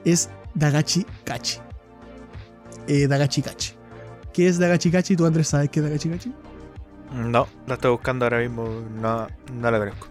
es 0.05 0.29
Dagachi 0.53 1.05
Kachi. 1.23 1.57
Dagachi 3.07 3.41
Kachi. 3.41 3.71
¿Qué 4.33 4.47
es 4.47 4.59
Dagachi 4.59 4.91
Kachi? 4.91 5.15
¿Tú, 5.15 5.25
Andrés, 5.25 5.47
sabes 5.47 5.69
qué 5.69 5.79
es 5.79 5.85
Dagachi 5.85 6.09
Kachi? 6.09 6.33
No, 7.13 7.47
la 7.67 7.75
estoy 7.75 7.91
buscando 7.91 8.25
ahora 8.25 8.39
mismo. 8.39 8.67
No, 8.99 9.27
la 9.61 9.79
conozco. 9.79 10.07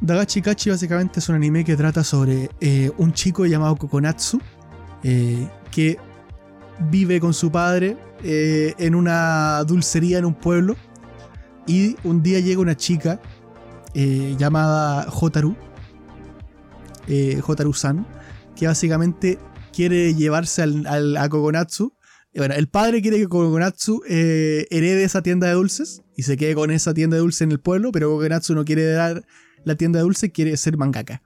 Dagachi 0.00 0.42
Kachi 0.42 0.70
básicamente 0.70 1.20
es 1.20 1.28
un 1.28 1.36
anime 1.36 1.64
que 1.64 1.76
trata 1.76 2.04
sobre 2.04 2.50
eh, 2.60 2.90
un 2.98 3.12
chico 3.12 3.46
llamado 3.46 3.76
Kokonatsu 3.76 4.40
eh, 5.02 5.48
que 5.70 5.98
vive 6.90 7.18
con 7.18 7.32
su 7.32 7.50
padre 7.50 7.96
eh, 8.22 8.74
en 8.78 8.94
una 8.94 9.64
dulcería 9.64 10.18
en 10.18 10.26
un 10.26 10.34
pueblo 10.34 10.76
y 11.66 11.96
un 12.04 12.22
día 12.22 12.40
llega 12.40 12.60
una 12.60 12.76
chica 12.76 13.20
llamada 13.94 15.06
Hotaru, 15.10 15.56
Hotaru-san, 17.46 18.06
que 18.54 18.66
básicamente 18.66 19.38
quiere 19.72 20.14
llevarse 20.14 20.62
al, 20.62 21.16
a 21.16 21.28
Kokonatsu. 21.30 21.95
El 22.44 22.68
padre 22.68 23.00
quiere 23.00 23.18
que 23.18 23.28
Kokonatsu 23.28 24.02
herede 24.06 25.04
esa 25.04 25.22
tienda 25.22 25.46
de 25.46 25.54
dulces 25.54 26.02
y 26.16 26.24
se 26.24 26.36
quede 26.36 26.54
con 26.54 26.70
esa 26.70 26.92
tienda 26.92 27.16
de 27.16 27.22
dulces 27.22 27.42
en 27.42 27.50
el 27.50 27.60
pueblo, 27.60 27.92
pero 27.92 28.10
Kokonatsu 28.10 28.54
no 28.54 28.64
quiere 28.64 28.84
dar 28.84 29.24
la 29.66 29.74
tienda 29.74 29.98
de 29.98 30.04
dulce 30.04 30.30
quiere 30.30 30.56
ser 30.56 30.76
mangaka. 30.76 31.22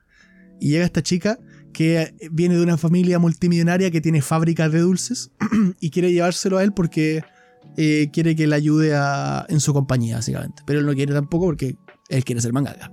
Y 0.60 0.70
llega 0.70 0.84
esta 0.84 1.02
chica 1.02 1.38
que 1.72 2.14
viene 2.32 2.56
de 2.56 2.62
una 2.62 2.76
familia 2.76 3.18
multimillonaria 3.18 3.90
que 3.90 4.00
tiene 4.00 4.22
fábricas 4.22 4.72
de 4.72 4.80
dulces 4.80 5.30
y 5.80 5.90
quiere 5.90 6.12
llevárselo 6.12 6.58
a 6.58 6.64
él 6.64 6.72
porque 6.72 7.22
eh, 7.76 8.08
quiere 8.12 8.34
que 8.34 8.46
le 8.46 8.56
ayude 8.56 8.92
en 9.48 9.60
su 9.60 9.72
compañía, 9.72 10.16
básicamente. 10.16 10.62
Pero 10.66 10.80
él 10.80 10.86
no 10.86 10.94
quiere 10.94 11.12
tampoco 11.12 11.46
porque 11.46 11.76
él 12.08 12.24
quiere 12.24 12.40
ser 12.40 12.52
mangaka. 12.52 12.92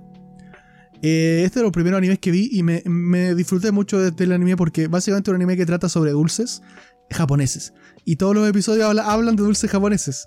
Eh, 1.00 1.42
este 1.44 1.60
es 1.60 1.62
los 1.62 1.72
primeros 1.72 1.98
animes 1.98 2.18
que 2.18 2.30
vi 2.30 2.50
y 2.52 2.62
me, 2.62 3.34
disfruté 3.34 3.72
mucho 3.72 3.98
del 3.98 4.14
el 4.18 4.32
anime 4.32 4.56
porque 4.56 4.88
básicamente 4.88 5.30
es 5.30 5.32
un 5.32 5.36
anime 5.36 5.56
que 5.56 5.64
trata 5.64 5.88
sobre 5.88 6.10
dulces 6.10 6.62
japoneses. 7.10 7.72
Y 8.08 8.16
todos 8.16 8.34
los 8.34 8.48
episodios 8.48 8.88
hablan 9.00 9.36
de 9.36 9.42
dulces 9.42 9.70
japoneses. 9.70 10.24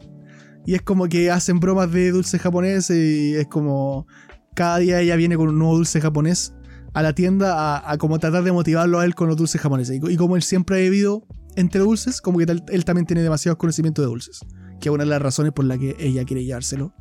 Y 0.67 0.75
es 0.75 0.83
como 0.83 1.07
que 1.07 1.31
hacen 1.31 1.59
bromas 1.59 1.91
de 1.91 2.11
dulces 2.11 2.39
japoneses 2.39 2.95
y 2.95 3.33
es 3.33 3.47
como 3.47 4.05
cada 4.53 4.77
día 4.77 4.99
ella 4.99 5.15
viene 5.15 5.35
con 5.35 5.49
un 5.49 5.57
nuevo 5.57 5.77
dulce 5.77 5.99
japonés 5.99 6.53
a 6.93 7.01
la 7.01 7.15
tienda 7.15 7.81
a, 7.89 7.97
como 7.97 8.19
tratar 8.19 8.43
de 8.43 8.51
motivarlo 8.51 8.99
a 8.99 9.05
él 9.05 9.15
con 9.15 9.29
los 9.29 9.35
dulces 9.35 9.59
japoneses. 9.59 9.99
Y, 10.07 10.15
como 10.15 10.35
él 10.35 10.43
siempre 10.43 10.75
ha 10.75 10.79
vivido 10.79 11.25
entre 11.55 11.81
dulces, 11.81 12.21
como 12.21 12.37
que 12.37 12.43
él 12.43 12.85
también 12.85 13.07
tiene 13.07 13.23
demasiados 13.23 13.57
conocimientos 13.57 14.05
de 14.05 14.09
dulces. 14.09 14.41
Que 14.79 14.89
es 14.89 14.93
una 14.93 15.03
de 15.03 15.09
las 15.09 15.19
razones 15.19 15.51
por 15.51 15.65
la 15.65 15.75
que 15.79 15.95
ella 15.97 16.23
quiere 16.23 16.45
llevárselo 16.45 16.93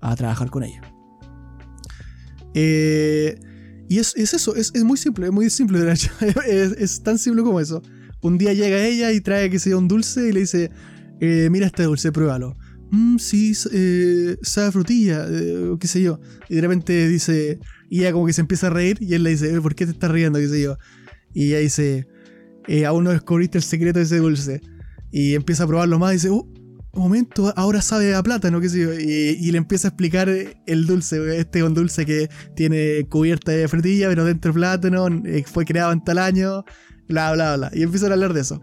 a 0.00 0.16
trabajar 0.16 0.48
con 0.48 0.64
ella. 0.64 0.80
Eh, 2.54 3.38
y 3.86 3.98
es, 3.98 4.16
eso, 4.16 4.56
es, 4.56 4.82
muy 4.82 4.96
simple, 4.96 5.26
es 5.26 5.32
muy 5.32 5.50
simple 5.50 5.78
de 5.78 5.92
hecho. 5.92 6.10
es, 6.46 7.02
tan 7.02 7.18
simple 7.18 7.42
como 7.42 7.60
eso. 7.60 7.82
Un 8.22 8.38
día 8.38 8.54
llega 8.54 8.82
ella 8.82 9.12
y 9.12 9.20
trae 9.20 9.50
que 9.50 9.58
sea 9.58 9.76
un 9.76 9.88
dulce 9.88 10.28
y 10.28 10.32
le 10.32 10.40
dice, 10.40 10.70
eh, 11.20 11.48
mira 11.50 11.66
este 11.66 11.82
dulce, 11.82 12.10
pruébalo 12.12 12.56
mmm, 12.92 13.16
sí, 13.18 13.52
eh, 13.72 14.36
sabe 14.42 14.70
frutilla, 14.70 15.26
eh, 15.28 15.74
qué 15.80 15.88
sé 15.88 16.02
yo. 16.02 16.20
Y 16.48 16.56
de 16.56 16.60
repente 16.60 17.08
dice, 17.08 17.58
y 17.90 18.00
ella 18.00 18.12
como 18.12 18.26
que 18.26 18.32
se 18.32 18.42
empieza 18.42 18.68
a 18.68 18.70
reír 18.70 18.98
y 19.00 19.14
él 19.14 19.24
le 19.24 19.30
dice, 19.30 19.52
eh, 19.52 19.60
¿por 19.60 19.74
qué 19.74 19.86
te 19.86 19.92
estás 19.92 20.10
riendo? 20.10 20.38
qué 20.38 20.48
sé 20.48 20.62
yo. 20.62 20.78
Y 21.34 21.48
ella 21.48 21.58
dice, 21.58 22.06
aún 22.86 23.04
no 23.04 23.10
descubriste 23.10 23.58
el 23.58 23.64
secreto 23.64 23.98
de 23.98 24.04
ese 24.04 24.18
dulce. 24.18 24.60
Y 25.10 25.34
empieza 25.34 25.64
a 25.64 25.66
probarlo 25.66 25.98
más 25.98 26.12
y 26.12 26.14
dice, 26.14 26.30
un 26.30 26.52
momento, 26.94 27.52
ahora 27.56 27.80
sabe 27.80 28.14
a 28.14 28.22
plátano, 28.22 28.60
qué 28.60 28.68
sé 28.68 28.80
yo. 28.80 28.92
Y, 28.92 29.50
le 29.50 29.58
empieza 29.58 29.88
a 29.88 29.90
explicar 29.90 30.28
el 30.28 30.86
dulce. 30.86 31.38
Este 31.38 31.60
es 31.60 31.64
un 31.64 31.72
dulce 31.72 32.04
que 32.04 32.28
tiene 32.54 33.06
cubierta 33.08 33.52
de 33.52 33.66
frutilla, 33.68 34.08
pero 34.08 34.26
dentro 34.26 34.52
plátano, 34.52 35.06
fue 35.46 35.64
creado 35.64 35.92
en 35.92 36.04
tal 36.04 36.18
año, 36.18 36.64
bla, 37.08 37.32
bla, 37.32 37.56
bla. 37.56 37.70
Y 37.74 37.82
empieza 37.82 38.06
a 38.06 38.12
hablar 38.12 38.32
de 38.32 38.40
eso. 38.40 38.60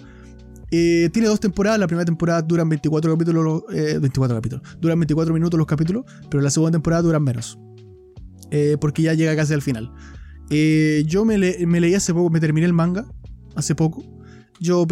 Eh, 0.72 1.10
tiene 1.12 1.28
dos 1.28 1.40
temporadas. 1.40 1.80
La 1.80 1.88
primera 1.88 2.06
temporada 2.06 2.42
duran 2.42 2.70
24 2.70 3.12
capítulos. 3.12 3.64
24 3.68 4.36
eh, 4.36 4.40
capítulos. 4.40 4.78
Duran 4.80 5.00
24 5.00 5.34
minutos 5.34 5.58
los 5.58 5.68
capítulos. 5.68 6.06
Pero 6.30 6.42
la 6.42 6.50
segunda 6.50 6.72
temporada 6.72 7.02
duran 7.02 7.24
menos. 7.24 7.60
Eh, 8.52 8.78
porque 8.80 9.02
ya 9.02 9.14
llega 9.14 9.36
casi 9.36 9.54
al 9.54 9.62
final. 9.62 9.92
yo 11.06 11.26
me, 11.26 11.38
leí 11.38 11.94
hace 11.96 12.14
poco. 12.14 12.30
Me 12.30 12.40
terminé 12.40 12.66
el 12.66 12.74
manga. 12.74 13.06
Hace 13.56 13.76
poco. 13.76 14.04
Yo, 14.60 14.86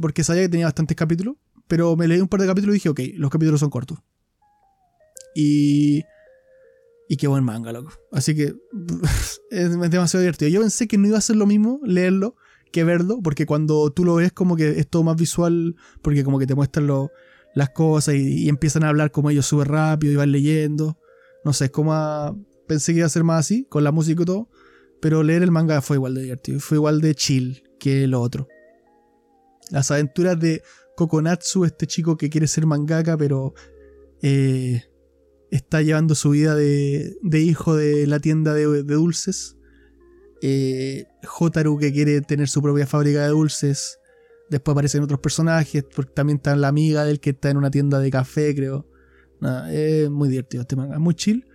porque 0.00 0.24
sabía 0.24 0.42
que 0.42 0.48
tenía 0.48 0.66
bastantes 0.66 0.96
capítulos. 0.96 1.36
Pero 1.68 1.96
me 1.96 2.06
leí 2.06 2.20
un 2.20 2.28
par 2.28 2.40
de 2.40 2.46
capítulos 2.46 2.74
y 2.74 2.76
dije, 2.76 2.88
ok, 2.90 3.00
los 3.14 3.30
capítulos 3.30 3.60
son 3.60 3.70
cortos. 3.70 3.98
Y. 5.34 6.02
Y 7.08 7.16
qué 7.16 7.26
buen 7.26 7.44
manga, 7.44 7.72
loco. 7.72 7.92
Así 8.10 8.34
que 8.34 8.54
es 9.50 9.70
demasiado 9.90 10.20
divertido. 10.20 10.50
Yo 10.50 10.60
pensé 10.60 10.88
que 10.88 10.96
no 10.96 11.08
iba 11.08 11.18
a 11.18 11.20
ser 11.20 11.36
lo 11.36 11.46
mismo 11.46 11.80
leerlo 11.84 12.36
que 12.72 12.84
verlo, 12.84 13.20
porque 13.22 13.46
cuando 13.46 13.90
tú 13.90 14.04
lo 14.04 14.16
ves 14.16 14.32
como 14.32 14.56
que 14.56 14.70
es 14.80 14.88
todo 14.88 15.04
más 15.04 15.16
visual, 15.16 15.76
porque 16.02 16.24
como 16.24 16.38
que 16.38 16.46
te 16.46 16.54
muestran 16.54 16.88
las 17.54 17.70
cosas 17.70 18.14
y, 18.14 18.48
empiezan 18.48 18.82
a 18.82 18.88
hablar 18.88 19.12
como 19.12 19.30
ellos 19.30 19.46
súper 19.46 19.68
rápido 19.68 20.12
y 20.12 20.16
van 20.16 20.32
leyendo. 20.32 20.98
No 21.44 21.52
sé, 21.52 21.66
es 21.66 21.70
como 21.70 22.44
pensé 22.66 22.92
que 22.92 22.98
iba 22.98 23.06
a 23.06 23.10
ser 23.10 23.24
más 23.24 23.40
así, 23.40 23.66
con 23.68 23.84
la 23.84 23.92
música 23.92 24.22
y 24.22 24.24
todo, 24.24 24.48
pero 25.00 25.22
leer 25.22 25.42
el 25.42 25.50
manga 25.50 25.82
fue 25.82 25.96
igual 25.96 26.14
de 26.14 26.22
divertido, 26.22 26.60
fue 26.60 26.78
igual 26.78 27.00
de 27.00 27.14
chill 27.14 27.62
que 27.78 28.06
lo 28.06 28.20
otro. 28.20 28.48
Las 29.70 29.90
aventuras 29.90 30.38
de 30.40 30.62
Kokonatsu, 30.96 31.64
este 31.64 31.86
chico 31.86 32.16
que 32.16 32.30
quiere 32.30 32.46
ser 32.46 32.66
mangaka, 32.66 33.16
pero 33.16 33.54
eh, 34.22 34.82
está 35.50 35.82
llevando 35.82 36.14
su 36.14 36.30
vida 36.30 36.54
de, 36.54 37.16
hijo 37.32 37.76
de 37.76 38.06
la 38.06 38.20
tienda 38.20 38.54
de 38.54 38.82
dulces 38.82 39.56
eh, 40.42 41.06
Hotaru 41.38 41.78
que 41.78 41.92
quiere 41.92 42.20
tener 42.20 42.48
su 42.48 42.60
propia 42.60 42.86
fábrica 42.86 43.22
de 43.22 43.28
dulces. 43.28 43.98
Después 44.50 44.74
aparecen 44.74 45.02
otros 45.02 45.20
personajes, 45.20 45.84
porque 45.94 46.12
también 46.12 46.36
está 46.36 46.54
la 46.56 46.68
amiga 46.68 47.04
del 47.04 47.20
que 47.20 47.30
está 47.30 47.48
en 47.48 47.56
una 47.56 47.70
tienda 47.70 48.00
de 48.00 48.10
café, 48.10 48.54
creo. 48.54 48.86
es 49.70 50.10
muy 50.10 50.28
divertido 50.28 50.62
este 50.62 50.76
manga, 50.76 50.98
muy 50.98 51.14
chill. 51.14 51.46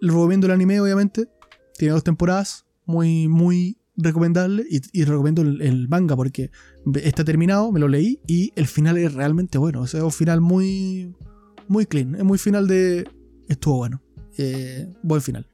Recomiendo 0.00 0.46
el 0.46 0.52
anime, 0.52 0.80
obviamente. 0.80 1.28
Tiene 1.76 1.92
dos 1.92 2.04
temporadas, 2.04 2.64
muy, 2.86 3.26
muy 3.28 3.76
recomendable. 3.96 4.64
Y, 4.70 5.04
recomiendo 5.04 5.42
el, 5.42 5.88
manga 5.88 6.16
porque 6.16 6.50
está 6.94 7.24
terminado, 7.24 7.72
me 7.72 7.80
lo 7.80 7.88
leí 7.88 8.20
y 8.26 8.52
el 8.54 8.66
final 8.66 8.98
es 8.98 9.12
realmente 9.12 9.58
bueno. 9.58 9.84
Es 9.84 9.94
un 9.94 10.12
final 10.12 10.40
muy, 10.40 11.12
muy 11.68 11.86
clean. 11.86 12.14
Es 12.14 12.24
muy 12.24 12.38
final 12.38 12.68
de. 12.68 13.04
Estuvo 13.48 13.78
bueno. 13.78 14.00
Eh, 14.38 14.88
buen 15.02 15.20
final. 15.20 15.51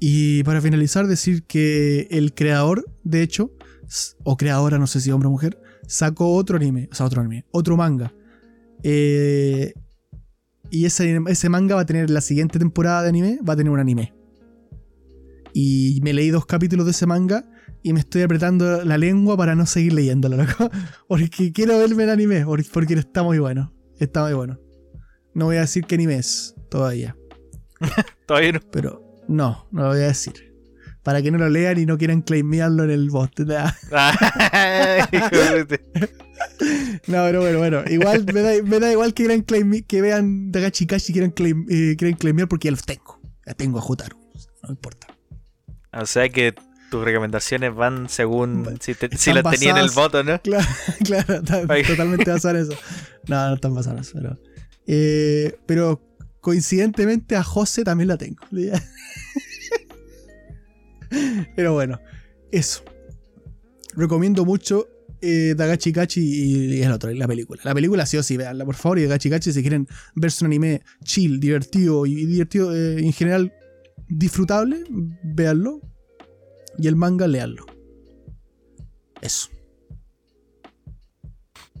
Y 0.00 0.42
para 0.44 0.60
finalizar, 0.60 1.06
decir 1.06 1.44
que 1.44 2.06
el 2.10 2.34
creador, 2.34 2.84
de 3.02 3.22
hecho, 3.22 3.52
o 4.24 4.36
creadora, 4.36 4.78
no 4.78 4.86
sé 4.86 5.00
si 5.00 5.10
hombre 5.10 5.28
o 5.28 5.30
mujer, 5.30 5.60
sacó 5.86 6.34
otro 6.34 6.56
anime, 6.56 6.88
o 6.92 6.94
sea, 6.94 7.06
otro 7.06 7.20
anime, 7.20 7.44
otro 7.50 7.76
manga. 7.76 8.12
Eh, 8.82 9.72
y 10.70 10.84
ese, 10.84 11.18
ese 11.26 11.48
manga 11.48 11.74
va 11.74 11.82
a 11.82 11.86
tener 11.86 12.10
la 12.10 12.20
siguiente 12.20 12.58
temporada 12.58 13.02
de 13.02 13.08
anime, 13.08 13.38
va 13.46 13.54
a 13.54 13.56
tener 13.56 13.72
un 13.72 13.80
anime. 13.80 14.14
Y 15.52 16.00
me 16.02 16.12
leí 16.12 16.30
dos 16.30 16.46
capítulos 16.46 16.84
de 16.86 16.92
ese 16.92 17.06
manga 17.06 17.44
y 17.82 17.92
me 17.92 18.00
estoy 18.00 18.22
apretando 18.22 18.84
la 18.84 18.98
lengua 18.98 19.36
para 19.36 19.54
no 19.54 19.66
seguir 19.66 19.94
leyéndolo, 19.94 20.36
loco. 20.36 20.70
Porque 21.08 21.52
quiero 21.52 21.78
verme 21.78 22.04
el 22.04 22.10
anime, 22.10 22.44
porque 22.72 22.94
está 22.94 23.22
muy 23.22 23.38
bueno. 23.38 23.72
Está 23.98 24.24
muy 24.24 24.34
bueno. 24.34 24.60
No 25.34 25.46
voy 25.46 25.56
a 25.56 25.60
decir 25.60 25.84
qué 25.84 25.94
anime 25.94 26.16
es 26.16 26.54
todavía. 26.70 27.16
todavía 28.26 28.52
no. 28.52 28.60
Pero 28.70 29.07
no, 29.28 29.68
no 29.70 29.82
lo 29.82 29.88
voy 29.88 29.98
a 29.98 30.08
decir. 30.08 30.48
Para 31.02 31.22
que 31.22 31.30
no 31.30 31.38
lo 31.38 31.48
lean 31.48 31.78
y 31.78 31.86
no 31.86 31.96
quieran 31.96 32.22
claimearlo 32.22 32.84
en 32.84 32.90
el 32.90 33.08
bot. 33.08 33.38
no, 33.40 33.46
pero 37.06 37.40
bueno, 37.40 37.58
bueno. 37.58 37.82
Igual 37.88 38.26
me 38.32 38.42
da, 38.42 38.56
igual 38.90 39.14
que, 39.14 39.22
quieran 39.22 39.42
claim, 39.42 39.84
que 39.86 40.02
vean 40.02 40.50
Dagachi 40.50 40.86
Kashi 40.86 41.12
y 41.12 41.14
quieran, 41.14 41.30
claim, 41.30 41.66
eh, 41.70 41.96
claimear 41.96 42.48
porque 42.48 42.66
ya 42.66 42.72
los 42.72 42.82
tengo. 42.82 43.20
Ya 43.46 43.54
tengo 43.54 43.78
a 43.78 43.82
Jotaro. 43.82 44.18
No 44.62 44.70
importa. 44.70 45.06
O 45.92 46.04
sea 46.04 46.28
que 46.28 46.54
tus 46.90 47.04
recomendaciones 47.04 47.74
van 47.74 48.08
según 48.08 48.78
si, 48.80 48.94
si 48.94 49.32
las 49.32 49.50
tenía 49.50 49.70
en 49.70 49.78
el 49.78 49.90
voto, 49.90 50.22
¿no? 50.24 50.40
Claro, 51.04 51.42
claro 51.44 51.82
totalmente 51.86 52.30
basadas 52.30 52.66
en 52.66 52.72
eso. 52.72 52.80
No, 53.28 53.48
no 53.48 53.54
están 53.54 53.74
basadas, 53.74 54.10
pero. 54.12 54.38
Eh, 54.86 55.58
pero 55.66 56.07
coincidentemente 56.40 57.36
a 57.36 57.42
José 57.42 57.84
también 57.84 58.08
la 58.08 58.18
tengo. 58.18 58.38
Pero 61.56 61.72
bueno, 61.72 62.00
eso. 62.50 62.82
Recomiendo 63.94 64.44
mucho 64.44 64.88
eh, 65.20 65.54
Dagachi 65.56 65.92
Kachi 65.92 66.20
y, 66.20 66.82
el 66.82 66.92
otro, 66.92 67.12
la 67.12 67.26
película. 67.26 67.60
La 67.64 67.74
película 67.74 68.06
sí 68.06 68.16
o 68.16 68.22
sí, 68.22 68.36
veanla 68.36 68.64
por 68.64 68.74
favor. 68.74 68.98
Y 68.98 69.02
Dagachi 69.02 69.30
Kachi 69.30 69.52
si 69.52 69.62
quieren 69.62 69.88
verse 70.14 70.44
un 70.44 70.46
anime 70.46 70.82
chill, 71.04 71.40
divertido 71.40 72.06
y 72.06 72.26
divertido 72.26 72.74
eh, 72.74 73.00
en 73.00 73.12
general 73.12 73.52
disfrutable, 74.08 74.84
véanlo. 75.22 75.80
Y 76.78 76.86
el 76.86 76.94
manga, 76.94 77.26
leanlo. 77.26 77.66
Eso. 79.20 79.48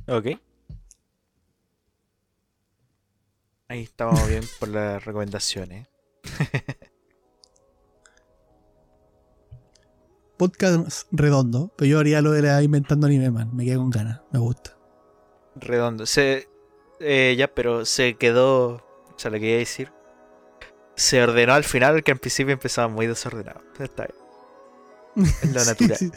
Ok. 0.08 0.26
Ahí 3.68 3.82
estamos 3.82 4.26
bien 4.28 4.42
por 4.58 4.68
las 4.70 5.04
recomendaciones. 5.04 5.86
Podcast 10.38 11.06
redondo, 11.10 11.72
pero 11.76 11.88
yo 11.88 11.98
haría 11.98 12.22
lo 12.22 12.30
de 12.30 12.42
la 12.42 12.62
inventando 12.62 13.06
anime, 13.08 13.30
man. 13.30 13.54
Me 13.54 13.64
quedo 13.64 13.80
con 13.80 13.90
ganas, 13.90 14.20
me 14.30 14.38
gusta. 14.38 14.76
Redondo. 15.56 16.06
Se, 16.06 16.48
eh, 17.00 17.34
ya, 17.36 17.48
pero 17.52 17.84
se 17.84 18.14
quedó. 18.16 18.76
O 18.76 19.14
sea, 19.16 19.30
le 19.32 19.40
quería 19.40 19.56
decir. 19.58 19.90
se 20.94 21.22
ordenó 21.22 21.54
al 21.54 21.64
final 21.64 21.94
porque 21.94 22.12
al 22.12 22.18
principio 22.18 22.52
empezaba 22.52 22.88
muy 22.88 23.06
desordenado. 23.06 23.60
Está 23.78 24.06
bien. 24.06 25.26
Es 25.42 25.52
lo 25.52 25.60
Sí, 25.60 25.66
natural. 25.68 25.96
sí. 25.98 26.10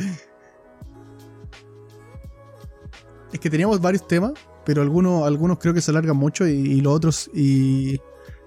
Es 3.33 3.39
que 3.39 3.49
teníamos 3.49 3.81
varios 3.81 4.05
temas, 4.07 4.33
pero 4.65 4.81
algunos, 4.81 5.25
algunos 5.27 5.57
creo 5.59 5.73
que 5.73 5.81
se 5.81 5.91
alargan 5.91 6.17
mucho 6.17 6.47
y, 6.47 6.51
y 6.51 6.81
los 6.81 6.93
otros 6.93 7.29
y 7.33 7.99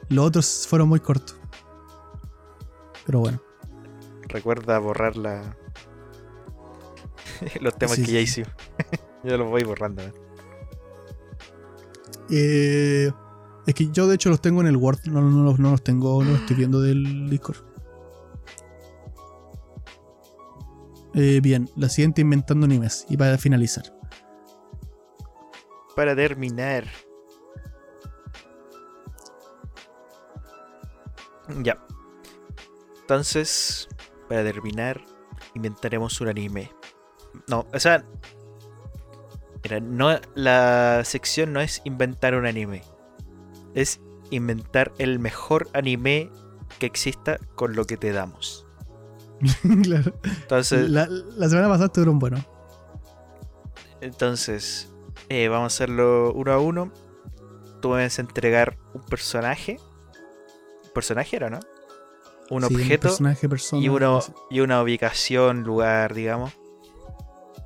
los 0.09 0.27
otros 0.27 0.67
fueron 0.69 0.89
muy 0.89 1.01
cortos. 1.01 1.37
Pero 3.07 3.21
bueno. 3.21 3.41
Recuerda 4.29 4.79
borrar 4.79 5.17
la... 5.17 5.57
los 7.61 7.77
temas 7.77 7.97
Sí, 7.97 8.05
que 8.05 8.13
ya 8.13 8.21
hicimos. 8.21 8.51
Yo 9.25 9.37
los 9.39 9.49
voy 9.49 9.63
borrando. 9.65 10.03
¿eh? 10.03 10.13
Eh, 12.31 13.11
es 13.67 13.75
que 13.75 13.89
yo 13.91 14.07
de 14.07 14.15
hecho 14.17 14.29
los 14.29 14.41
tengo 14.43 14.61
en 14.61 14.67
el 14.67 14.77
Word, 14.77 15.01
no, 15.07 15.21
no 15.23 15.43
los- 15.45 15.59
no 15.59 15.71
los 15.71 15.83
tengo, 15.83 16.23
no 16.23 16.31
los 16.33 16.41
estoy 16.41 16.57
viendo 16.57 16.81
del 16.83 17.31
Discord. 17.31 17.57
Eh, 21.15 21.41
bien, 21.43 21.71
la 21.77 21.89
siguiente 21.89 22.21
inventando 22.23 22.67
animes. 22.67 23.07
Y 23.09 23.17
para 23.17 23.39
finalizar. 23.39 23.94
Para 25.95 26.17
terminar. 26.17 26.85
Ya. 31.63 31.79
Entonces, 33.01 33.89
para 34.29 34.43
terminar, 34.43 35.01
inventaremos 35.55 36.21
un 36.21 36.29
anime. 36.29 36.73
No, 37.49 37.67
o 37.73 37.81
sea. 37.81 38.05
Mira, 39.63 39.81
no, 39.81 40.21
la 40.35 41.03
sección 41.05 41.53
no 41.53 41.61
es 41.61 41.81
inventar 41.85 42.35
un 42.35 42.47
anime. 42.47 42.83
Es 43.75 44.01
inventar 44.31 44.93
el 44.99 45.19
mejor 45.19 45.69
anime 45.73 46.31
que 46.79 46.87
exista 46.87 47.39
con 47.55 47.75
lo 47.75 47.85
que 47.87 47.97
te 47.97 48.13
damos. 48.13 48.67
claro. 49.83 50.19
Entonces, 50.25 50.91
La, 50.91 51.07
la 51.09 51.49
semana 51.49 51.69
pasada 51.69 51.87
estuvieron 51.87 52.19
buenos. 52.19 52.45
Entonces, 54.01 54.94
eh, 55.29 55.49
vamos 55.49 55.65
a 55.65 55.75
hacerlo 55.75 56.33
uno 56.33 56.53
a 56.53 56.59
uno. 56.59 56.93
Tú 57.81 57.91
me 57.91 58.03
vas 58.03 58.19
a 58.19 58.23
entregar 58.23 58.79
un 58.95 59.03
personaje. 59.03 59.79
¿Personaje 60.95 61.37
era, 61.37 61.51
no? 61.51 61.61
Un 62.51 62.63
Sí, 62.63 62.75
objeto 62.75 63.09
personaje, 63.09 63.49
persona, 63.49 63.83
y, 63.83 63.89
uno, 63.89 64.21
y 64.51 64.61
una 64.61 64.83
ubicación, 64.83 65.63
lugar, 65.63 66.15
digamos. 66.15 66.53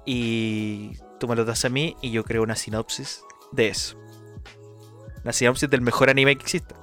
Y 0.07 0.93
tú 1.19 1.29
me 1.29 1.37
lo 1.37 1.45
das 1.45 1.65
a 1.65 1.69
mí 1.69 1.97
y 2.01 2.11
yo 2.11 2.25
creo 2.25 2.43
una 2.43 2.57
sinopsis 2.57 3.23
de 3.53 3.69
eso. 3.69 3.99
Una 5.23 5.33
sinopsis 5.33 5.69
del 5.69 5.83
mejor 5.83 6.11
anime 6.11 6.37
que 6.37 6.43
exista. 6.43 6.77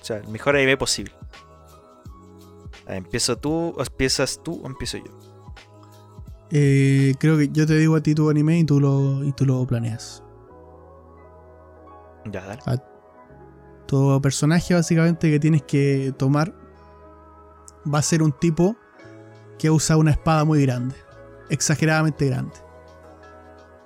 O 0.00 0.04
sea, 0.04 0.18
el 0.18 0.28
mejor 0.28 0.56
anime 0.56 0.76
posible. 0.76 1.12
¿Empiezo 2.86 3.36
tú, 3.36 3.74
o 3.76 3.80
empiezas 3.82 4.40
tú 4.42 4.60
o 4.62 4.66
empiezo 4.66 4.98
yo? 4.98 5.31
Eh, 6.54 7.14
creo 7.18 7.38
que 7.38 7.48
yo 7.48 7.66
te 7.66 7.74
digo 7.78 7.96
a 7.96 8.02
ti 8.02 8.14
tu 8.14 8.28
anime 8.28 8.58
y 8.58 8.64
tú 8.64 8.78
lo, 8.78 9.24
y 9.24 9.32
tú 9.32 9.46
lo 9.46 9.66
planeas. 9.66 10.22
Ya, 12.30 12.44
dale. 12.44 12.82
Tu 13.86 14.20
personaje 14.20 14.74
básicamente 14.74 15.30
que 15.30 15.40
tienes 15.40 15.62
que 15.62 16.14
tomar 16.16 16.54
va 17.92 17.98
a 17.98 18.02
ser 18.02 18.22
un 18.22 18.32
tipo 18.32 18.76
que 19.58 19.70
usa 19.70 19.96
una 19.96 20.10
espada 20.10 20.44
muy 20.44 20.62
grande. 20.62 20.94
Exageradamente 21.48 22.26
grande. 22.26 22.54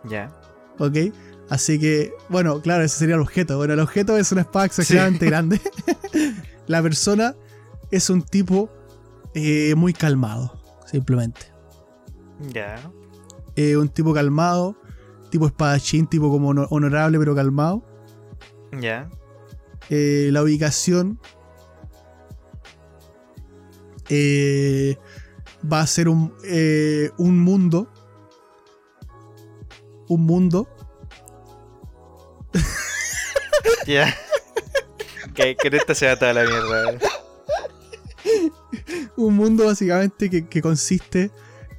Ya. 0.04 0.32
¿Ok? 0.78 1.14
Así 1.48 1.78
que, 1.78 2.12
bueno, 2.28 2.60
claro, 2.60 2.82
ese 2.82 2.98
sería 2.98 3.14
el 3.14 3.20
objeto. 3.20 3.56
Bueno, 3.58 3.74
el 3.74 3.80
objeto 3.80 4.16
es 4.16 4.32
una 4.32 4.40
espada 4.40 4.66
exageradamente 4.66 5.26
grande. 5.30 5.60
La 6.66 6.82
persona 6.82 7.36
es 7.92 8.10
un 8.10 8.22
tipo 8.22 8.68
eh, 9.34 9.74
muy 9.76 9.92
calmado, 9.92 10.60
simplemente. 10.86 11.55
Ya. 12.40 12.78
Eh, 13.56 13.76
un 13.76 13.88
tipo 13.88 14.12
calmado, 14.12 14.76
tipo 15.30 15.46
espadachín, 15.46 16.06
tipo 16.06 16.30
como 16.30 16.48
honor- 16.50 16.68
honorable 16.70 17.18
pero 17.18 17.34
calmado. 17.34 17.82
Ya. 18.80 19.08
Eh, 19.88 20.28
la 20.32 20.42
ubicación 20.42 21.18
eh, 24.08 24.96
va 25.70 25.80
a 25.80 25.86
ser 25.86 26.08
un, 26.08 26.34
eh, 26.44 27.10
un 27.18 27.40
mundo. 27.40 27.88
Un 30.08 30.22
mundo. 30.24 30.68
Ya. 33.86 34.12
que, 35.34 35.54
que 35.56 35.68
en 35.68 35.74
esta 35.74 35.94
se 35.94 36.06
va 36.08 36.16
toda 36.16 36.32
la 36.32 36.42
mierda. 36.44 36.90
eh. 36.92 36.98
Un 39.16 39.34
mundo 39.36 39.66
básicamente 39.66 40.28
que, 40.28 40.48
que 40.48 40.60
consiste 40.60 41.30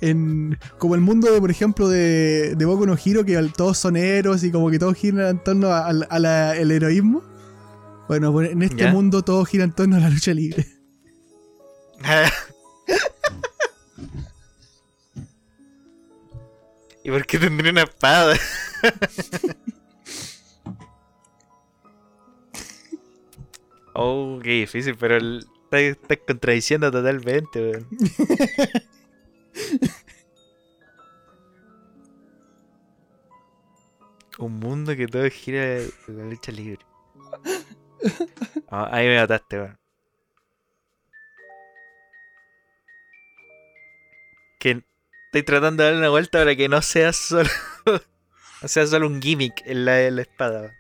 en. 0.02 0.58
Como 0.78 0.96
el 0.96 1.02
mundo 1.02 1.32
de, 1.32 1.40
por 1.40 1.52
ejemplo, 1.52 1.88
de, 1.90 2.56
de 2.56 2.66
Boku 2.66 2.86
no 2.86 2.96
Hero, 3.04 3.26
que 3.26 3.38
todos 3.56 3.78
son 3.78 3.96
héroes 3.98 4.44
y 4.44 4.52
como 4.52 4.70
que 4.70 4.80
todos 4.80 4.96
giran 4.96 5.28
en 5.28 5.44
torno 5.44 5.68
a- 5.70 5.88
al 5.88 6.72
heroísmo. 6.72 7.24
Bueno, 8.08 8.32
pues 8.32 8.52
en 8.52 8.62
este 8.64 8.84
Ya. 8.84 8.92
mundo 8.92 9.22
todo 9.24 9.44
gira 9.46 9.64
en 9.64 9.74
torno 9.74 9.98
a 9.98 10.00
la 10.00 10.10
lucha 10.10 10.34
libre. 10.34 10.66
¿Y 17.04 17.10
por 17.10 17.26
qué 17.26 17.40
tendría 17.40 17.72
una 17.72 17.84
espada? 17.84 18.36
oh, 23.94 24.40
qué 24.44 24.52
difícil, 24.62 24.96
pero 24.98 25.18
estás 25.18 25.82
estás 25.82 26.18
contradiciendo 26.28 26.92
totalmente, 26.92 27.62
weón. 27.62 27.88
Un 34.40 34.60
mundo 34.60 34.96
que 34.96 35.08
todo 35.08 35.28
gira 35.30 35.78
en 35.78 35.92
la 36.08 36.26
lucha 36.26 36.52
libre. 36.52 36.86
Ah, 38.70 38.90
ahí 38.92 39.08
me 39.08 39.18
mataste, 39.18 39.60
weón. 39.60 39.80
Que 44.60 44.84
estoy 45.26 45.44
tratando 45.44 45.82
de 45.82 45.90
darle 45.90 46.00
una 46.00 46.10
vuelta 46.10 46.40
para 46.40 46.56
que 46.56 46.70
no 46.70 46.82
sea 46.82 47.14
solo. 47.14 47.50
no 48.62 48.68
sea 48.68 48.86
solo 48.86 49.08
un 49.08 49.22
gimmick 49.22 49.64
en 49.66 49.86
la, 49.86 50.08
espada. 50.08 50.62
weón. 50.62 50.74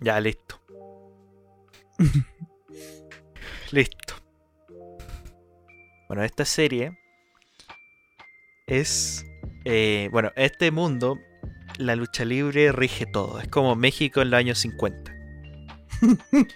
Ya, 0.00 0.20
listo. 0.20 0.60
Bueno, 6.08 6.24
esta 6.24 6.44
serie 6.44 6.98
es. 8.66 9.24
eh, 9.64 10.08
bueno, 10.10 10.32
este 10.36 10.70
mundo, 10.70 11.18
la 11.78 11.96
lucha 11.96 12.24
libre 12.24 12.72
rige 12.72 13.06
todo. 13.06 13.40
Es 13.40 13.48
como 13.48 13.76
México 13.76 14.22
en 14.22 14.30
los 14.30 14.38
años 14.38 14.58
50. 14.58 15.12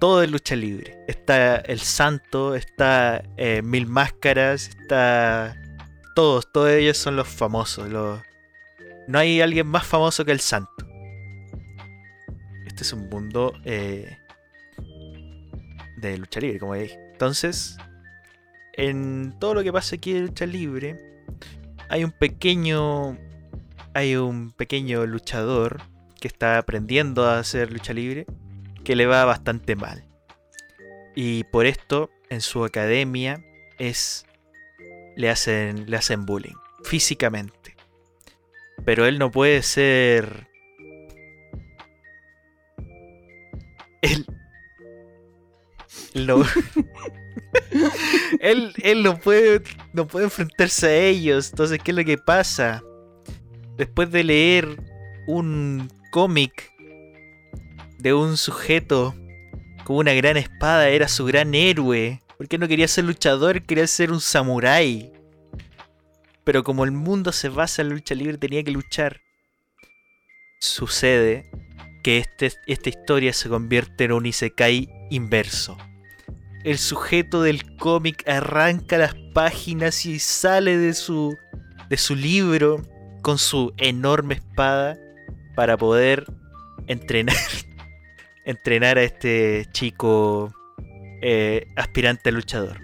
todo 0.00 0.22
es 0.22 0.30
lucha 0.30 0.56
libre. 0.56 1.04
Está 1.06 1.56
el 1.56 1.80
santo, 1.80 2.54
está 2.54 3.22
eh, 3.36 3.62
Mil 3.62 3.86
Máscaras, 3.86 4.68
está. 4.68 5.56
Todos, 6.14 6.50
todos 6.52 6.70
ellos 6.70 6.96
son 6.96 7.14
los 7.14 7.28
famosos. 7.28 7.88
Los... 7.88 8.20
No 9.06 9.18
hay 9.20 9.40
alguien 9.40 9.68
más 9.68 9.86
famoso 9.86 10.24
que 10.24 10.32
el 10.32 10.40
santo. 10.40 10.72
Este 12.66 12.82
es 12.82 12.92
un 12.92 13.08
mundo 13.08 13.52
eh, 13.64 14.18
de 15.96 16.18
lucha 16.18 16.40
libre, 16.40 16.58
como 16.58 16.74
dije. 16.74 16.98
Entonces, 17.12 17.78
en 18.78 19.34
todo 19.40 19.54
lo 19.54 19.62
que 19.64 19.72
pasa 19.72 19.96
aquí 19.96 20.12
de 20.12 20.20
lucha 20.20 20.46
libre, 20.46 20.96
hay 21.90 22.04
un 22.04 22.12
pequeño. 22.12 23.18
Hay 23.92 24.14
un 24.14 24.52
pequeño 24.52 25.04
luchador 25.04 25.82
que 26.20 26.28
está 26.28 26.58
aprendiendo 26.58 27.24
a 27.24 27.40
hacer 27.40 27.72
lucha 27.72 27.92
libre 27.92 28.26
que 28.84 28.94
le 28.94 29.06
va 29.06 29.24
bastante 29.24 29.74
mal. 29.74 30.04
Y 31.16 31.42
por 31.44 31.66
esto, 31.66 32.10
en 32.30 32.40
su 32.40 32.64
academia, 32.64 33.44
es. 33.78 34.24
le 35.16 35.28
hacen. 35.28 35.90
le 35.90 35.96
hacen 35.96 36.24
bullying. 36.24 36.54
Físicamente. 36.84 37.74
Pero 38.84 39.06
él 39.06 39.18
no 39.18 39.32
puede 39.32 39.62
ser. 39.62 40.46
Él. 44.02 44.24
no. 46.14 46.44
él, 48.40 48.72
él 48.82 49.02
no 49.02 49.18
puede. 49.18 49.62
no 49.92 50.06
puede 50.06 50.26
enfrentarse 50.26 50.86
a 50.86 50.96
ellos. 50.96 51.50
Entonces, 51.50 51.78
¿qué 51.82 51.90
es 51.90 51.96
lo 51.96 52.04
que 52.04 52.18
pasa? 52.18 52.82
Después 53.76 54.10
de 54.10 54.24
leer 54.24 54.82
un 55.26 55.88
cómic 56.10 56.72
de 57.98 58.14
un 58.14 58.36
sujeto 58.36 59.14
con 59.84 59.96
una 59.96 60.14
gran 60.14 60.36
espada, 60.36 60.88
era 60.88 61.08
su 61.08 61.24
gran 61.24 61.54
héroe. 61.54 62.22
Porque 62.36 62.58
no 62.58 62.68
quería 62.68 62.86
ser 62.86 63.04
luchador, 63.04 63.62
quería 63.62 63.86
ser 63.86 64.12
un 64.12 64.20
samurái. 64.20 65.12
Pero 66.44 66.62
como 66.62 66.84
el 66.84 66.92
mundo 66.92 67.32
se 67.32 67.48
basa 67.48 67.82
en 67.82 67.90
lucha 67.90 68.14
libre, 68.14 68.38
tenía 68.38 68.62
que 68.62 68.70
luchar. 68.70 69.20
sucede 70.60 71.50
que 72.02 72.18
este, 72.18 72.52
esta 72.66 72.88
historia 72.88 73.32
se 73.32 73.48
convierte 73.48 74.04
en 74.04 74.12
un 74.12 74.26
isekai 74.26 74.88
inverso. 75.10 75.76
El 76.68 76.76
sujeto 76.76 77.40
del 77.40 77.76
cómic 77.76 78.28
arranca 78.28 78.98
las 78.98 79.14
páginas 79.32 80.04
y 80.04 80.18
sale 80.18 80.76
de 80.76 80.92
su, 80.92 81.34
de 81.88 81.96
su 81.96 82.14
libro 82.14 82.82
con 83.22 83.38
su 83.38 83.72
enorme 83.78 84.34
espada 84.34 84.98
para 85.56 85.78
poder 85.78 86.26
entrenar, 86.86 87.34
entrenar 88.44 88.98
a 88.98 89.02
este 89.02 89.64
chico 89.72 90.52
eh, 91.22 91.64
aspirante 91.74 92.32
luchador. 92.32 92.78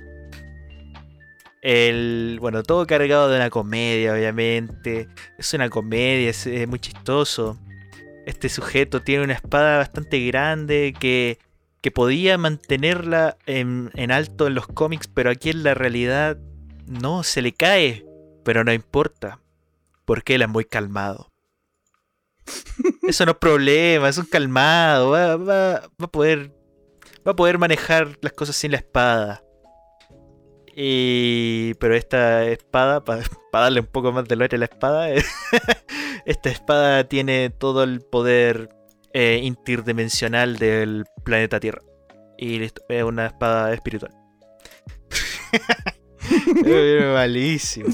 El, 1.60 2.38
bueno, 2.40 2.62
todo 2.62 2.86
cargado 2.86 3.28
de 3.28 3.36
una 3.36 3.50
comedia, 3.50 4.14
obviamente. 4.14 5.08
Es 5.36 5.52
una 5.52 5.68
comedia, 5.68 6.30
es, 6.30 6.48
muy 6.66 6.78
chistoso. 6.78 7.60
Este 8.24 8.48
sujeto 8.48 9.02
tiene 9.02 9.24
una 9.24 9.34
espada 9.34 9.76
bastante 9.76 10.24
grande 10.26 10.94
que, 10.98 11.38
que 11.84 11.90
podía 11.90 12.38
mantenerla 12.38 13.36
en, 13.44 13.90
en 13.92 14.10
alto 14.10 14.46
en 14.46 14.54
los 14.54 14.66
cómics, 14.66 15.06
pero 15.06 15.28
aquí 15.28 15.50
en 15.50 15.64
la 15.64 15.74
realidad 15.74 16.38
no, 16.86 17.22
se 17.24 17.42
le 17.42 17.52
cae. 17.52 18.06
Pero 18.42 18.64
no 18.64 18.72
importa, 18.72 19.38
porque 20.06 20.36
él 20.36 20.40
es 20.40 20.48
muy 20.48 20.64
calmado. 20.64 21.30
Eso 23.06 23.26
no 23.26 23.32
es 23.32 23.36
problema, 23.36 24.08
es 24.08 24.16
un 24.16 24.24
calmado, 24.24 25.10
va, 25.10 25.36
va, 25.36 25.44
va, 26.00 26.06
a 26.06 26.08
poder 26.08 26.54
va 27.28 27.32
a 27.32 27.36
poder 27.36 27.58
manejar 27.58 28.16
las 28.22 28.32
cosas 28.32 28.56
sin 28.56 28.70
la 28.70 28.78
espada. 28.78 29.44
Y, 30.74 31.74
pero 31.74 31.94
esta 31.94 32.46
espada, 32.46 33.04
para 33.04 33.24
darle 33.52 33.80
un 33.80 33.88
poco 33.88 34.10
más 34.10 34.26
de 34.26 34.36
lore 34.36 34.56
a 34.56 34.60
la 34.60 34.64
espada, 34.64 35.10
esta 36.24 36.48
espada 36.48 37.04
tiene 37.04 37.50
todo 37.50 37.82
el 37.82 38.00
poder 38.00 38.70
eh, 39.14 39.40
interdimensional 39.42 40.56
del 40.58 41.04
planeta 41.24 41.58
Tierra. 41.60 41.80
Y 42.36 42.58
listo, 42.58 42.82
es 42.88 43.02
una 43.04 43.26
espada 43.26 43.72
espiritual. 43.72 44.12
es 46.66 47.04
malísimo. 47.12 47.88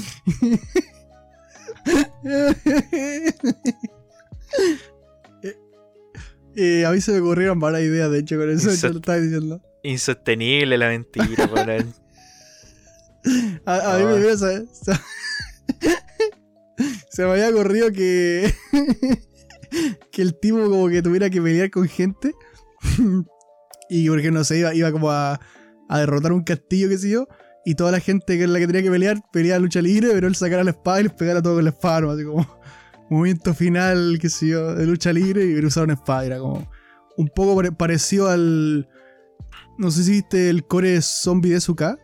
Eh, 6.55 6.85
a 6.85 6.91
mí 6.91 6.99
se 6.99 7.13
me 7.13 7.19
ocurrieron 7.19 7.59
varias 7.59 7.83
ideas, 7.83 8.11
de 8.11 8.19
hecho, 8.19 8.37
con 8.37 8.49
eso 8.49 8.69
Insot 8.71 8.91
lo 8.91 8.99
estaba 8.99 9.17
diciendo. 9.19 9.61
Insostenible 9.83 10.77
la 10.77 10.89
mentira, 10.89 11.45
weón. 11.53 11.93
A, 13.65 13.95
a 13.95 13.97
mí 13.99 14.05
me 14.05 14.19
dio 14.19 14.29
esa- 14.31 14.53
esa- 14.53 15.01
Se 17.09 17.23
me 17.23 17.31
había 17.31 17.49
ocurrido 17.49 17.91
que. 17.91 18.53
Que 20.11 20.21
el 20.21 20.39
tipo 20.39 20.59
como 20.69 20.87
que 20.89 21.01
tuviera 21.01 21.29
que 21.29 21.41
pelear 21.41 21.69
con 21.69 21.87
gente. 21.87 22.33
y 23.89 24.09
porque 24.09 24.31
no 24.31 24.43
sé, 24.43 24.59
iba, 24.59 24.73
iba 24.73 24.91
como 24.91 25.11
a, 25.11 25.39
a 25.89 25.99
derrotar 25.99 26.31
un 26.33 26.43
castillo, 26.43 26.89
qué 26.89 26.97
sé 26.97 27.09
yo. 27.09 27.27
Y 27.65 27.75
toda 27.75 27.91
la 27.91 27.99
gente 27.99 28.37
que 28.37 28.45
es 28.45 28.49
la 28.49 28.57
que 28.59 28.67
tenía 28.67 28.81
que 28.81 28.89
pelear, 28.89 29.21
peleaba 29.31 29.59
lucha 29.59 29.81
libre, 29.81 30.09
pero 30.13 30.27
él 30.27 30.35
sacara 30.35 30.63
la 30.63 30.71
espada 30.71 30.99
y 30.99 31.03
les 31.03 31.13
pegara 31.13 31.41
todo 31.41 31.55
con 31.55 31.63
la 31.63 31.69
espada, 31.69 32.11
así 32.11 32.23
como 32.23 32.47
movimiento 33.09 33.53
final, 33.53 34.17
qué 34.19 34.29
sé 34.29 34.47
yo, 34.47 34.73
de 34.73 34.85
lucha 34.85 35.13
libre 35.13 35.45
y 35.45 35.63
usar 35.63 35.83
una 35.83 35.93
espada. 35.93 36.25
Era 36.25 36.39
como 36.39 36.67
un 37.17 37.27
poco 37.27 37.55
pare- 37.55 37.71
parecido 37.71 38.29
al. 38.29 38.87
No 39.77 39.91
sé 39.91 40.03
si 40.03 40.11
viste 40.11 40.49
el 40.49 40.65
core 40.65 41.01
zombie 41.01 41.51
de 41.51 41.61
Suka. 41.61 41.97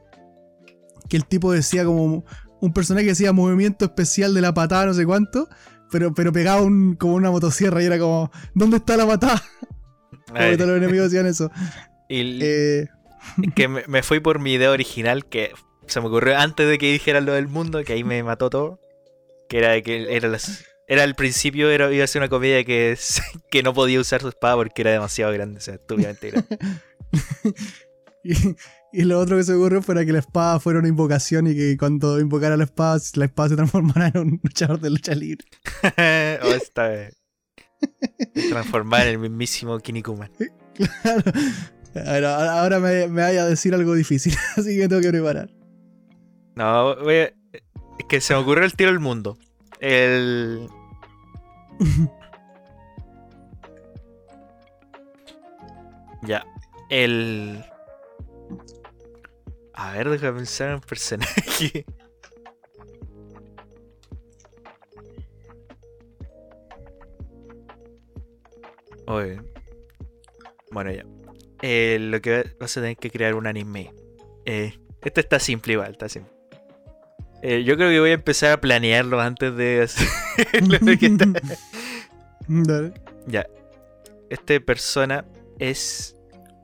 Que 1.09 1.18
el 1.18 1.26
tipo 1.26 1.51
decía 1.51 1.86
como. 1.86 2.24
Un 2.59 2.74
personaje 2.74 3.05
que 3.05 3.11
decía 3.11 3.32
movimiento 3.34 3.86
especial 3.86 4.34
de 4.34 4.41
la 4.41 4.51
patada, 4.53 4.88
no 4.88 4.93
sé 4.95 5.05
cuánto. 5.05 5.47
Pero, 5.91 6.13
pero 6.13 6.31
pegaba 6.33 6.61
un, 6.61 6.95
como 6.95 7.15
una 7.15 7.31
motosierra 7.31 7.81
y 7.81 7.85
era 7.85 7.97
como. 7.99 8.31
¿Dónde 8.53 8.77
está 8.77 8.97
la 8.97 9.05
patada? 9.07 9.41
Como 10.27 10.39
que 10.39 10.57
todos 10.57 10.69
los 10.71 10.77
enemigos 10.79 11.09
decían 11.09 11.25
eso. 11.25 11.49
Y 12.09 12.39
Eh, 12.43 12.88
que 13.55 13.67
me, 13.69 13.83
me 13.88 14.03
fui 14.03 14.19
por 14.19 14.39
mi 14.39 14.53
idea 14.53 14.71
original 14.71 15.25
que 15.25 15.51
se 15.85 16.01
me 16.01 16.07
ocurrió 16.07 16.38
antes 16.38 16.67
de 16.67 16.77
que 16.77 16.91
dijeran 16.91 17.25
lo 17.25 17.31
del 17.31 17.47
mundo, 17.47 17.81
que 17.85 17.93
ahí 17.93 18.03
me 18.03 18.21
mató 18.23 18.49
todo. 18.49 18.79
Que 19.47 19.59
era 19.59 19.81
que 19.81 20.13
era 20.13 20.27
las- 20.27 20.65
era 20.89 21.03
al 21.03 21.15
principio 21.15 21.69
era, 21.69 21.91
iba 21.93 22.03
a 22.03 22.07
ser 22.07 22.21
una 22.21 22.29
comedia 22.29 22.63
que, 22.65 22.97
que 23.51 23.63
no 23.63 23.73
podía 23.73 23.99
usar 24.01 24.19
su 24.21 24.27
espada 24.29 24.55
porque 24.55 24.81
era 24.81 24.91
demasiado 24.91 25.31
grande, 25.31 25.59
o 25.59 25.61
sea, 25.61 25.75
estúpidamente 25.75 26.31
grande. 26.31 26.57
y, 28.23 28.33
y 29.00 29.04
lo 29.04 29.20
otro 29.20 29.38
que 29.38 29.43
se 29.43 29.54
ocurrió 29.54 29.82
fuera 29.84 30.04
que 30.06 30.12
la 30.12 30.20
espada 30.20 30.60
fuera 30.60 30.80
una 30.80 30.88
invocación 30.88 31.45
y 31.48 31.54
que 31.56 31.78
cuando 31.78 32.20
invocara 32.20 32.58
la 32.58 32.64
espada, 32.64 33.00
la 33.16 33.26
espada 33.26 33.50
se 33.50 33.56
transformara 33.56 34.08
en 34.14 34.18
un 34.20 34.39
luchador 34.41 34.80
de 34.80 34.89
lucha 34.89 35.14
libre. 35.14 35.45
o 36.43 36.48
esta 36.48 36.88
vez. 36.88 37.16
Transformar 38.50 39.02
en 39.04 39.08
el 39.14 39.20
mismísimo 39.20 39.78
Kinnikuman. 39.80 40.32
Claro. 41.93 42.30
Ahora, 42.30 42.60
ahora 42.62 42.80
me, 42.80 43.08
me 43.08 43.22
vaya 43.22 43.41
a 43.43 43.45
decir 43.45 43.74
algo 43.74 43.93
difícil, 43.95 44.34
así 44.58 44.78
que 44.78 44.88
tengo 44.88 45.02
que 45.02 45.10
preparar. 45.10 45.50
No, 46.56 46.95
voy 46.98 47.16
a- 47.16 47.34
es 47.54 48.06
que 48.08 48.22
se 48.22 48.34
me 48.36 48.39
ocurrió 48.41 48.64
el 48.66 48.74
tiro 48.74 48.91
del 48.91 49.00
mundo. 49.00 49.38
El. 49.80 50.68
Ya. 56.24 56.45
El. 56.89 57.64
A 59.84 59.91
ver, 59.93 60.09
déjame 60.09 60.38
pensar 60.39 60.69
en 60.69 60.75
un 60.75 60.82
personaje. 60.82 61.86
Oye. 69.07 69.39
Bueno, 70.71 70.91
ya. 70.91 71.05
Eh, 71.61 71.97
lo 71.99 72.21
que 72.21 72.38
va- 72.38 72.49
vas 72.59 72.78
a 72.78 72.82
tener 72.82 72.97
que 72.97 73.09
crear 73.09 73.36
un 73.36 73.47
anime. 73.47 73.93
Eh, 74.45 74.78
este 75.01 75.21
está 75.21 75.39
simple 75.39 75.73
igual, 75.73 75.91
está 75.91 76.09
simple. 76.09 76.34
Eh, 77.41 77.63
yo 77.63 77.75
creo 77.78 77.89
que 77.89 77.99
voy 77.99 78.09
a 78.09 78.13
empezar 78.13 78.51
a 78.51 78.61
planearlo 78.61 79.19
antes 79.21 79.55
de 79.55 79.84
hacer 79.84 80.07
lo 80.67 80.97
que 80.97 81.05
está- 81.05 81.25
Dale. 82.47 82.93
Ya. 83.28 83.45
Este 84.30 84.59
persona 84.61 85.25
es. 85.59 86.15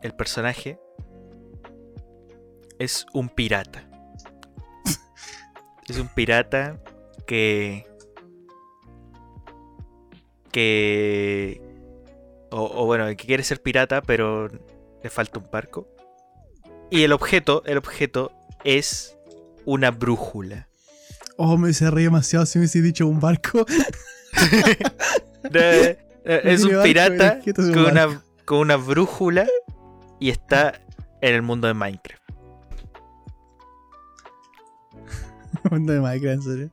El 0.02 0.14
personaje. 0.16 0.80
Es 2.84 3.06
un 3.14 3.30
pirata. 3.30 3.88
es 5.88 5.98
un 5.98 6.08
pirata 6.10 6.78
que. 7.26 7.86
Que. 10.52 11.62
O, 12.52 12.84
o 12.84 12.86
bueno, 12.86 13.08
que 13.08 13.16
quiere 13.16 13.44
ser 13.44 13.62
pirata, 13.62 14.02
pero 14.02 14.48
le 14.48 15.10
falta 15.10 15.40
un 15.40 15.48
barco. 15.52 15.88
Y 16.90 17.04
el 17.04 17.12
objeto, 17.14 17.64
el 17.66 17.78
objeto 17.78 18.32
es 18.64 19.18
una 19.66 19.90
brújula. 19.92 20.68
Oh, 21.38 21.58
me 21.58 21.64
hubiese 21.64 21.90
reído 21.90 22.10
demasiado 22.12 22.46
si 22.46 22.60
me 22.60 22.64
hubiese 22.64 22.82
dicho 22.82 23.08
un 23.08 23.20
barco. 23.20 23.66
De- 25.50 25.98
eh, 26.26 26.42
es 26.44 26.64
un 26.64 26.72
barco, 26.72 26.84
pirata 26.84 27.40
con 27.56 27.86
una, 27.86 28.24
con 28.46 28.60
una 28.60 28.76
brújula 28.78 29.48
y 30.20 30.30
está 30.30 30.80
en 31.22 31.34
el 31.36 31.42
mundo 31.42 31.68
de 31.68 31.74
Minecraft. 31.74 32.23
Mundo 35.72 35.94
de 35.94 36.02
Minecraft, 36.02 36.36
en 36.36 36.42
serio. 36.42 36.72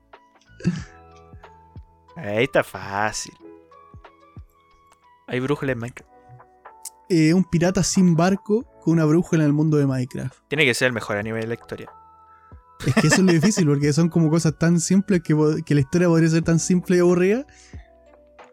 Ahí 2.17 2.45
está 2.45 2.62
fácil. 2.62 3.33
Hay 5.27 5.41
brújula 5.41 5.73
en 5.73 5.79
Minecraft. 5.79 6.11
Eh, 7.09 7.35
un 7.35 7.45
pirata 7.45 7.83
sin 7.83 8.15
barco 8.15 8.65
con 8.81 8.95
una 8.95 9.05
brújula 9.05 9.43
en 9.43 9.49
el 9.49 9.53
mundo 9.53 9.77
de 9.77 9.87
Minecraft. 9.87 10.37
Tiene 10.49 10.65
que 10.65 10.75
ser 10.75 10.87
el 10.87 10.93
mejor 10.93 11.17
anime 11.17 11.41
de 11.41 11.47
la 11.47 11.55
historia. 11.55 11.91
Es 12.87 12.95
que 12.95 13.07
eso 13.09 13.17
es 13.17 13.23
lo 13.23 13.33
difícil, 13.41 13.67
porque 13.67 13.93
son 13.93 14.09
como 14.09 14.31
cosas 14.31 14.59
tan 14.59 14.81
simples 14.81 15.23
que, 15.23 15.35
la 15.35 15.81
historia 15.81 16.09
podría 16.09 16.31
ser 16.31 16.43
tan 16.43 16.59
simple 16.59 16.97
y 16.97 17.01
aburrida 17.01 17.47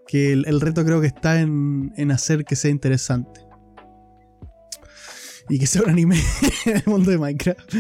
que 0.08 0.34
el, 0.34 0.46
el 0.48 0.62
reto 0.62 0.86
creo 0.86 1.02
que 1.02 1.08
está 1.08 1.40
en, 1.40 1.94
en 1.98 2.12
hacer 2.12 2.46
que 2.46 2.56
sea 2.56 2.72
interesante. 2.72 3.42
Y 5.50 5.60
que 5.60 5.68
sea 5.68 5.82
un 5.84 5.90
anime 5.90 6.22
en 6.66 6.78
el 6.78 6.84
mundo 6.86 7.12
de 7.12 7.18
Minecraft. 7.18 7.74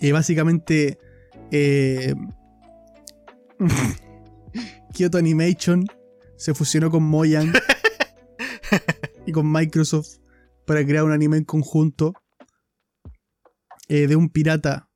Y 0.00 0.12
básicamente, 0.12 0.98
eh, 1.50 2.14
Kyoto 4.92 5.18
Animation 5.18 5.86
se 6.36 6.54
fusionó 6.54 6.90
con 6.90 7.02
Mojang 7.02 7.52
y 9.26 9.32
con 9.32 9.50
Microsoft 9.50 10.18
para 10.66 10.84
crear 10.84 11.04
un 11.04 11.12
anime 11.12 11.36
en 11.38 11.44
conjunto 11.44 12.14
eh, 13.88 14.06
de 14.06 14.16
un 14.16 14.30
pirata. 14.30 14.88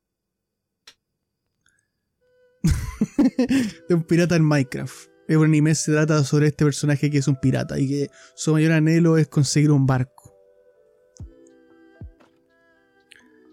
de 3.88 3.94
un 3.94 4.02
pirata 4.02 4.36
en 4.36 4.44
Minecraft. 4.44 5.08
Es 5.28 5.36
un 5.36 5.44
anime 5.44 5.74
se 5.74 5.92
trata 5.92 6.24
sobre 6.24 6.48
este 6.48 6.64
personaje 6.64 7.10
que 7.10 7.18
es 7.18 7.28
un 7.28 7.36
pirata 7.36 7.78
y 7.78 7.86
que 7.86 8.10
su 8.34 8.52
mayor 8.52 8.72
anhelo 8.72 9.18
es 9.18 9.28
conseguir 9.28 9.70
un 9.70 9.86
barco. 9.86 10.17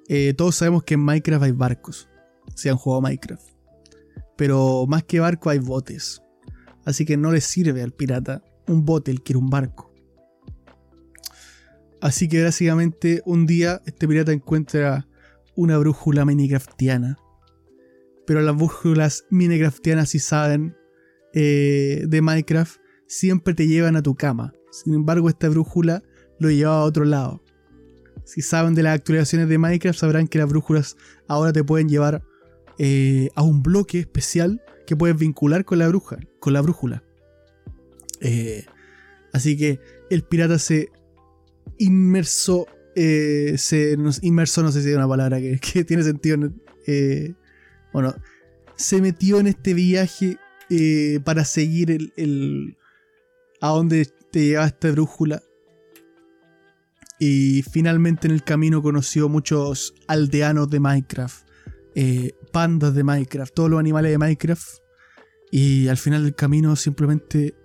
Eh, 0.07 0.34
todos 0.34 0.56
sabemos 0.56 0.84
que 0.84 0.95
en 0.95 1.02
Minecraft 1.02 1.44
hay 1.44 1.52
barcos. 1.52 2.10
Si 2.56 2.69
han 2.69 2.77
jugado 2.77 3.02
Minecraft. 3.02 3.49
Pero 4.38 4.86
más 4.88 5.03
que 5.03 5.19
barco 5.19 5.49
hay 5.49 5.60
botes. 5.60 6.22
Así 6.86 7.06
que 7.06 7.18
no 7.18 7.32
le 7.32 7.41
sirve 7.41 7.82
al 7.82 7.91
pirata 7.91 8.44
un 8.68 8.86
bote, 8.86 9.11
él 9.11 9.22
quiere 9.22 9.40
un 9.40 9.49
barco. 9.49 9.94
Así 12.02 12.27
que 12.27 12.44
básicamente 12.44 13.22
un 13.26 13.45
día 13.45 13.82
este 13.86 14.07
pirata 14.07 14.32
encuentra 14.32 15.07
una 15.56 15.77
brújula 15.77 16.26
minecraftiana. 16.26 17.18
Pero 18.27 18.41
las 18.41 18.56
brújulas 18.56 19.26
minecraftianas, 19.30 20.10
si 20.10 20.19
saben, 20.19 20.76
eh, 21.34 22.03
de 22.07 22.22
Minecraft, 22.22 22.80
siempre 23.07 23.53
te 23.53 23.68
llevan 23.68 23.95
a 23.95 24.02
tu 24.02 24.15
cama. 24.15 24.53
Sin 24.72 24.94
embargo, 24.94 25.30
esta 25.30 25.48
brújula 25.49 26.02
lo 26.40 26.49
lleva 26.49 26.80
a 26.80 26.84
otro 26.84 27.06
lado. 27.06 27.44
Si 28.26 28.42
saben 28.42 28.74
de 28.74 28.84
las 28.84 28.96
actualizaciones 28.96 29.48
de 29.48 29.58
Minecraft, 29.58 29.98
sabrán 29.98 30.28
que 30.28 30.40
las 30.40 30.50
brújulas 30.50 30.98
ahora 31.28 31.54
te 31.54 31.64
pueden 31.64 31.88
llevar 31.88 32.24
eh, 32.80 33.30
a 33.36 33.44
un 33.44 33.62
bloque 33.62 34.00
especial 34.00 34.62
que 34.88 34.96
puedes 34.96 35.18
vincular 35.18 35.64
con 35.64 35.80
la, 35.80 35.88
bruja, 35.88 36.18
con 36.40 36.54
la 36.54 36.62
brújula. 36.62 37.04
Eh, 38.22 38.66
así 39.32 39.56
que 39.56 39.80
el 40.10 40.24
pirata 40.24 40.58
se 40.58 40.90
inmersó. 41.78 42.68
Eh, 42.96 43.56
se 43.58 43.96
inmersó, 44.22 44.64
no 44.64 44.72
sé 44.72 44.82
si 44.82 44.90
es 44.90 44.96
una 44.96 45.08
palabra 45.08 45.40
que, 45.40 45.84
tiene 45.88 46.04
sentido. 46.04 46.52
bueno, 47.94 48.16
se 48.76 49.02
metió 49.02 49.40
en 49.40 49.48
este 49.48 49.76
viaje 49.76 50.38
para 51.24 51.46
seguir 51.46 51.92
el, 51.92 52.76
a 53.62 53.70
donde 53.70 54.08
te 54.32 54.48
lleva 54.48 54.66
esta 54.66 54.90
brújula 54.92 55.44
y 57.20 57.64
finalmente 57.64 58.28
en 58.28 58.34
el 58.34 58.44
camino 58.44 58.82
conoció 58.82 59.30
muchos 59.30 59.94
aldeanos 60.08 60.70
de 60.70 60.80
Minecraft, 60.80 61.48
eh, 61.96 62.34
pandas 62.52 62.94
de 62.94 63.04
Minecraft, 63.04 63.54
todos 63.54 63.70
los 63.70 63.80
animales 63.80 64.12
de 64.12 64.18
Minecraft. 64.18 64.80
Y 65.52 65.88
al 65.88 65.98
final 65.98 66.24
del 66.24 66.36
camino 66.36 66.76
simplemente 66.76 67.56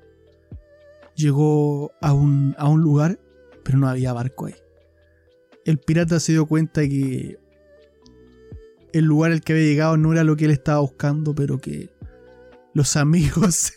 llegó 1.16 1.92
a 2.00 2.12
un, 2.12 2.54
a 2.58 2.68
un 2.68 2.80
lugar, 2.80 3.18
pero 3.64 3.78
no 3.78 3.88
había 3.88 4.12
barco 4.12 4.46
ahí. 4.46 4.54
El 5.64 5.78
pirata 5.78 6.20
se 6.20 6.32
dio 6.32 6.46
cuenta 6.46 6.82
que 6.82 7.38
el 8.92 9.04
lugar 9.04 9.32
al 9.32 9.40
que 9.40 9.52
había 9.52 9.64
llegado 9.64 9.96
no 9.96 10.12
era 10.12 10.24
lo 10.24 10.36
que 10.36 10.44
él 10.44 10.50
estaba 10.50 10.80
buscando, 10.80 11.34
pero 11.34 11.58
que 11.58 11.90
los 12.74 12.96
amigos 12.96 13.72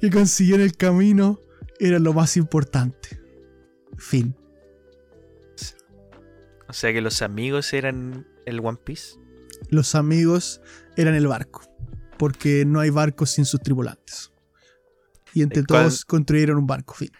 que 0.00 0.10
consiguió 0.10 0.56
en 0.56 0.62
el 0.62 0.76
camino 0.76 1.40
eran 1.78 2.02
lo 2.02 2.12
más 2.12 2.36
importante. 2.36 3.20
Fin. 3.96 4.34
O 6.70 6.72
sea 6.72 6.92
que 6.92 7.00
los 7.00 7.20
amigos 7.20 7.72
eran 7.72 8.28
el 8.46 8.60
One 8.60 8.78
Piece. 8.84 9.18
Los 9.70 9.96
amigos 9.96 10.60
eran 10.96 11.16
el 11.16 11.26
barco. 11.26 11.62
Porque 12.16 12.64
no 12.64 12.78
hay 12.78 12.90
barcos 12.90 13.32
sin 13.32 13.44
sus 13.44 13.60
tripulantes. 13.60 14.30
Y 15.34 15.42
entre 15.42 15.64
todos 15.64 16.04
construyeron 16.04 16.58
un 16.58 16.68
barco, 16.68 16.94
fin. 16.94 17.10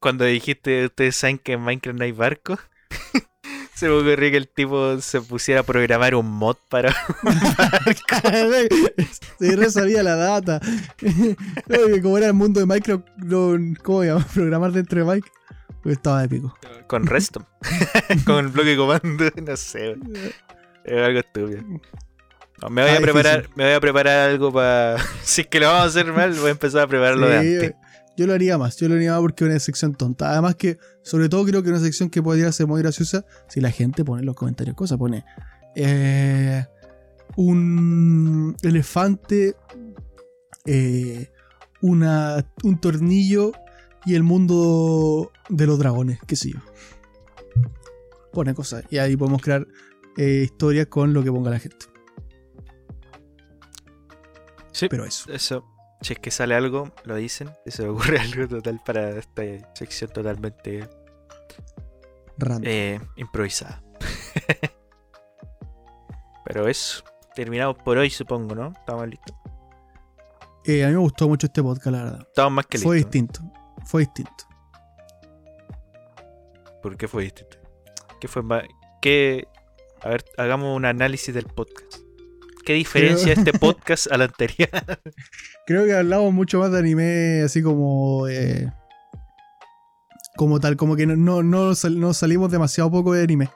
Cuando 0.00 0.24
dijiste, 0.24 0.86
ustedes 0.86 1.14
saben 1.14 1.38
que 1.38 1.52
en 1.52 1.60
Minecraft 1.60 1.96
no 1.96 2.04
hay 2.04 2.10
barco, 2.10 2.58
se 3.76 3.86
me 3.86 3.94
ocurrió 3.94 4.32
que 4.32 4.36
el 4.36 4.48
tipo 4.48 5.00
se 5.00 5.20
pusiera 5.20 5.60
a 5.60 5.62
programar 5.62 6.16
un 6.16 6.28
mod 6.28 6.56
para 6.68 6.92
un 7.22 7.34
barco. 7.56 9.04
se 9.38 9.70
sabía 9.70 10.02
la 10.02 10.16
data. 10.16 10.60
como 12.02 12.18
era 12.18 12.26
el 12.26 12.34
mundo 12.34 12.58
de 12.58 12.66
Minecraft, 12.66 13.06
¿cómo 13.84 14.02
llamas? 14.02 14.26
Programar 14.34 14.72
dentro 14.72 14.98
de 14.98 15.04
Minecraft. 15.04 15.38
Estaba 15.92 16.24
épico. 16.24 16.54
Con 16.86 17.06
resto. 17.06 17.46
con 18.26 18.44
el 18.44 18.48
bloque 18.48 18.76
comando, 18.76 19.24
no 19.46 19.56
sé. 19.56 19.96
Es 20.84 21.02
algo 21.02 21.20
estúpido. 21.20 21.62
me 22.70 22.82
voy 22.82 22.90
a 22.90 23.00
preparar, 23.00 23.48
me 23.54 23.64
voy 23.64 23.72
a 23.74 23.80
preparar 23.80 24.30
algo 24.30 24.52
para. 24.52 24.96
si 25.22 25.42
es 25.42 25.46
que 25.46 25.60
lo 25.60 25.66
vamos 25.66 25.82
a 25.82 25.86
hacer 25.86 26.12
mal, 26.12 26.32
voy 26.34 26.48
a 26.48 26.52
empezar 26.52 26.82
a 26.82 26.86
prepararlo 26.86 27.28
de 27.28 27.38
antes. 27.38 27.74
Yo 28.16 28.26
lo 28.26 28.32
haría 28.32 28.58
más, 28.58 28.76
yo 28.76 28.88
lo 28.88 28.96
haría 28.96 29.12
más 29.12 29.20
porque 29.20 29.44
es 29.44 29.50
una 29.50 29.58
sección 29.60 29.94
tonta. 29.94 30.32
Además 30.32 30.56
que, 30.56 30.78
sobre 31.02 31.28
todo 31.28 31.44
creo 31.44 31.62
que 31.62 31.70
una 31.70 31.78
sección 31.78 32.10
que 32.10 32.20
podría 32.20 32.50
ser 32.50 32.66
muy 32.66 32.82
graciosa 32.82 33.24
si 33.48 33.60
la 33.60 33.70
gente 33.70 34.04
pone 34.04 34.20
en 34.22 34.26
los 34.26 34.34
comentarios 34.34 34.74
cosas. 34.74 34.98
Pone 34.98 35.24
eh, 35.76 36.66
un 37.36 38.56
elefante, 38.62 39.54
eh, 40.66 41.30
una, 41.80 42.44
un 42.64 42.80
tornillo 42.80 43.52
y 44.04 44.14
el 44.14 44.22
mundo 44.22 45.32
de 45.48 45.66
los 45.66 45.78
dragones, 45.78 46.18
qué 46.26 46.36
sé 46.36 46.52
yo. 46.52 46.58
Pone 48.32 48.54
cosas. 48.54 48.84
Y 48.90 48.98
ahí 48.98 49.16
podemos 49.16 49.42
crear 49.42 49.66
eh, 50.16 50.42
historias 50.44 50.86
con 50.86 51.12
lo 51.12 51.22
que 51.22 51.30
ponga 51.30 51.50
la 51.50 51.58
gente. 51.58 51.86
Sí. 54.72 54.86
Pero 54.88 55.04
eso. 55.04 55.32
Eso. 55.32 55.64
Si 56.00 56.12
es 56.12 56.18
que 56.20 56.30
sale 56.30 56.54
algo, 56.54 56.92
lo 57.04 57.16
dicen. 57.16 57.50
Se 57.66 57.82
me 57.82 57.88
ocurre 57.88 58.18
algo 58.20 58.46
total 58.46 58.80
para 58.84 59.10
esta 59.10 59.42
sección 59.74 60.10
totalmente 60.10 60.88
eh, 62.62 63.00
improvisada. 63.16 63.82
Pero 66.44 66.68
eso. 66.68 67.02
Terminamos 67.34 67.76
por 67.84 67.98
hoy, 67.98 68.10
supongo, 68.10 68.54
¿no? 68.54 68.72
Estamos 68.72 69.08
listos. 69.08 69.34
Eh, 70.64 70.84
a 70.84 70.88
mí 70.88 70.94
me 70.94 71.00
gustó 71.00 71.28
mucho 71.28 71.46
este 71.46 71.62
podcast, 71.62 71.86
la 71.86 72.04
verdad. 72.04 72.20
Estamos 72.20 72.52
más 72.52 72.66
que 72.66 72.78
listos. 72.78 72.88
Fue 72.88 72.96
distinto 72.96 73.57
fue 73.88 74.02
distinto. 74.02 74.44
¿Por 76.82 76.96
qué 76.98 77.08
fue 77.08 77.24
distinto? 77.24 77.56
¿Qué 78.20 78.28
fue 78.28 78.42
más? 78.42 78.64
¿Qué? 79.00 79.48
A 80.02 80.10
ver, 80.10 80.24
hagamos 80.36 80.76
un 80.76 80.84
análisis 80.84 81.34
del 81.34 81.46
podcast. 81.46 81.96
¿Qué 82.66 82.74
diferencia 82.74 83.32
este 83.32 83.52
podcast 83.58 84.12
al 84.12 84.22
anterior? 84.22 84.68
Creo 85.66 85.86
que 85.86 85.94
hablamos 85.94 86.34
mucho 86.34 86.58
más 86.58 86.70
de 86.70 86.78
anime, 86.78 87.42
así 87.42 87.62
como. 87.62 88.28
Eh, 88.28 88.70
como 90.36 90.60
tal, 90.60 90.76
como 90.76 90.94
que 90.94 91.06
no, 91.06 91.42
no, 91.42 91.74
salimos 91.74 92.50
demasiado 92.50 92.90
poco 92.90 93.14
de 93.14 93.22
anime. 93.22 93.48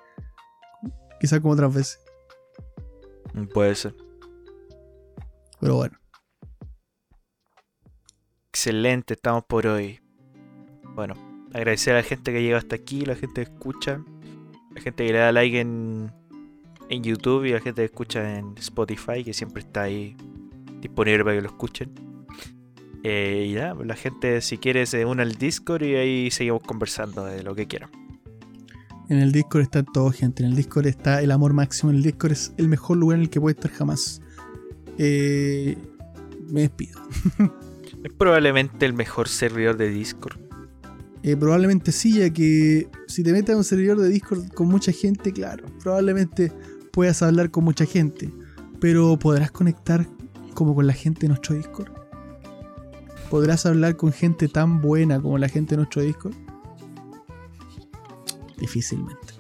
Quizás 1.21 1.41
como 1.41 1.53
otras 1.53 1.75
veces. 1.75 2.01
Mm, 3.35 3.49
puede 3.49 3.75
ser. 3.75 3.95
Pero 5.61 5.77
bueno. 5.77 5.99
Excelente, 8.49 9.15
estamos 9.15 9.45
por 9.45 9.67
hoy. 9.67 10.02
Bueno, 10.95 11.15
agradecer 11.53 11.95
a 11.95 11.99
la 11.99 12.03
gente 12.03 12.33
que 12.33 12.43
llega 12.43 12.59
hasta 12.59 12.77
aquí, 12.77 13.05
la 13.05 13.15
gente 13.15 13.45
que 13.45 13.53
escucha, 13.53 14.03
la 14.75 14.81
gente 14.81 15.07
que 15.07 15.13
le 15.13 15.19
da 15.19 15.33
like 15.33 15.61
en, 15.61 16.13
en 16.89 17.03
YouTube 17.03 17.45
y 17.45 17.53
la 17.53 17.61
gente 17.61 17.83
que 17.83 17.87
escucha 17.87 18.39
en 18.39 18.55
Spotify, 18.59 19.25
que 19.25 19.33
siempre 19.33 19.61
está 19.61 19.83
ahí 19.83 20.17
disponible 20.81 21.25
para 21.25 21.37
que 21.37 21.43
lo 21.43 21.49
escuchen. 21.49 21.93
Eh, 23.05 23.49
y 23.51 23.55
nada, 23.55 23.75
la 23.85 23.97
gente 23.97 24.41
si 24.43 24.59
quiere 24.59 24.87
se 24.87 25.05
une 25.05 25.23
al 25.23 25.35
Discord 25.35 25.83
y 25.83 25.95
ahí 25.97 26.31
seguimos 26.31 26.63
conversando 26.63 27.25
de 27.25 27.43
lo 27.43 27.55
que 27.55 27.67
quieran. 27.67 27.91
En 29.09 29.19
el 29.19 29.33
Discord 29.33 29.63
está 29.63 29.83
todo, 29.83 30.11
gente. 30.11 30.43
En 30.43 30.51
el 30.51 30.57
Discord 30.57 30.87
está 30.87 31.21
el 31.21 31.33
amor 31.33 31.53
máximo. 31.53 31.91
En 31.91 31.97
el 31.97 32.03
Discord 32.03 32.33
es 32.33 32.55
el 32.57 32.69
mejor 32.69 32.97
lugar 32.97 33.19
en 33.19 33.23
el 33.23 33.31
que 33.31 33.41
puede 33.41 33.55
estar 33.55 33.71
jamás. 33.71 34.23
Eh, 34.99 35.77
me 36.49 36.63
despido. 36.63 37.01
es 38.05 38.13
probablemente 38.17 38.87
el 38.87 38.95
mejor 38.95 39.29
servidor 39.29 39.77
de 39.77 39.91
Discord. 39.91 40.52
Eh, 41.23 41.37
probablemente 41.37 41.93
sí, 41.93 42.19
ya 42.19 42.31
que 42.31 42.89
si 43.07 43.23
te 43.23 43.33
metes 43.33 43.55
a 43.55 43.59
un 43.59 43.65
servidor 43.65 44.01
de 44.01 44.09
Discord 44.09 44.49
con 44.55 44.69
mucha 44.69 44.91
gente, 44.91 45.33
claro, 45.33 45.67
probablemente 45.81 46.53
puedas 46.93 47.23
hablar 47.23 47.51
con 47.51 47.65
mucha 47.65 47.87
gente, 47.87 48.33
pero 48.81 49.17
¿podrás 49.17 49.53
conectar 49.53 50.07
como 50.55 50.75
con 50.75 50.87
la 50.87 50.93
gente 50.93 51.23
de 51.23 51.29
nuestro 51.29 51.55
Discord? 51.55 51.93
¿Podrás 53.31 53.65
hablar 53.67 53.97
con 53.97 54.13
gente 54.13 54.49
tan 54.49 54.81
buena 54.81 55.21
como 55.21 55.39
la 55.39 55.49
gente 55.49 55.71
de 55.71 55.77
nuestro 55.79 56.03
Discord? 56.03 56.35
Difícilmente. 58.59 59.35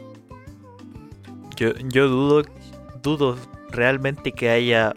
Yo, 1.57 1.73
yo 1.89 2.09
dudo, 2.09 2.45
dudo 3.03 3.37
realmente 3.71 4.33
que 4.33 4.51
haya 4.51 4.95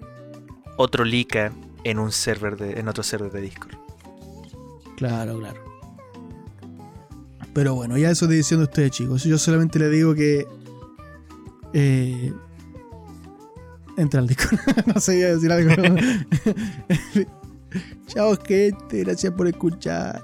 otro 0.78 1.04
Lika 1.04 1.52
en 1.84 2.00
un 2.00 2.12
server 2.12 2.58
de, 2.58 2.80
en 2.80 2.88
otro 2.88 3.04
server 3.04 3.32
de 3.32 3.42
Discord. 3.42 3.76
Claro, 4.98 5.40
claro. 5.40 5.75
Pero 7.56 7.74
bueno, 7.74 7.98
ya 7.98 8.12
eso 8.12 8.28
de 8.28 8.36
diciendo 8.36 8.66
ustedes, 8.66 8.92
chicos. 8.92 9.24
Yo 9.24 9.38
solamente 9.38 9.80
le 9.80 9.88
digo 9.90 10.14
que. 10.14 10.46
Eh, 11.72 12.34
entra 13.96 14.20
al 14.20 14.28
Discord. 14.28 14.60
no 14.94 15.00
sé 15.00 15.14
decir 15.14 15.50
algo. 15.50 15.72
chao, 18.08 18.38
gente. 18.46 19.06
Gracias 19.06 19.32
por 19.34 19.48
escuchar. 19.48 20.22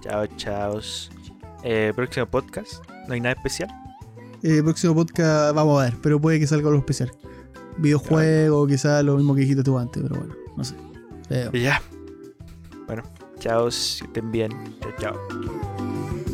chao, 0.00 0.26
chao. 0.36 0.80
Eh, 1.64 1.92
próximo 1.96 2.26
podcast. 2.26 2.74
¿No 3.08 3.14
hay 3.14 3.20
nada 3.20 3.34
especial? 3.34 3.68
Eh, 4.44 4.62
próximo 4.62 4.94
podcast, 4.94 5.56
vamos 5.56 5.80
a 5.80 5.86
ver. 5.86 5.94
Pero 6.00 6.20
puede 6.20 6.38
que 6.38 6.46
salga 6.46 6.68
algo 6.68 6.78
especial. 6.78 7.10
Videojuego, 7.78 8.64
quizás 8.68 9.02
lo 9.02 9.16
mismo 9.16 9.34
que 9.34 9.40
dijiste 9.40 9.64
tú 9.64 9.76
antes. 9.76 10.00
Pero 10.04 10.20
bueno, 10.20 10.36
no 10.56 10.62
sé. 10.62 10.76
Ya. 11.52 11.82
Bueno. 12.86 13.02
Chao, 13.44 13.68
que 13.68 14.06
estén 14.06 14.32
bien. 14.32 14.50
Chao, 14.80 14.90
chao. 14.98 16.33